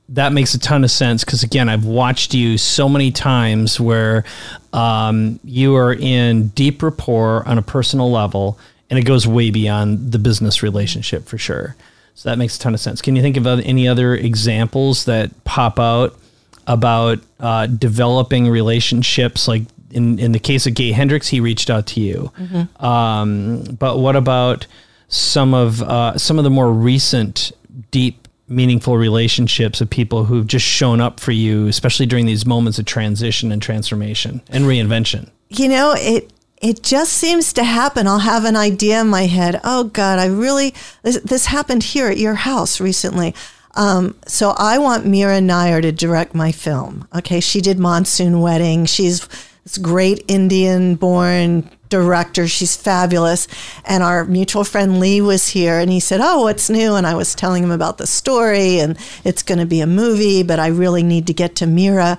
that 0.09 0.33
makes 0.33 0.55
a 0.55 0.59
ton 0.59 0.83
of 0.83 0.91
sense 0.91 1.23
because 1.25 1.45
again, 1.45 1.69
I've 1.69 1.85
watched 1.85 2.35
you 2.35 2.59
so 2.59 2.89
many 2.89 3.13
times 3.13 3.79
where 3.79 4.25
um, 4.73 5.39
you 5.45 5.77
are 5.77 5.95
in 5.95 6.49
deep 6.49 6.83
rapport 6.83 7.47
on 7.47 7.57
a 7.59 7.63
personal 7.63 8.11
level, 8.11 8.59
and 8.91 8.99
it 8.99 9.05
goes 9.05 9.29
way 9.29 9.51
beyond 9.51 10.11
the 10.11 10.19
business 10.19 10.61
relationship 10.65 11.27
for 11.27 11.39
sure. 11.39 11.77
So 12.17 12.29
that 12.29 12.39
makes 12.39 12.57
a 12.57 12.59
ton 12.59 12.75
of 12.75 12.81
sense. 12.81 13.01
Can 13.01 13.15
you 13.15 13.23
think 13.23 13.37
of 13.37 13.47
any 13.47 13.87
other 13.87 14.15
examples 14.15 15.05
that 15.05 15.45
pop 15.45 15.79
out 15.79 16.19
about 16.67 17.21
uh, 17.39 17.67
developing 17.67 18.49
relationships? 18.49 19.47
Like 19.47 19.63
in 19.91 20.19
in 20.19 20.33
the 20.33 20.39
case 20.39 20.67
of 20.67 20.75
Gay 20.75 20.93
Hendricks, 20.93 21.29
he 21.29 21.41
reached 21.41 21.71
out 21.71 21.87
to 21.89 22.01
you. 22.01 22.33
Mm-hmm. 22.39 22.85
Um, 22.85 23.63
but 23.79 23.99
what 23.99 24.17
about 24.17 24.67
some 25.09 25.55
of 25.55 25.83
uh, 25.83 26.17
some 26.19 26.39
of 26.39 26.45
the 26.45 26.51
more 26.51 26.73
recent 26.73 27.53
deep 27.91 28.29
meaningful 28.49 28.97
relationships 28.97 29.81
of 29.81 29.89
people 29.89 30.25
who've 30.25 30.47
just 30.47 30.67
shown 30.67 31.01
up 31.01 31.21
for 31.21 31.33
you, 31.33 31.69
especially 31.69 32.05
during 32.07 32.27
these 32.27 32.45
moments 32.45 32.79
of 32.79 32.85
transition 32.85 33.53
and 33.53 33.63
transformation 33.63 34.43
and 34.49 34.65
reinvention? 34.65 35.31
You 35.49 35.69
know, 35.69 35.95
it 35.97 36.33
it 36.61 36.83
just 36.83 37.15
seems 37.15 37.53
to 37.55 37.65
happen. 37.65 38.07
I'll 38.07 38.19
have 38.19 38.45
an 38.45 38.57
idea 38.57 39.01
in 39.01 39.09
my 39.09 39.27
head. 39.27 39.61
Oh 39.65 39.85
God, 39.85 40.19
I 40.19 40.27
really 40.27 40.75
this, 41.03 41.19
this 41.21 41.47
happened 41.47 41.83
here 41.83 42.09
at 42.09 42.19
your 42.19 42.35
house 42.35 42.81
recently. 42.81 43.35
Um, 43.75 44.17
so 44.27 44.51
I 44.59 44.79
want 44.79 45.07
Mira 45.07 45.41
Nair 45.41 45.81
to 45.81 45.93
direct 45.93 46.35
my 46.35 46.51
film. 46.53 47.07
Okay, 47.15 47.41
she 47.41 47.61
did 47.61 47.79
Monsoon 47.79 48.41
Wedding. 48.41 48.85
She's 48.85 49.27
this 49.65 49.79
great 49.79 50.25
Indian 50.29 50.95
born 50.95 51.69
director. 51.91 52.49
She's 52.49 52.77
fabulous. 52.77 53.47
And 53.85 54.03
our 54.03 54.25
mutual 54.25 54.65
friend 54.65 54.99
Lee 54.99 55.21
was 55.21 55.49
here 55.49 55.79
and 55.79 55.91
he 55.91 56.01
said, 56.01 56.21
Oh, 56.23 56.43
what's 56.43 56.71
new? 56.71 56.95
And 56.95 57.07
I 57.07 57.15
was 57.15 57.35
telling 57.35 57.63
him 57.63 57.71
about 57.71 57.99
the 57.99 58.07
story 58.07 58.79
and 58.79 58.97
it's 59.25 59.43
going 59.43 59.59
to 59.59 59.67
be 59.67 59.81
a 59.81 59.87
movie, 59.87 60.43
but 60.43 60.59
I 60.59 60.69
really 60.69 61.03
need 61.03 61.27
to 61.27 61.35
get 61.35 61.55
to 61.57 61.67
Mira. 61.67 62.19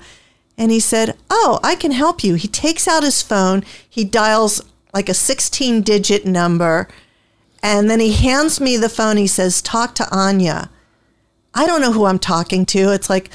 And 0.58 0.72
he 0.72 0.80
said, 0.80 1.18
Oh, 1.30 1.60
I 1.64 1.76
can 1.76 1.92
help 1.92 2.24
you. 2.24 2.36
He 2.36 2.48
takes 2.48 2.88
out 2.88 3.04
his 3.04 3.24
phone, 3.24 3.64
he 3.90 4.04
dials 4.04 4.62
like 4.94 5.10
a 5.10 5.14
16 5.14 5.82
digit 5.82 6.26
number, 6.26 6.88
and 7.64 7.90
then 7.90 8.00
he 8.00 8.12
hands 8.12 8.60
me 8.60 8.76
the 8.76 8.90
phone. 8.90 9.18
He 9.18 9.28
says, 9.28 9.62
Talk 9.62 9.96
to 9.96 10.08
Anya. 10.16 10.70
I 11.54 11.66
don't 11.66 11.82
know 11.82 11.92
who 11.92 12.06
I'm 12.06 12.20
talking 12.20 12.66
to. 12.68 12.92
It's 12.94 13.10
like, 13.10 13.30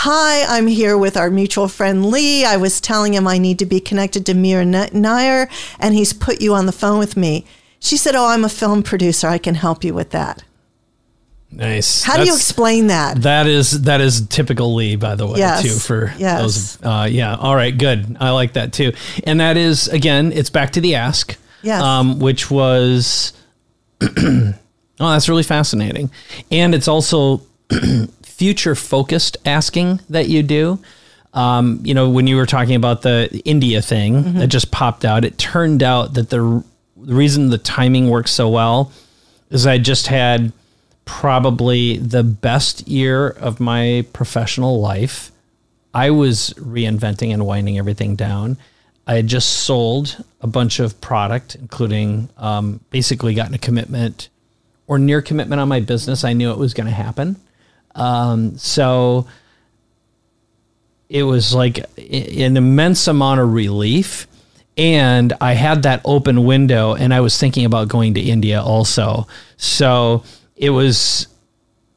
Hi, 0.00 0.44
I'm 0.44 0.66
here 0.66 0.98
with 0.98 1.16
our 1.16 1.30
mutual 1.30 1.68
friend 1.68 2.04
Lee. 2.04 2.44
I 2.44 2.58
was 2.58 2.82
telling 2.82 3.14
him 3.14 3.26
I 3.26 3.38
need 3.38 3.58
to 3.60 3.66
be 3.66 3.80
connected 3.80 4.26
to 4.26 4.34
Mira 4.34 4.66
Nair, 4.66 5.48
and 5.80 5.94
he's 5.94 6.12
put 6.12 6.42
you 6.42 6.52
on 6.52 6.66
the 6.66 6.72
phone 6.72 6.98
with 6.98 7.16
me. 7.16 7.46
She 7.80 7.96
said, 7.96 8.14
Oh, 8.14 8.26
I'm 8.26 8.44
a 8.44 8.50
film 8.50 8.82
producer. 8.82 9.26
I 9.26 9.38
can 9.38 9.54
help 9.54 9.82
you 9.84 9.94
with 9.94 10.10
that. 10.10 10.44
Nice. 11.50 12.02
How 12.02 12.12
That's, 12.12 12.24
do 12.24 12.28
you 12.28 12.36
explain 12.36 12.88
that? 12.88 13.22
That 13.22 13.46
is 13.46 13.82
that 13.82 14.02
is 14.02 14.26
typical 14.28 14.74
Lee, 14.74 14.96
by 14.96 15.14
the 15.14 15.26
way, 15.26 15.38
yes. 15.38 15.62
too. 15.62 15.78
For 15.78 16.12
yes. 16.18 16.42
those, 16.42 16.82
uh, 16.82 17.08
yeah. 17.10 17.34
All 17.34 17.56
right, 17.56 17.76
good. 17.76 18.18
I 18.20 18.30
like 18.30 18.52
that 18.52 18.74
too. 18.74 18.92
And 19.24 19.40
that 19.40 19.56
is 19.56 19.88
again, 19.88 20.30
it's 20.30 20.50
back 20.50 20.72
to 20.72 20.82
the 20.82 20.96
ask, 20.96 21.38
yes. 21.62 21.80
um, 21.80 22.18
which 22.18 22.50
was, 22.50 23.32
oh, 24.02 24.52
that's 24.98 25.30
really 25.30 25.42
fascinating, 25.42 26.10
and 26.50 26.74
it's 26.74 26.86
also 26.86 27.40
future 28.36 28.74
focused 28.74 29.36
asking 29.44 30.00
that 30.10 30.28
you 30.28 30.42
do. 30.42 30.78
Um, 31.32 31.80
you 31.82 31.94
know, 31.94 32.08
when 32.08 32.26
you 32.26 32.36
were 32.36 32.46
talking 32.46 32.76
about 32.76 33.02
the 33.02 33.42
India 33.44 33.82
thing 33.82 34.22
mm-hmm. 34.22 34.38
that 34.38 34.46
just 34.48 34.70
popped 34.70 35.04
out, 35.04 35.24
it 35.24 35.36
turned 35.38 35.82
out 35.82 36.14
that 36.14 36.30
the, 36.30 36.64
the 36.96 37.14
reason 37.14 37.50
the 37.50 37.58
timing 37.58 38.08
works 38.08 38.30
so 38.30 38.48
well 38.48 38.92
is 39.50 39.66
I 39.66 39.78
just 39.78 40.06
had 40.06 40.52
probably 41.04 41.98
the 41.98 42.22
best 42.22 42.88
year 42.88 43.28
of 43.28 43.60
my 43.60 44.04
professional 44.12 44.80
life. 44.80 45.30
I 45.94 46.10
was 46.10 46.52
reinventing 46.58 47.32
and 47.32 47.46
winding 47.46 47.78
everything 47.78 48.16
down. 48.16 48.58
I 49.06 49.14
had 49.14 49.28
just 49.28 49.60
sold 49.60 50.22
a 50.40 50.46
bunch 50.46 50.80
of 50.80 51.00
product, 51.00 51.54
including 51.54 52.28
um, 52.36 52.80
basically 52.90 53.34
gotten 53.34 53.54
a 53.54 53.58
commitment 53.58 54.28
or 54.88 54.98
near 54.98 55.22
commitment 55.22 55.60
on 55.60 55.68
my 55.68 55.80
business. 55.80 56.24
I 56.24 56.32
knew 56.32 56.50
it 56.50 56.58
was 56.58 56.74
going 56.74 56.88
to 56.88 56.92
happen. 56.92 57.36
Um, 57.96 58.56
so 58.58 59.26
it 61.08 61.24
was 61.24 61.52
like 61.54 61.78
an 61.98 62.56
immense 62.56 63.08
amount 63.08 63.40
of 63.40 63.52
relief. 63.52 64.28
And 64.78 65.32
I 65.40 65.54
had 65.54 65.84
that 65.84 66.02
open 66.04 66.44
window, 66.44 66.94
and 66.94 67.14
I 67.14 67.20
was 67.20 67.38
thinking 67.38 67.64
about 67.64 67.88
going 67.88 68.12
to 68.14 68.20
India 68.20 68.60
also. 68.60 69.26
So 69.56 70.22
it 70.54 70.68
was 70.68 71.28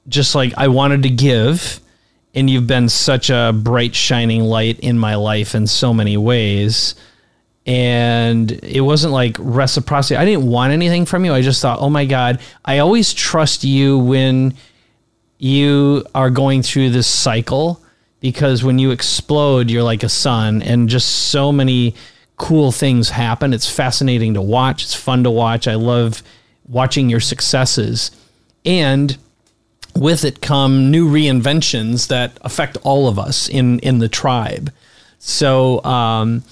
just 0.07 0.33
like 0.33 0.53
I 0.55 0.69
wanted 0.69 1.03
to 1.03 1.09
give, 1.09 1.81
and 2.33 2.49
you've 2.49 2.67
been 2.67 2.87
such 2.87 3.29
a 3.29 3.51
bright, 3.53 3.95
shining 3.95 4.43
light 4.43 4.79
in 4.79 4.97
my 4.97 5.15
life 5.15 5.55
in 5.55 5.67
so 5.67 5.93
many 5.93 6.15
ways. 6.15 6.95
And 7.65 8.49
it 8.63 8.81
wasn't 8.81 9.11
like 9.11 9.35
reciprocity. 9.39 10.15
I 10.15 10.23
didn't 10.23 10.47
want 10.47 10.71
anything 10.71 11.05
from 11.05 11.25
you. 11.25 11.33
I 11.33 11.41
just 11.41 11.61
thought, 11.61 11.79
oh 11.81 11.89
my 11.89 12.05
God, 12.05 12.39
I 12.63 12.77
always 12.77 13.13
trust 13.13 13.65
you 13.65 13.99
when 13.99 14.55
you 15.39 16.05
are 16.13 16.29
going 16.29 16.61
through 16.61 16.91
this 16.91 17.07
cycle 17.07 17.81
because 18.19 18.63
when 18.63 18.77
you 18.77 18.91
explode, 18.91 19.71
you're 19.71 19.83
like 19.83 20.03
a 20.03 20.09
sun, 20.09 20.61
and 20.61 20.89
just 20.89 21.29
so 21.29 21.51
many 21.51 21.95
cool 22.37 22.71
things 22.71 23.09
happen. 23.09 23.53
It's 23.53 23.69
fascinating 23.69 24.33
to 24.33 24.41
watch. 24.41 24.83
It's 24.83 24.93
fun 24.93 25.23
to 25.23 25.31
watch. 25.31 25.67
I 25.67 25.75
love 25.75 26.21
watching 26.67 27.09
your 27.09 27.21
successes. 27.21 28.11
And 28.65 29.17
with 29.95 30.25
it 30.25 30.41
come 30.41 30.91
new 30.91 31.09
reinventions 31.09 32.07
that 32.07 32.37
affect 32.41 32.77
all 32.83 33.07
of 33.07 33.17
us 33.17 33.47
in, 33.49 33.79
in 33.79 33.99
the 33.99 34.09
tribe. 34.09 34.71
So, 35.19 35.83
um, 35.83 36.43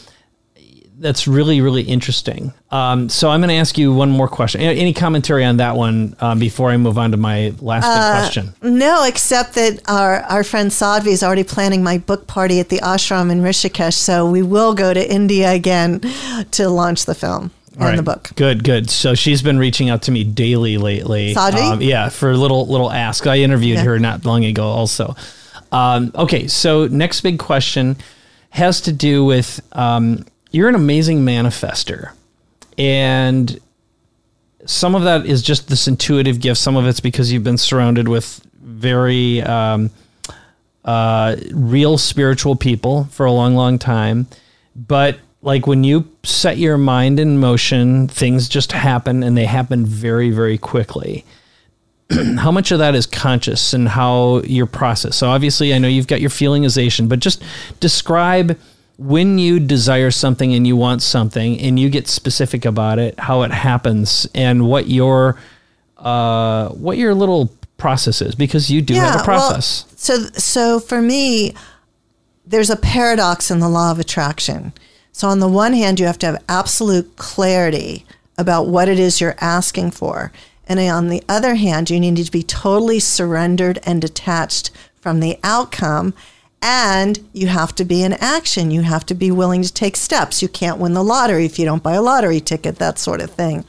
that's 1.00 1.28
really 1.28 1.62
really 1.62 1.84
interesting. 1.84 2.54
Um, 2.72 3.10
so 3.10 3.30
I'm 3.30 3.39
going 3.39 3.50
to 3.50 3.56
ask 3.56 3.78
you 3.78 3.93
one 3.93 4.10
more 4.10 4.28
question. 4.28 4.62
Any 4.62 4.93
commentary 4.93 5.45
on 5.45 5.58
that 5.58 5.76
one 5.76 6.16
um, 6.20 6.39
before 6.39 6.70
I 6.72 6.78
move 6.78 6.98
on 6.98 7.12
to 7.12 7.18
my 7.18 7.54
last 7.60 7.86
uh, 7.86 8.20
question? 8.20 8.54
No, 8.62 9.04
except 9.06 9.54
that 9.54 9.82
our 9.88 10.22
our 10.24 10.43
friend 10.43 10.72
Sadhvi 10.72 11.08
is 11.08 11.24
already 11.24 11.43
planning 11.43 11.84
my 11.84 11.98
book 11.98 12.28
party 12.28 12.60
at 12.60 12.70
the 12.70 12.80
ashram 12.80 13.32
in 13.32 13.41
Rishikesh. 13.41 13.93
So 13.93 14.30
we 14.30 14.41
will 14.41 14.74
go 14.74 14.93
to 14.93 15.12
India 15.12 15.52
again 15.52 16.02
to 16.52 16.70
launch 16.70 17.06
the 17.06 17.16
film. 17.16 17.52
and 17.74 17.84
right. 17.84 17.95
the 17.95 18.04
book. 18.04 18.32
Good, 18.36 18.64
good. 18.64 18.89
So 18.89 19.14
she's 19.14 19.41
been 19.41 19.60
reaching 19.60 19.89
out 19.89 20.02
to 20.04 20.12
me 20.12 20.24
daily 20.24 20.78
lately. 20.78 21.36
Sadhvi? 21.36 21.74
Um, 21.74 21.82
yeah, 21.82 22.10
for 22.10 22.32
a 22.32 22.38
little 22.38 22.68
little 22.68 22.91
ask. 22.91 23.28
I 23.28 23.38
interviewed 23.38 23.78
yeah. 23.78 23.84
her 23.84 24.00
not 24.00 24.26
long 24.26 24.45
ago 24.45 24.66
also. 24.66 25.16
Um, 25.72 26.12
okay, 26.16 26.48
so 26.48 26.88
next 26.88 27.22
big 27.22 27.39
question 27.39 27.98
has 28.50 28.82
to 28.82 28.91
do 28.91 29.26
with 29.26 29.62
um, 29.74 30.26
you're 30.52 30.70
an 30.70 30.76
amazing 30.76 31.20
manifester. 31.20 32.12
And 32.78 33.60
some 34.66 34.95
of 34.95 35.04
that 35.04 35.26
is 35.26 35.41
just 35.41 35.70
this 35.70 35.88
intuitive 35.88 36.39
gift. 36.39 36.60
Some 36.60 36.76
of 36.76 36.86
it's 36.86 37.00
because 37.00 37.32
you've 37.32 37.43
been 37.43 37.58
surrounded 37.58 38.08
with 38.08 38.41
very 38.62 39.41
um, 39.41 39.89
uh, 40.86 41.36
real 41.52 41.98
spiritual 41.98 42.56
people 42.56 43.06
for 43.06 43.26
a 43.26 43.32
long, 43.32 43.56
long 43.56 43.80
time. 43.80 44.28
But 44.76 45.20
like 45.41 45.68
when 45.68 45.84
you 45.84 46.10
set 46.24 46.58
your 46.58 46.78
mind 46.78 47.20
in 47.20 47.39
motion, 47.39 48.08
things 48.08 48.50
just 48.50 48.72
happen 48.72 49.24
and 49.24 49.38
they 49.38 49.45
happen 49.45 49.86
very, 49.86 50.30
very 50.30 50.58
quickly. 50.58 51.26
how 52.38 52.52
much 52.52 52.72
of 52.72 52.80
that 52.80 52.95
is 52.95 53.06
conscious 53.06 53.74
and 53.74 53.88
how 53.88 54.41
your 54.41 54.66
process? 54.66 55.16
So 55.16 55.30
obviously, 55.30 55.74
I 55.74 55.78
know 55.78 55.88
you've 55.88 56.08
got 56.08 56.22
your 56.22 56.30
feelingization, 56.30 57.10
but 57.10 57.20
just 57.20 57.43
describe 57.80 58.58
when 58.98 59.38
you 59.38 59.60
desire 59.60 60.12
something 60.12 60.54
and 60.54 60.66
you 60.66 60.76
want 60.76 61.02
something 61.02 61.60
and 61.60 61.80
you 61.80 61.89
get 61.89 62.08
specific 62.08 62.66
about 62.66 63.00
it, 63.00 63.20
how 63.20 63.43
it 63.43 63.52
happens 63.52 64.28
and 64.34 64.68
what 64.68 64.88
your 64.88 65.38
uh, 65.98 66.70
what 66.70 66.98
your 66.98 67.14
little 67.14 67.52
process 67.78 68.22
is 68.22 68.36
because 68.36 68.72
you 68.72 68.82
do 68.82 68.95
yeah, 68.95 69.12
have 69.12 69.22
a 69.22 69.24
process. 69.24 69.86
Well, 69.86 69.95
so 69.98 70.18
so 70.34 70.80
for 70.80 71.02
me, 71.02 71.54
there's 72.45 72.70
a 72.70 72.76
paradox 72.76 73.52
in 73.52 73.60
the 73.60 73.70
law 73.70 73.91
of 73.91 74.00
attraction. 74.00 74.74
So 75.12 75.28
on 75.28 75.39
the 75.39 75.48
one 75.48 75.74
hand, 75.74 76.00
you 76.00 76.06
have 76.06 76.20
to 76.20 76.26
have 76.28 76.43
absolute 76.48 77.16
clarity 77.18 78.06
about 78.38 78.68
what 78.68 78.88
it 78.88 79.00
is 79.00 79.20
you're 79.20 79.36
asking 79.39 79.91
for. 79.91 80.32
And 80.68 80.80
on 80.80 81.08
the 81.08 81.24
other 81.30 81.56
hand, 81.56 81.89
you 81.89 82.00
need 82.00 82.24
to 82.24 82.32
be 82.32 82.43
totally 82.43 83.00
surrendered 83.00 83.80
and 83.84 84.02
detached 84.02 84.70
from 85.00 85.20
the 85.20 85.39
outcome 85.43 86.14
and 86.62 87.20
you 87.34 87.47
have 87.47 87.76
to 87.76 87.86
be 87.86 88.03
in 88.03 88.14
action. 88.14 88.72
You 88.72 88.82
have 88.82 89.05
to 89.08 89.14
be 89.14 89.32
willing 89.32 89.62
to 89.62 89.74
take 89.74 89.95
steps. 89.95 90.41
You 90.41 90.47
can't 90.47 90.80
win 90.80 90.93
the 90.93 91.03
lottery 91.03 91.45
if 91.45 91.60
you 91.60 91.66
don't 91.66 91.84
buy 91.84 91.93
a 91.93 92.01
lottery 92.01 92.39
ticket, 92.39 92.78
that 92.78 92.99
sort 92.99 93.22
of 93.22 93.32
thing. 93.32 93.66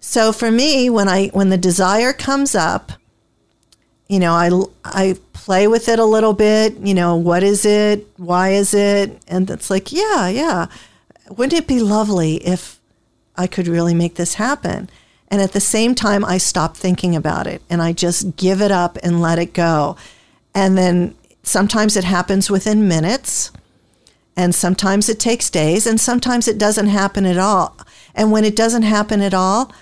So 0.00 0.32
for 0.32 0.50
me, 0.50 0.90
when 0.90 1.08
I 1.08 1.28
when 1.28 1.50
the 1.50 1.58
desire 1.58 2.12
comes 2.12 2.54
up, 2.54 2.92
you 4.08 4.18
know, 4.18 4.32
I 4.32 4.50
I 4.84 5.16
play 5.32 5.68
with 5.68 5.88
it 5.88 5.98
a 5.98 6.04
little 6.04 6.32
bit. 6.32 6.76
You 6.78 6.94
know, 6.94 7.16
what 7.16 7.42
is 7.42 7.64
it? 7.64 8.06
Why 8.16 8.50
is 8.50 8.74
it? 8.74 9.22
And 9.28 9.48
it's 9.50 9.70
like, 9.70 9.92
yeah, 9.92 10.28
yeah. 10.28 10.66
Wouldn't 11.28 11.52
it 11.52 11.66
be 11.66 11.80
lovely 11.80 12.36
if 12.36 12.80
I 13.36 13.46
could 13.46 13.68
really 13.68 13.94
make 13.94 14.16
this 14.16 14.34
happen? 14.34 14.90
And 15.28 15.40
at 15.40 15.52
the 15.52 15.60
same 15.60 15.94
time, 15.94 16.24
I 16.24 16.36
stop 16.36 16.76
thinking 16.76 17.16
about 17.16 17.46
it 17.46 17.62
and 17.70 17.80
I 17.80 17.92
just 17.92 18.36
give 18.36 18.60
it 18.60 18.70
up 18.70 18.98
and 19.02 19.22
let 19.22 19.38
it 19.38 19.54
go. 19.54 19.96
And 20.54 20.76
then 20.76 21.14
sometimes 21.42 21.96
it 21.96 22.04
happens 22.04 22.50
within 22.50 22.88
minutes, 22.88 23.50
and 24.36 24.54
sometimes 24.54 25.08
it 25.08 25.20
takes 25.20 25.50
days, 25.50 25.86
and 25.86 26.00
sometimes 26.00 26.48
it 26.48 26.58
doesn't 26.58 26.86
happen 26.88 27.26
at 27.26 27.38
all. 27.38 27.76
And 28.14 28.32
when 28.32 28.44
it 28.44 28.56
doesn't 28.56 28.82
happen 28.82 29.20
at 29.20 29.34
all, 29.34 29.72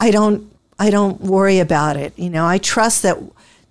I 0.00 0.10
don't 0.10 0.52
I 0.78 0.90
don't 0.90 1.20
worry 1.20 1.58
about 1.58 1.96
it. 1.96 2.16
You 2.18 2.30
know, 2.30 2.46
I 2.46 2.58
trust 2.58 3.02
that 3.02 3.18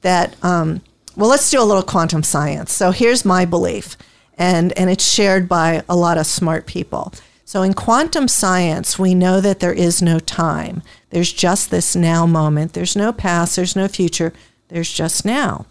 that 0.01 0.35
um, 0.43 0.81
well, 1.15 1.29
let's 1.29 1.49
do 1.49 1.61
a 1.61 1.63
little 1.63 1.83
quantum 1.83 2.23
science. 2.23 2.71
So 2.71 2.91
here's 2.91 3.25
my 3.25 3.45
belief, 3.45 3.97
and 4.37 4.77
and 4.77 4.89
it's 4.89 5.11
shared 5.11 5.47
by 5.47 5.83
a 5.87 5.95
lot 5.95 6.17
of 6.17 6.25
smart 6.25 6.65
people. 6.65 7.13
So 7.45 7.61
in 7.61 7.73
quantum 7.73 8.27
science, 8.27 8.99
we 8.99 9.15
know 9.15 9.39
that 9.39 9.61
there 9.61 9.73
is 9.73 10.01
no 10.01 10.19
time. 10.19 10.83
There's 11.11 11.31
just 11.31 11.71
this 11.71 11.95
now 11.95 12.25
moment. 12.25 12.73
There's 12.73 12.95
no 12.95 13.13
past, 13.13 13.55
there's 13.55 13.75
no 13.75 13.87
future, 13.87 14.33
there's 14.67 14.91
just 14.91 15.23
now. 15.23 15.65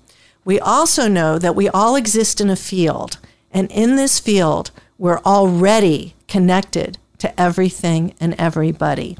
We 0.46 0.58
also 0.60 1.08
know 1.08 1.38
that 1.38 1.54
we 1.54 1.68
all 1.68 1.96
exist 1.96 2.40
in 2.40 2.48
a 2.48 2.56
field, 2.56 3.18
and 3.50 3.70
in 3.70 3.96
this 3.96 4.18
field, 4.18 4.70
we're 4.96 5.18
already 5.18 6.14
connected 6.28 6.96
to 7.18 7.38
everything 7.38 8.14
and 8.18 8.34
everybody. 8.38 9.18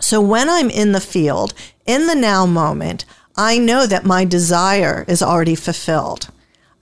So 0.00 0.20
when 0.20 0.50
I'm 0.50 0.68
in 0.68 0.92
the 0.92 1.00
field, 1.00 1.54
in 1.86 2.08
the 2.08 2.14
now 2.14 2.44
moment, 2.44 3.04
I 3.36 3.56
know 3.56 3.86
that 3.86 4.04
my 4.04 4.24
desire 4.24 5.04
is 5.06 5.22
already 5.22 5.54
fulfilled. 5.54 6.28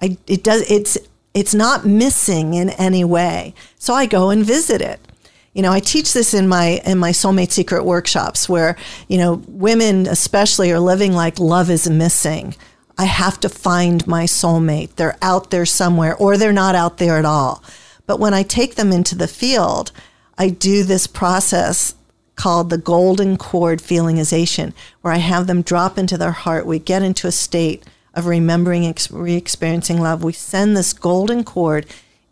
I, 0.00 0.16
it 0.26 0.42
does 0.42 0.68
it's 0.70 0.96
it's 1.34 1.54
not 1.54 1.84
missing 1.84 2.54
in 2.54 2.70
any 2.70 3.04
way. 3.04 3.54
So 3.78 3.94
I 3.94 4.06
go 4.06 4.30
and 4.30 4.44
visit 4.44 4.80
it 4.80 4.98
you 5.52 5.62
know, 5.62 5.72
I 5.72 5.80
teach 5.80 6.12
this 6.12 6.32
in 6.32 6.46
my 6.46 6.80
in 6.86 6.98
my 6.98 7.10
soulmate 7.10 7.50
secret 7.50 7.84
workshops 7.84 8.48
where, 8.48 8.76
you 9.08 9.18
know, 9.18 9.42
women 9.48 10.06
especially 10.06 10.70
are 10.70 10.78
living 10.78 11.12
like 11.12 11.40
love 11.40 11.70
is 11.70 11.90
missing. 11.90 12.54
I 13.00 13.04
have 13.04 13.40
to 13.40 13.48
find 13.48 14.06
my 14.06 14.24
soulmate. 14.24 14.96
They're 14.96 15.16
out 15.22 15.50
there 15.50 15.64
somewhere 15.64 16.14
or 16.16 16.36
they're 16.36 16.52
not 16.52 16.74
out 16.74 16.98
there 16.98 17.16
at 17.16 17.24
all. 17.24 17.64
But 18.04 18.20
when 18.20 18.34
I 18.34 18.42
take 18.42 18.74
them 18.74 18.92
into 18.92 19.14
the 19.14 19.26
field, 19.26 19.90
I 20.36 20.50
do 20.50 20.84
this 20.84 21.06
process 21.06 21.94
called 22.36 22.68
the 22.68 22.76
golden 22.76 23.38
cord 23.38 23.78
feelingization 23.78 24.74
where 25.00 25.14
I 25.14 25.16
have 25.16 25.46
them 25.46 25.62
drop 25.62 25.96
into 25.96 26.18
their 26.18 26.32
heart. 26.32 26.66
We 26.66 26.78
get 26.78 27.02
into 27.02 27.26
a 27.26 27.32
state 27.32 27.86
of 28.12 28.26
remembering 28.26 28.94
re-experiencing 29.10 29.98
love. 29.98 30.22
We 30.22 30.34
send 30.34 30.76
this 30.76 30.92
golden 30.92 31.42
cord 31.42 31.86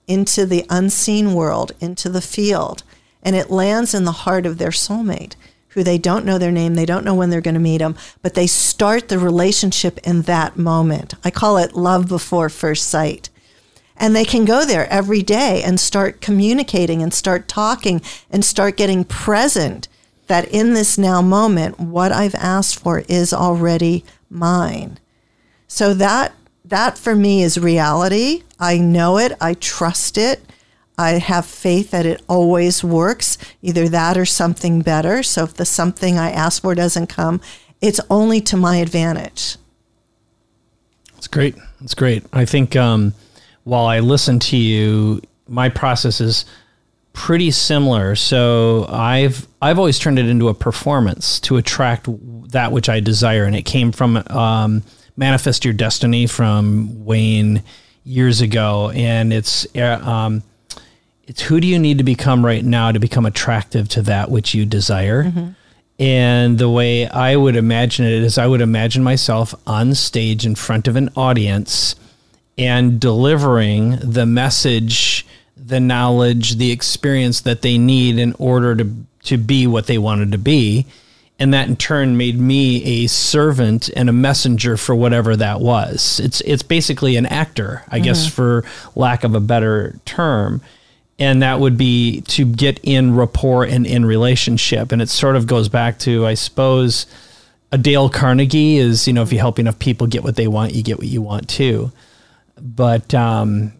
into 0.06 0.44
the 0.44 0.66
unseen 0.68 1.32
world, 1.32 1.72
into 1.80 2.10
the 2.10 2.20
field 2.20 2.82
and 3.22 3.34
it 3.34 3.48
lands 3.48 3.94
in 3.94 4.04
the 4.04 4.12
heart 4.12 4.44
of 4.44 4.58
their 4.58 4.68
soulmate 4.68 5.34
who 5.70 5.82
they 5.82 5.98
don't 5.98 6.24
know 6.24 6.38
their 6.38 6.52
name, 6.52 6.74
they 6.74 6.86
don't 6.86 7.04
know 7.04 7.14
when 7.14 7.30
they're 7.30 7.40
going 7.40 7.54
to 7.54 7.60
meet 7.60 7.78
them, 7.78 7.96
but 8.22 8.34
they 8.34 8.46
start 8.46 9.08
the 9.08 9.18
relationship 9.18 9.98
in 9.98 10.22
that 10.22 10.56
moment. 10.56 11.14
I 11.24 11.30
call 11.30 11.58
it 11.58 11.74
love 11.74 12.08
before 12.08 12.48
first 12.48 12.88
sight. 12.88 13.28
And 13.96 14.14
they 14.14 14.24
can 14.24 14.44
go 14.44 14.64
there 14.64 14.90
every 14.92 15.22
day 15.22 15.62
and 15.62 15.80
start 15.80 16.20
communicating 16.20 17.02
and 17.02 17.12
start 17.12 17.48
talking 17.48 18.00
and 18.30 18.44
start 18.44 18.76
getting 18.76 19.04
present 19.04 19.88
that 20.28 20.46
in 20.48 20.74
this 20.74 20.96
now 20.96 21.20
moment, 21.20 21.80
what 21.80 22.12
I've 22.12 22.34
asked 22.36 22.78
for 22.78 23.00
is 23.08 23.32
already 23.32 24.04
mine. 24.30 24.98
So 25.66 25.94
that 25.94 26.32
that 26.64 26.98
for 26.98 27.14
me 27.14 27.42
is 27.42 27.58
reality. 27.58 28.42
I 28.60 28.78
know 28.78 29.16
it, 29.16 29.32
I 29.40 29.54
trust 29.54 30.18
it, 30.18 30.42
I 30.98 31.12
have 31.12 31.46
faith 31.46 31.92
that 31.92 32.04
it 32.04 32.22
always 32.28 32.82
works, 32.82 33.38
either 33.62 33.88
that 33.88 34.18
or 34.18 34.26
something 34.26 34.82
better. 34.82 35.22
So 35.22 35.44
if 35.44 35.54
the 35.54 35.64
something 35.64 36.18
I 36.18 36.30
ask 36.32 36.60
for 36.60 36.74
doesn't 36.74 37.06
come, 37.06 37.40
it's 37.80 38.00
only 38.10 38.40
to 38.42 38.56
my 38.56 38.76
advantage. 38.76 39.56
That's 41.14 41.28
great. 41.28 41.54
That's 41.80 41.94
great. 41.94 42.24
I 42.32 42.44
think 42.44 42.74
um, 42.74 43.14
while 43.64 43.86
I 43.86 44.00
listen 44.00 44.40
to 44.40 44.56
you, 44.56 45.22
my 45.46 45.68
process 45.68 46.20
is 46.20 46.44
pretty 47.12 47.50
similar. 47.50 48.14
So 48.14 48.86
I've 48.88 49.46
I've 49.62 49.78
always 49.78 49.98
turned 49.98 50.18
it 50.18 50.26
into 50.26 50.48
a 50.48 50.54
performance 50.54 51.40
to 51.40 51.56
attract 51.56 52.08
that 52.50 52.72
which 52.72 52.88
I 52.88 53.00
desire, 53.00 53.44
and 53.44 53.54
it 53.56 53.62
came 53.62 53.92
from 53.92 54.16
um, 54.28 54.82
Manifest 55.16 55.64
Your 55.64 55.74
Destiny 55.74 56.26
from 56.26 57.04
Wayne 57.04 57.62
years 58.04 58.40
ago, 58.40 58.90
and 58.90 59.32
it's 59.32 59.66
uh, 59.76 60.00
um, 60.02 60.42
it's 61.28 61.42
who 61.42 61.60
do 61.60 61.68
you 61.68 61.78
need 61.78 61.98
to 61.98 62.04
become 62.04 62.44
right 62.44 62.64
now 62.64 62.90
to 62.90 62.98
become 62.98 63.26
attractive 63.26 63.88
to 63.90 64.02
that 64.02 64.30
which 64.30 64.54
you 64.54 64.64
desire. 64.64 65.24
Mm-hmm. 65.24 65.48
And 66.00 66.58
the 66.58 66.70
way 66.70 67.06
I 67.06 67.36
would 67.36 67.54
imagine 67.54 68.06
it 68.06 68.22
is 68.22 68.38
I 68.38 68.46
would 68.46 68.62
imagine 68.62 69.04
myself 69.04 69.54
on 69.66 69.94
stage 69.94 70.46
in 70.46 70.54
front 70.54 70.88
of 70.88 70.96
an 70.96 71.10
audience 71.16 71.96
and 72.56 72.98
delivering 72.98 73.98
the 74.00 74.24
message, 74.24 75.26
the 75.54 75.80
knowledge, 75.80 76.56
the 76.56 76.70
experience 76.70 77.42
that 77.42 77.62
they 77.62 77.76
need 77.76 78.18
in 78.18 78.34
order 78.38 78.74
to 78.76 78.90
to 79.24 79.36
be 79.36 79.66
what 79.66 79.86
they 79.86 79.98
wanted 79.98 80.32
to 80.32 80.38
be. 80.38 80.86
And 81.40 81.52
that 81.52 81.68
in 81.68 81.76
turn 81.76 82.16
made 82.16 82.40
me 82.40 83.04
a 83.04 83.06
servant 83.06 83.90
and 83.94 84.08
a 84.08 84.12
messenger 84.12 84.76
for 84.76 84.94
whatever 84.94 85.36
that 85.36 85.60
was. 85.60 86.20
It's 86.20 86.40
it's 86.40 86.62
basically 86.62 87.16
an 87.16 87.26
actor, 87.26 87.84
I 87.88 87.96
mm-hmm. 87.96 88.04
guess 88.04 88.26
for 88.26 88.64
lack 88.94 89.24
of 89.24 89.34
a 89.34 89.40
better 89.40 89.98
term 90.06 90.62
and 91.18 91.42
that 91.42 91.60
would 91.60 91.76
be 91.76 92.20
to 92.22 92.44
get 92.44 92.78
in 92.82 93.14
rapport 93.14 93.64
and 93.64 93.86
in 93.86 94.04
relationship. 94.04 94.92
And 94.92 95.02
it 95.02 95.08
sort 95.08 95.36
of 95.36 95.46
goes 95.46 95.68
back 95.68 95.98
to 96.00 96.26
i 96.26 96.34
suppose 96.34 97.06
a 97.70 97.78
dale 97.78 98.08
carnegie 98.08 98.78
is 98.78 99.06
you 99.06 99.12
know 99.12 99.22
if 99.22 99.32
you 99.32 99.38
help 99.38 99.58
enough 99.58 99.78
people 99.78 100.06
get 100.06 100.24
what 100.24 100.36
they 100.36 100.48
want 100.48 100.74
you 100.74 100.82
get 100.82 100.98
what 100.98 101.06
you 101.06 101.22
want 101.22 101.48
too. 101.48 101.92
But 102.60 103.14
um, 103.14 103.72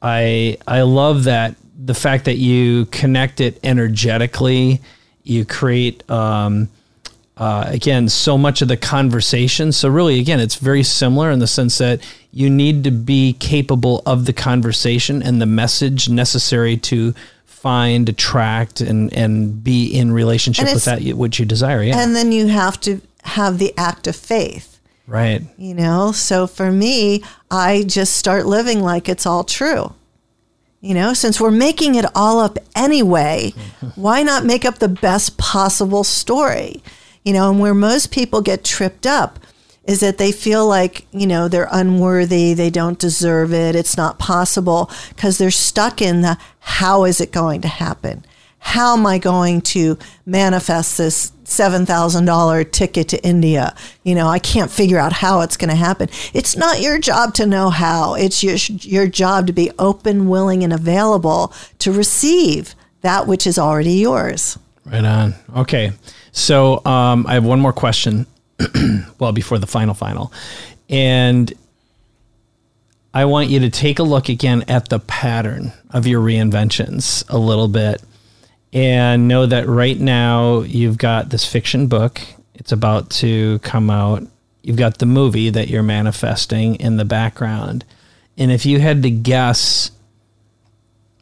i 0.00 0.56
i 0.66 0.82
love 0.82 1.24
that 1.24 1.56
the 1.78 1.94
fact 1.94 2.24
that 2.24 2.36
you 2.36 2.86
connect 2.86 3.40
it 3.40 3.58
energetically. 3.62 4.80
You 5.22 5.44
create 5.44 6.08
um, 6.10 6.68
uh, 7.38 7.64
again 7.66 8.08
so 8.08 8.36
much 8.36 8.62
of 8.62 8.68
the 8.68 8.76
conversation 8.76 9.72
so 9.72 9.88
really 9.88 10.18
again 10.18 10.40
it's 10.40 10.56
very 10.56 10.82
similar 10.82 11.30
in 11.30 11.38
the 11.38 11.46
sense 11.46 11.78
that 11.78 12.00
you 12.32 12.50
need 12.50 12.84
to 12.84 12.90
be 12.90 13.32
capable 13.34 14.02
of 14.04 14.26
the 14.26 14.32
conversation 14.32 15.22
and 15.22 15.40
the 15.40 15.46
message 15.46 16.08
necessary 16.08 16.76
to 16.76 17.14
find, 17.58 18.08
attract, 18.08 18.80
and 18.80 19.12
and 19.12 19.62
be 19.62 19.86
in 19.86 20.12
relationship 20.12 20.72
with 20.72 20.84
that 20.84 21.02
which 21.02 21.38
you 21.38 21.44
desire. 21.44 21.82
Yeah, 21.82 22.00
and 22.00 22.14
then 22.14 22.32
you 22.32 22.46
have 22.48 22.80
to 22.82 23.00
have 23.24 23.58
the 23.58 23.74
act 23.76 24.06
of 24.06 24.16
faith. 24.16 24.80
Right. 25.06 25.42
You 25.56 25.74
know, 25.74 26.12
so 26.12 26.46
for 26.46 26.70
me, 26.70 27.22
I 27.50 27.84
just 27.86 28.16
start 28.16 28.46
living 28.46 28.80
like 28.82 29.08
it's 29.08 29.26
all 29.26 29.42
true. 29.42 29.94
You 30.80 30.94
know, 30.94 31.12
since 31.14 31.40
we're 31.40 31.50
making 31.50 31.96
it 31.96 32.04
all 32.14 32.38
up 32.38 32.58
anyway, 32.76 33.54
why 33.96 34.22
not 34.22 34.44
make 34.44 34.64
up 34.64 34.78
the 34.78 34.88
best 34.88 35.36
possible 35.38 36.04
story? 36.04 36.82
You 37.24 37.32
know, 37.32 37.50
and 37.50 37.60
where 37.60 37.74
most 37.74 38.10
people 38.10 38.40
get 38.40 38.64
tripped 38.64 39.06
up 39.06 39.38
is 39.84 40.00
that 40.00 40.18
they 40.18 40.30
feel 40.30 40.66
like, 40.66 41.06
you 41.12 41.26
know, 41.26 41.48
they're 41.48 41.68
unworthy, 41.72 42.52
they 42.52 42.68
don't 42.68 42.98
deserve 42.98 43.54
it, 43.54 43.74
it's 43.74 43.96
not 43.96 44.18
possible 44.18 44.90
because 45.08 45.38
they're 45.38 45.50
stuck 45.50 46.02
in 46.02 46.20
the 46.20 46.36
how 46.60 47.04
is 47.04 47.22
it 47.22 47.32
going 47.32 47.62
to 47.62 47.68
happen? 47.68 48.22
How 48.58 48.94
am 48.94 49.06
I 49.06 49.18
going 49.18 49.62
to 49.62 49.96
manifest 50.26 50.98
this 50.98 51.32
$7,000 51.44 52.70
ticket 52.70 53.08
to 53.08 53.24
India? 53.24 53.74
You 54.02 54.14
know, 54.14 54.28
I 54.28 54.38
can't 54.38 54.70
figure 54.70 54.98
out 54.98 55.14
how 55.14 55.40
it's 55.40 55.56
going 55.56 55.70
to 55.70 55.76
happen. 55.76 56.08
It's 56.34 56.54
not 56.54 56.82
your 56.82 56.98
job 56.98 57.32
to 57.34 57.46
know 57.46 57.70
how. 57.70 58.14
It's 58.14 58.42
your, 58.42 58.56
your 58.56 59.06
job 59.06 59.46
to 59.46 59.54
be 59.54 59.70
open, 59.78 60.28
willing, 60.28 60.62
and 60.64 60.72
available 60.72 61.54
to 61.78 61.92
receive 61.92 62.74
that 63.00 63.26
which 63.26 63.46
is 63.46 63.58
already 63.58 63.92
yours. 63.92 64.58
Right 64.84 65.04
on. 65.04 65.34
Okay. 65.56 65.92
So 66.32 66.84
um, 66.84 67.26
I 67.26 67.34
have 67.34 67.44
one 67.44 67.60
more 67.60 67.72
question. 67.72 68.26
well, 69.18 69.32
before 69.32 69.58
the 69.58 69.66
final 69.66 69.94
final. 69.94 70.32
And 70.88 71.52
I 73.14 73.24
want 73.24 73.48
you 73.48 73.60
to 73.60 73.70
take 73.70 73.98
a 73.98 74.02
look 74.02 74.28
again 74.28 74.64
at 74.68 74.88
the 74.88 74.98
pattern 74.98 75.72
of 75.90 76.06
your 76.06 76.22
reinventions 76.22 77.28
a 77.28 77.38
little 77.38 77.68
bit 77.68 78.02
and 78.72 79.28
know 79.28 79.46
that 79.46 79.66
right 79.66 79.98
now 79.98 80.60
you've 80.60 80.98
got 80.98 81.30
this 81.30 81.44
fiction 81.44 81.86
book. 81.86 82.20
It's 82.54 82.72
about 82.72 83.10
to 83.10 83.58
come 83.60 83.88
out. 83.88 84.24
You've 84.62 84.76
got 84.76 84.98
the 84.98 85.06
movie 85.06 85.50
that 85.50 85.68
you're 85.68 85.82
manifesting 85.82 86.76
in 86.76 86.96
the 86.96 87.04
background. 87.04 87.84
And 88.36 88.52
if 88.52 88.66
you 88.66 88.78
had 88.78 89.02
to 89.04 89.10
guess 89.10 89.90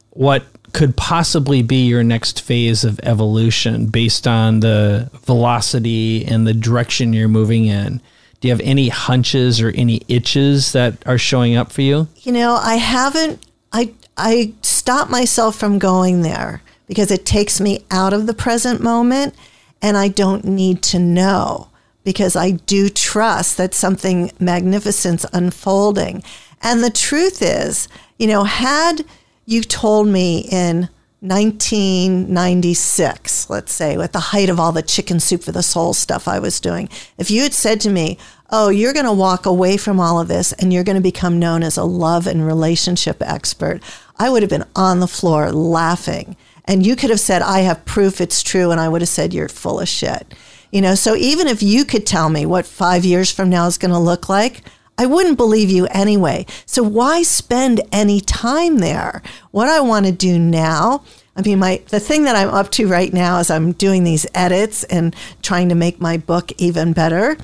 what 0.09 0.43
could 0.73 0.95
possibly 0.95 1.61
be 1.61 1.87
your 1.87 2.03
next 2.03 2.41
phase 2.41 2.83
of 2.83 2.99
evolution 3.03 3.87
based 3.87 4.27
on 4.27 4.59
the 4.59 5.09
velocity 5.25 6.25
and 6.25 6.45
the 6.45 6.53
direction 6.53 7.13
you're 7.13 7.27
moving 7.27 7.65
in? 7.65 8.01
Do 8.39 8.47
you 8.47 8.53
have 8.53 8.61
any 8.61 8.89
hunches 8.89 9.61
or 9.61 9.69
any 9.71 10.01
itches 10.07 10.73
that 10.73 10.95
are 11.07 11.17
showing 11.17 11.55
up 11.55 11.71
for 11.71 11.81
you? 11.81 12.07
You 12.17 12.31
know, 12.31 12.53
I 12.53 12.75
haven't 12.75 13.43
I 13.73 13.93
I 14.15 14.53
stop 14.61 15.09
myself 15.09 15.55
from 15.55 15.79
going 15.79 16.21
there 16.21 16.61
because 16.87 17.11
it 17.11 17.25
takes 17.25 17.59
me 17.59 17.85
out 17.91 18.13
of 18.13 18.27
the 18.27 18.33
present 18.33 18.81
moment 18.81 19.35
and 19.81 19.97
I 19.97 20.07
don't 20.07 20.45
need 20.45 20.81
to 20.83 20.99
know 20.99 21.69
because 22.03 22.35
I 22.35 22.51
do 22.51 22.89
trust 22.89 23.57
that 23.57 23.73
something 23.73 24.31
magnificent's 24.39 25.25
unfolding. 25.33 26.23
And 26.61 26.83
the 26.83 26.89
truth 26.89 27.41
is, 27.41 27.87
you 28.17 28.27
know, 28.27 28.43
had 28.45 29.03
you 29.47 29.63
told 29.63 30.07
me 30.09 30.47
in 30.51 30.89
1996, 31.21 33.49
let's 33.49 33.71
say, 33.71 33.95
at 33.95 34.11
the 34.11 34.19
height 34.19 34.49
of 34.49 34.59
all 34.59 34.73
the 34.73 34.81
chicken 34.83 35.21
soup 35.21 35.41
for 35.41 35.53
the 35.53 35.63
soul 35.63 35.93
stuff 35.93 36.27
I 36.27 36.37
was 36.37 36.59
doing, 36.59 36.89
if 37.17 37.31
you 37.31 37.43
had 37.43 37.53
said 37.53 37.79
to 37.81 37.89
me, 37.89 38.17
Oh, 38.49 38.69
you're 38.69 38.93
going 38.93 39.05
to 39.05 39.11
walk 39.11 39.45
away 39.45 39.75
from 39.75 39.99
all 39.99 40.21
of 40.21 40.29
this 40.29 40.53
and 40.53 40.71
you're 40.71 40.85
going 40.85 40.95
to 40.95 41.01
become 41.01 41.37
known 41.39 41.63
as 41.63 41.75
a 41.75 41.83
love 41.83 42.27
and 42.27 42.45
relationship 42.45 43.21
expert, 43.21 43.81
I 44.17 44.29
would 44.29 44.41
have 44.41 44.49
been 44.49 44.63
on 44.73 45.01
the 45.01 45.07
floor 45.07 45.51
laughing. 45.51 46.37
And 46.63 46.85
you 46.85 46.95
could 46.95 47.09
have 47.09 47.19
said, 47.19 47.41
I 47.41 47.59
have 47.61 47.83
proof 47.83 48.21
it's 48.21 48.41
true. 48.43 48.71
And 48.71 48.79
I 48.79 48.87
would 48.87 49.01
have 49.01 49.09
said, 49.09 49.33
You're 49.33 49.49
full 49.49 49.79
of 49.79 49.87
shit. 49.87 50.35
You 50.71 50.81
know, 50.81 50.95
so 50.95 51.15
even 51.15 51.47
if 51.47 51.63
you 51.63 51.85
could 51.85 52.05
tell 52.05 52.29
me 52.29 52.45
what 52.45 52.65
five 52.65 53.05
years 53.05 53.31
from 53.31 53.49
now 53.49 53.67
is 53.67 53.77
going 53.77 53.91
to 53.91 53.97
look 53.97 54.27
like, 54.27 54.63
I 54.97 55.05
wouldn't 55.05 55.37
believe 55.37 55.69
you 55.69 55.85
anyway. 55.87 56.45
So 56.65 56.81
why 56.81 57.21
spend 57.21 57.81
any 57.91 58.19
time 58.19 58.79
there? 58.79 59.21
What 59.51 59.69
I 59.69 59.79
want 59.79 60.07
to 60.07 60.11
do 60.11 60.39
now, 60.39 61.03
I 61.35 61.41
mean, 61.41 61.59
my 61.59 61.81
the 61.89 61.99
thing 61.99 62.23
that 62.23 62.35
I'm 62.35 62.49
up 62.49 62.71
to 62.71 62.87
right 62.87 63.13
now 63.13 63.37
is 63.37 63.51
I'm 63.51 63.73
doing 63.73 64.03
these 64.03 64.25
edits 64.33 64.83
and 64.85 65.15
trying 65.43 65.69
to 65.69 65.75
make 65.75 66.01
my 66.01 66.17
book 66.17 66.51
even 66.57 66.93
better. 66.93 67.37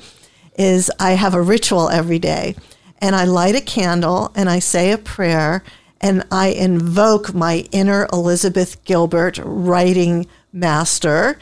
Is 0.56 0.90
I 0.98 1.12
have 1.12 1.34
a 1.34 1.42
ritual 1.42 1.88
every 1.88 2.18
day, 2.18 2.56
and 2.98 3.14
I 3.14 3.24
light 3.24 3.54
a 3.54 3.60
candle 3.60 4.32
and 4.34 4.48
I 4.48 4.58
say 4.58 4.90
a 4.92 4.98
prayer 4.98 5.62
and 6.00 6.24
I 6.30 6.48
invoke 6.48 7.34
my 7.34 7.66
inner 7.72 8.06
Elizabeth 8.12 8.84
Gilbert 8.84 9.38
writing 9.42 10.26
master, 10.52 11.38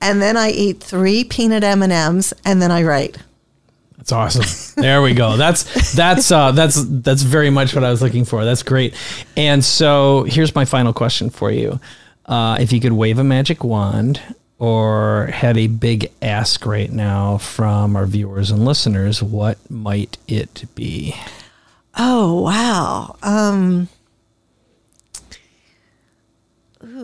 and 0.00 0.20
then 0.20 0.36
I 0.36 0.50
eat 0.50 0.82
three 0.82 1.22
peanut 1.22 1.64
M 1.64 1.82
and 1.82 1.92
M's 1.92 2.32
and 2.44 2.60
then 2.60 2.70
I 2.70 2.82
write. 2.82 3.18
That's 4.04 4.36
awesome. 4.36 4.82
There 4.82 5.00
we 5.00 5.14
go. 5.14 5.38
That's 5.38 5.94
that's 5.94 6.30
uh, 6.30 6.52
that's 6.52 6.84
that's 6.84 7.22
very 7.22 7.48
much 7.48 7.74
what 7.74 7.84
I 7.84 7.90
was 7.90 8.02
looking 8.02 8.26
for. 8.26 8.44
That's 8.44 8.62
great. 8.62 8.94
And 9.34 9.64
so 9.64 10.24
here's 10.24 10.54
my 10.54 10.66
final 10.66 10.92
question 10.92 11.30
for 11.30 11.50
you: 11.50 11.80
uh, 12.26 12.58
If 12.60 12.70
you 12.70 12.80
could 12.80 12.92
wave 12.92 13.18
a 13.18 13.24
magic 13.24 13.64
wand 13.64 14.20
or 14.58 15.30
had 15.32 15.56
a 15.56 15.68
big 15.68 16.12
ask 16.20 16.66
right 16.66 16.92
now 16.92 17.38
from 17.38 17.96
our 17.96 18.04
viewers 18.04 18.50
and 18.50 18.66
listeners, 18.66 19.22
what 19.22 19.56
might 19.70 20.18
it 20.28 20.64
be? 20.74 21.14
Oh 21.96 22.42
wow. 22.42 23.16
Um, 23.22 23.88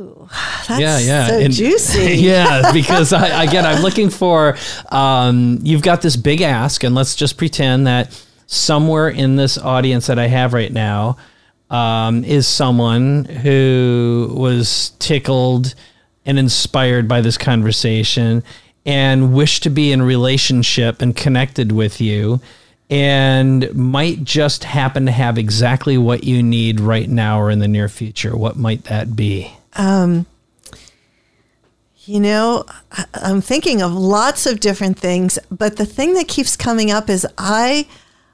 ooh, 0.01 0.29
yeah, 0.71 0.99
yeah, 0.99 1.27
so 1.27 1.39
And- 1.39 1.53
juicy. 1.53 2.15
yeah, 2.17 2.73
because 2.73 3.13
I, 3.13 3.45
again, 3.45 3.67
I'm 3.67 3.83
looking 3.83 4.11
for. 4.11 4.57
Um, 4.91 5.59
you've 5.63 5.83
got 5.83 6.03
this 6.03 6.17
big 6.17 6.41
ask, 6.41 6.83
and 6.85 6.95
let's 6.95 7.15
just 7.15 7.37
pretend 7.37 7.87
that 7.87 8.13
somewhere 8.47 9.09
in 9.09 9.37
this 9.37 9.59
audience 9.59 10.09
that 10.09 10.19
I 10.19 10.27
have 10.27 10.53
right 10.53 10.73
now 10.73 11.17
um, 11.71 12.25
is 12.25 12.49
someone 12.49 13.25
who 13.25 14.33
was 14.37 14.91
tickled 14.99 15.75
and 16.27 16.39
inspired 16.39 17.07
by 17.07 17.21
this 17.21 17.39
conversation 17.39 18.43
and 18.85 19.33
wished 19.33 19.63
to 19.63 19.71
be 19.71 19.93
in 19.93 20.03
relationship 20.03 21.01
and 21.01 21.15
connected 21.15 21.71
with 21.71 22.01
you 22.01 22.41
and 22.89 23.73
might 23.75 24.25
just 24.25 24.65
happen 24.65 25.07
to 25.07 25.13
have 25.13 25.39
exactly 25.39 25.97
what 25.97 26.25
you 26.25 26.43
need 26.43 26.81
right 26.81 27.09
now 27.09 27.41
or 27.41 27.51
in 27.51 27.61
the 27.61 27.69
near 27.69 27.89
future 27.89 28.37
what 28.37 28.57
might 28.57 28.85
that 28.85 29.15
be 29.15 29.53
Um, 29.75 30.27
you 32.05 32.21
know, 32.21 32.65
I'm 33.15 33.41
thinking 33.41 33.83
of 33.83 33.93
lots 33.93 34.47
of 34.47 34.61
different 34.61 34.99
things, 34.99 35.39
but 35.51 35.77
the 35.77 35.87
thing 35.87 36.15
that 36.15 36.29
keeps 36.29 36.57
coming 36.57 36.91
up 36.91 37.09
is 37.09 37.27
I 37.39 37.87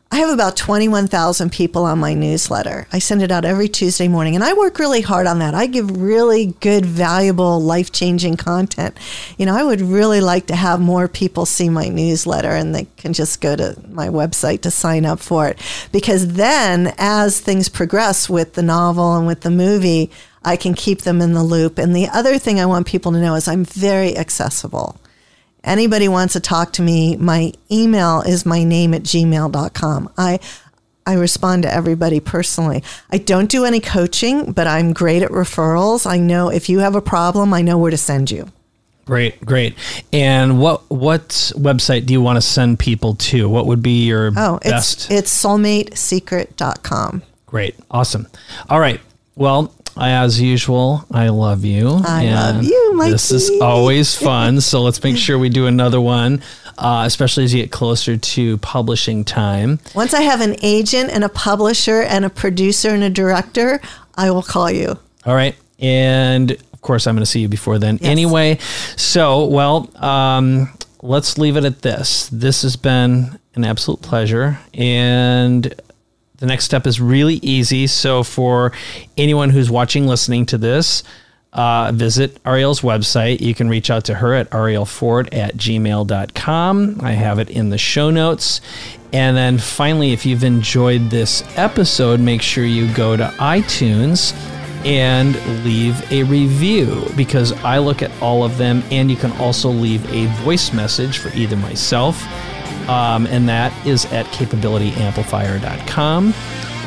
I 0.08 0.18
have 0.20 0.30
about 0.30 0.56
21,000 0.56 1.50
people 1.50 1.84
on 1.84 1.98
my 1.98 2.14
newsletter. 2.14 2.86
I 2.92 3.00
send 3.00 3.22
it 3.22 3.32
out 3.32 3.44
every 3.44 3.68
Tuesday 3.68 4.06
morning 4.06 4.36
and 4.36 4.44
I 4.44 4.52
work 4.52 4.78
really 4.78 5.00
hard 5.00 5.26
on 5.26 5.40
that. 5.40 5.52
I 5.52 5.66
give 5.66 6.00
really 6.00 6.54
good, 6.60 6.86
valuable, 6.86 7.60
life-changing 7.60 8.36
content. 8.36 8.96
You 9.36 9.46
know, 9.46 9.56
I 9.56 9.64
would 9.64 9.80
really 9.80 10.20
like 10.20 10.46
to 10.46 10.54
have 10.54 10.80
more 10.80 11.08
people 11.08 11.44
see 11.44 11.68
my 11.68 11.88
newsletter 11.88 12.52
and 12.52 12.72
they 12.72 12.86
can 12.96 13.14
just 13.14 13.40
go 13.40 13.56
to 13.56 13.76
my 13.88 14.06
website 14.06 14.60
to 14.60 14.70
sign 14.70 15.04
up 15.04 15.18
for 15.18 15.48
it 15.48 15.60
because 15.90 16.34
then 16.34 16.94
as 16.98 17.40
things 17.40 17.68
progress 17.68 18.30
with 18.30 18.54
the 18.54 18.62
novel 18.62 19.16
and 19.16 19.26
with 19.26 19.40
the 19.40 19.50
movie, 19.50 20.12
I 20.46 20.56
can 20.56 20.74
keep 20.74 21.02
them 21.02 21.20
in 21.20 21.32
the 21.32 21.42
loop. 21.42 21.76
And 21.76 21.94
the 21.94 22.08
other 22.08 22.38
thing 22.38 22.60
I 22.60 22.66
want 22.66 22.86
people 22.86 23.12
to 23.12 23.20
know 23.20 23.34
is 23.34 23.48
I'm 23.48 23.64
very 23.64 24.16
accessible. 24.16 24.98
Anybody 25.64 26.06
wants 26.06 26.34
to 26.34 26.40
talk 26.40 26.72
to 26.74 26.82
me, 26.82 27.16
my 27.16 27.52
email 27.70 28.22
is 28.22 28.46
my 28.46 28.62
name 28.62 28.94
at 28.94 29.02
gmail.com. 29.02 30.12
I 30.16 30.38
I 31.08 31.14
respond 31.14 31.62
to 31.62 31.72
everybody 31.72 32.18
personally. 32.18 32.82
I 33.10 33.18
don't 33.18 33.48
do 33.48 33.64
any 33.64 33.78
coaching, 33.80 34.52
but 34.52 34.66
I'm 34.66 34.92
great 34.92 35.22
at 35.22 35.30
referrals. 35.30 36.04
I 36.06 36.18
know 36.18 36.48
if 36.50 36.68
you 36.68 36.80
have 36.80 36.96
a 36.96 37.00
problem, 37.00 37.52
I 37.52 37.62
know 37.62 37.78
where 37.78 37.92
to 37.92 37.96
send 37.96 38.30
you. 38.30 38.50
Great, 39.04 39.44
great. 39.44 39.74
And 40.12 40.60
what 40.60 40.88
what 40.90 41.28
website 41.56 42.06
do 42.06 42.12
you 42.12 42.20
want 42.20 42.36
to 42.36 42.40
send 42.40 42.78
people 42.78 43.14
to? 43.16 43.48
What 43.48 43.66
would 43.66 43.82
be 43.82 44.06
your 44.06 44.32
Oh, 44.36 44.60
it's 44.62 45.10
it's 45.10 45.44
soulmatesecret.com. 45.44 47.22
Great, 47.46 47.76
awesome. 47.90 48.26
All 48.68 48.80
right. 48.80 49.00
Well, 49.36 49.72
as 49.98 50.40
usual, 50.40 51.04
I 51.10 51.28
love 51.28 51.64
you. 51.64 51.88
I 52.04 52.30
love 52.30 52.62
you, 52.64 52.94
Mikey. 52.94 53.12
This 53.12 53.30
is 53.30 53.50
always 53.60 54.14
fun. 54.14 54.60
so 54.60 54.82
let's 54.82 55.02
make 55.02 55.16
sure 55.16 55.38
we 55.38 55.48
do 55.48 55.66
another 55.66 56.00
one, 56.00 56.42
uh, 56.78 57.04
especially 57.06 57.44
as 57.44 57.54
you 57.54 57.62
get 57.62 57.70
closer 57.72 58.16
to 58.16 58.58
publishing 58.58 59.24
time. 59.24 59.78
Once 59.94 60.12
I 60.14 60.22
have 60.22 60.40
an 60.40 60.56
agent 60.62 61.10
and 61.10 61.24
a 61.24 61.28
publisher 61.28 62.02
and 62.02 62.24
a 62.24 62.30
producer 62.30 62.90
and 62.90 63.02
a 63.02 63.10
director, 63.10 63.80
I 64.14 64.30
will 64.30 64.42
call 64.42 64.70
you. 64.70 64.98
All 65.24 65.34
right. 65.34 65.54
And 65.78 66.50
of 66.52 66.80
course, 66.82 67.06
I'm 67.06 67.14
going 67.14 67.22
to 67.22 67.30
see 67.30 67.40
you 67.40 67.48
before 67.48 67.78
then 67.78 67.98
Yes. 68.00 68.10
anyway. 68.10 68.58
So, 68.96 69.46
well, 69.46 69.90
um, 70.02 70.68
let's 71.02 71.36
leave 71.38 71.56
it 71.56 71.64
at 71.64 71.82
this. 71.82 72.28
This 72.30 72.62
has 72.62 72.76
been 72.76 73.38
an 73.54 73.64
absolute 73.64 74.02
pleasure. 74.02 74.58
And 74.74 75.74
the 76.38 76.46
next 76.46 76.64
step 76.64 76.86
is 76.86 77.00
really 77.00 77.36
easy. 77.36 77.86
So, 77.86 78.22
for 78.22 78.72
anyone 79.16 79.50
who's 79.50 79.70
watching, 79.70 80.06
listening 80.06 80.46
to 80.46 80.58
this, 80.58 81.02
uh, 81.56 81.90
visit 81.92 82.42
Arielle's 82.44 82.80
website. 82.80 83.40
You 83.40 83.54
can 83.54 83.68
reach 83.68 83.90
out 83.90 84.04
to 84.04 84.14
her 84.14 84.34
at 84.34 84.50
arielleford 84.50 85.34
at 85.34 85.56
gmail.com. 85.56 87.00
I 87.02 87.12
have 87.12 87.38
it 87.38 87.50
in 87.50 87.70
the 87.70 87.78
show 87.78 88.10
notes. 88.10 88.60
And 89.12 89.36
then 89.36 89.56
finally, 89.56 90.12
if 90.12 90.26
you've 90.26 90.44
enjoyed 90.44 91.08
this 91.08 91.42
episode, 91.56 92.20
make 92.20 92.42
sure 92.42 92.64
you 92.64 92.92
go 92.94 93.16
to 93.16 93.24
iTunes 93.38 94.34
and 94.84 95.34
leave 95.64 96.12
a 96.12 96.22
review 96.24 97.04
because 97.16 97.52
I 97.64 97.78
look 97.78 98.02
at 98.02 98.10
all 98.20 98.44
of 98.44 98.58
them. 98.58 98.84
And 98.90 99.10
you 99.10 99.16
can 99.16 99.32
also 99.32 99.70
leave 99.70 100.04
a 100.12 100.26
voice 100.42 100.72
message 100.74 101.18
for 101.18 101.30
either 101.30 101.56
myself, 101.56 102.22
um, 102.88 103.26
and 103.26 103.48
that 103.48 103.72
is 103.86 104.04
at 104.12 104.26
capabilityamplifier.com. 104.26 106.34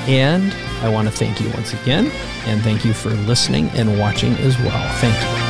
And 0.07 0.53
I 0.81 0.89
want 0.89 1.07
to 1.07 1.13
thank 1.13 1.41
you 1.41 1.49
once 1.51 1.73
again, 1.73 2.11
and 2.45 2.61
thank 2.61 2.85
you 2.85 2.93
for 2.93 3.09
listening 3.09 3.69
and 3.69 3.99
watching 3.99 4.33
as 4.35 4.57
well. 4.59 4.95
Thank 4.99 5.43
you. 5.43 5.48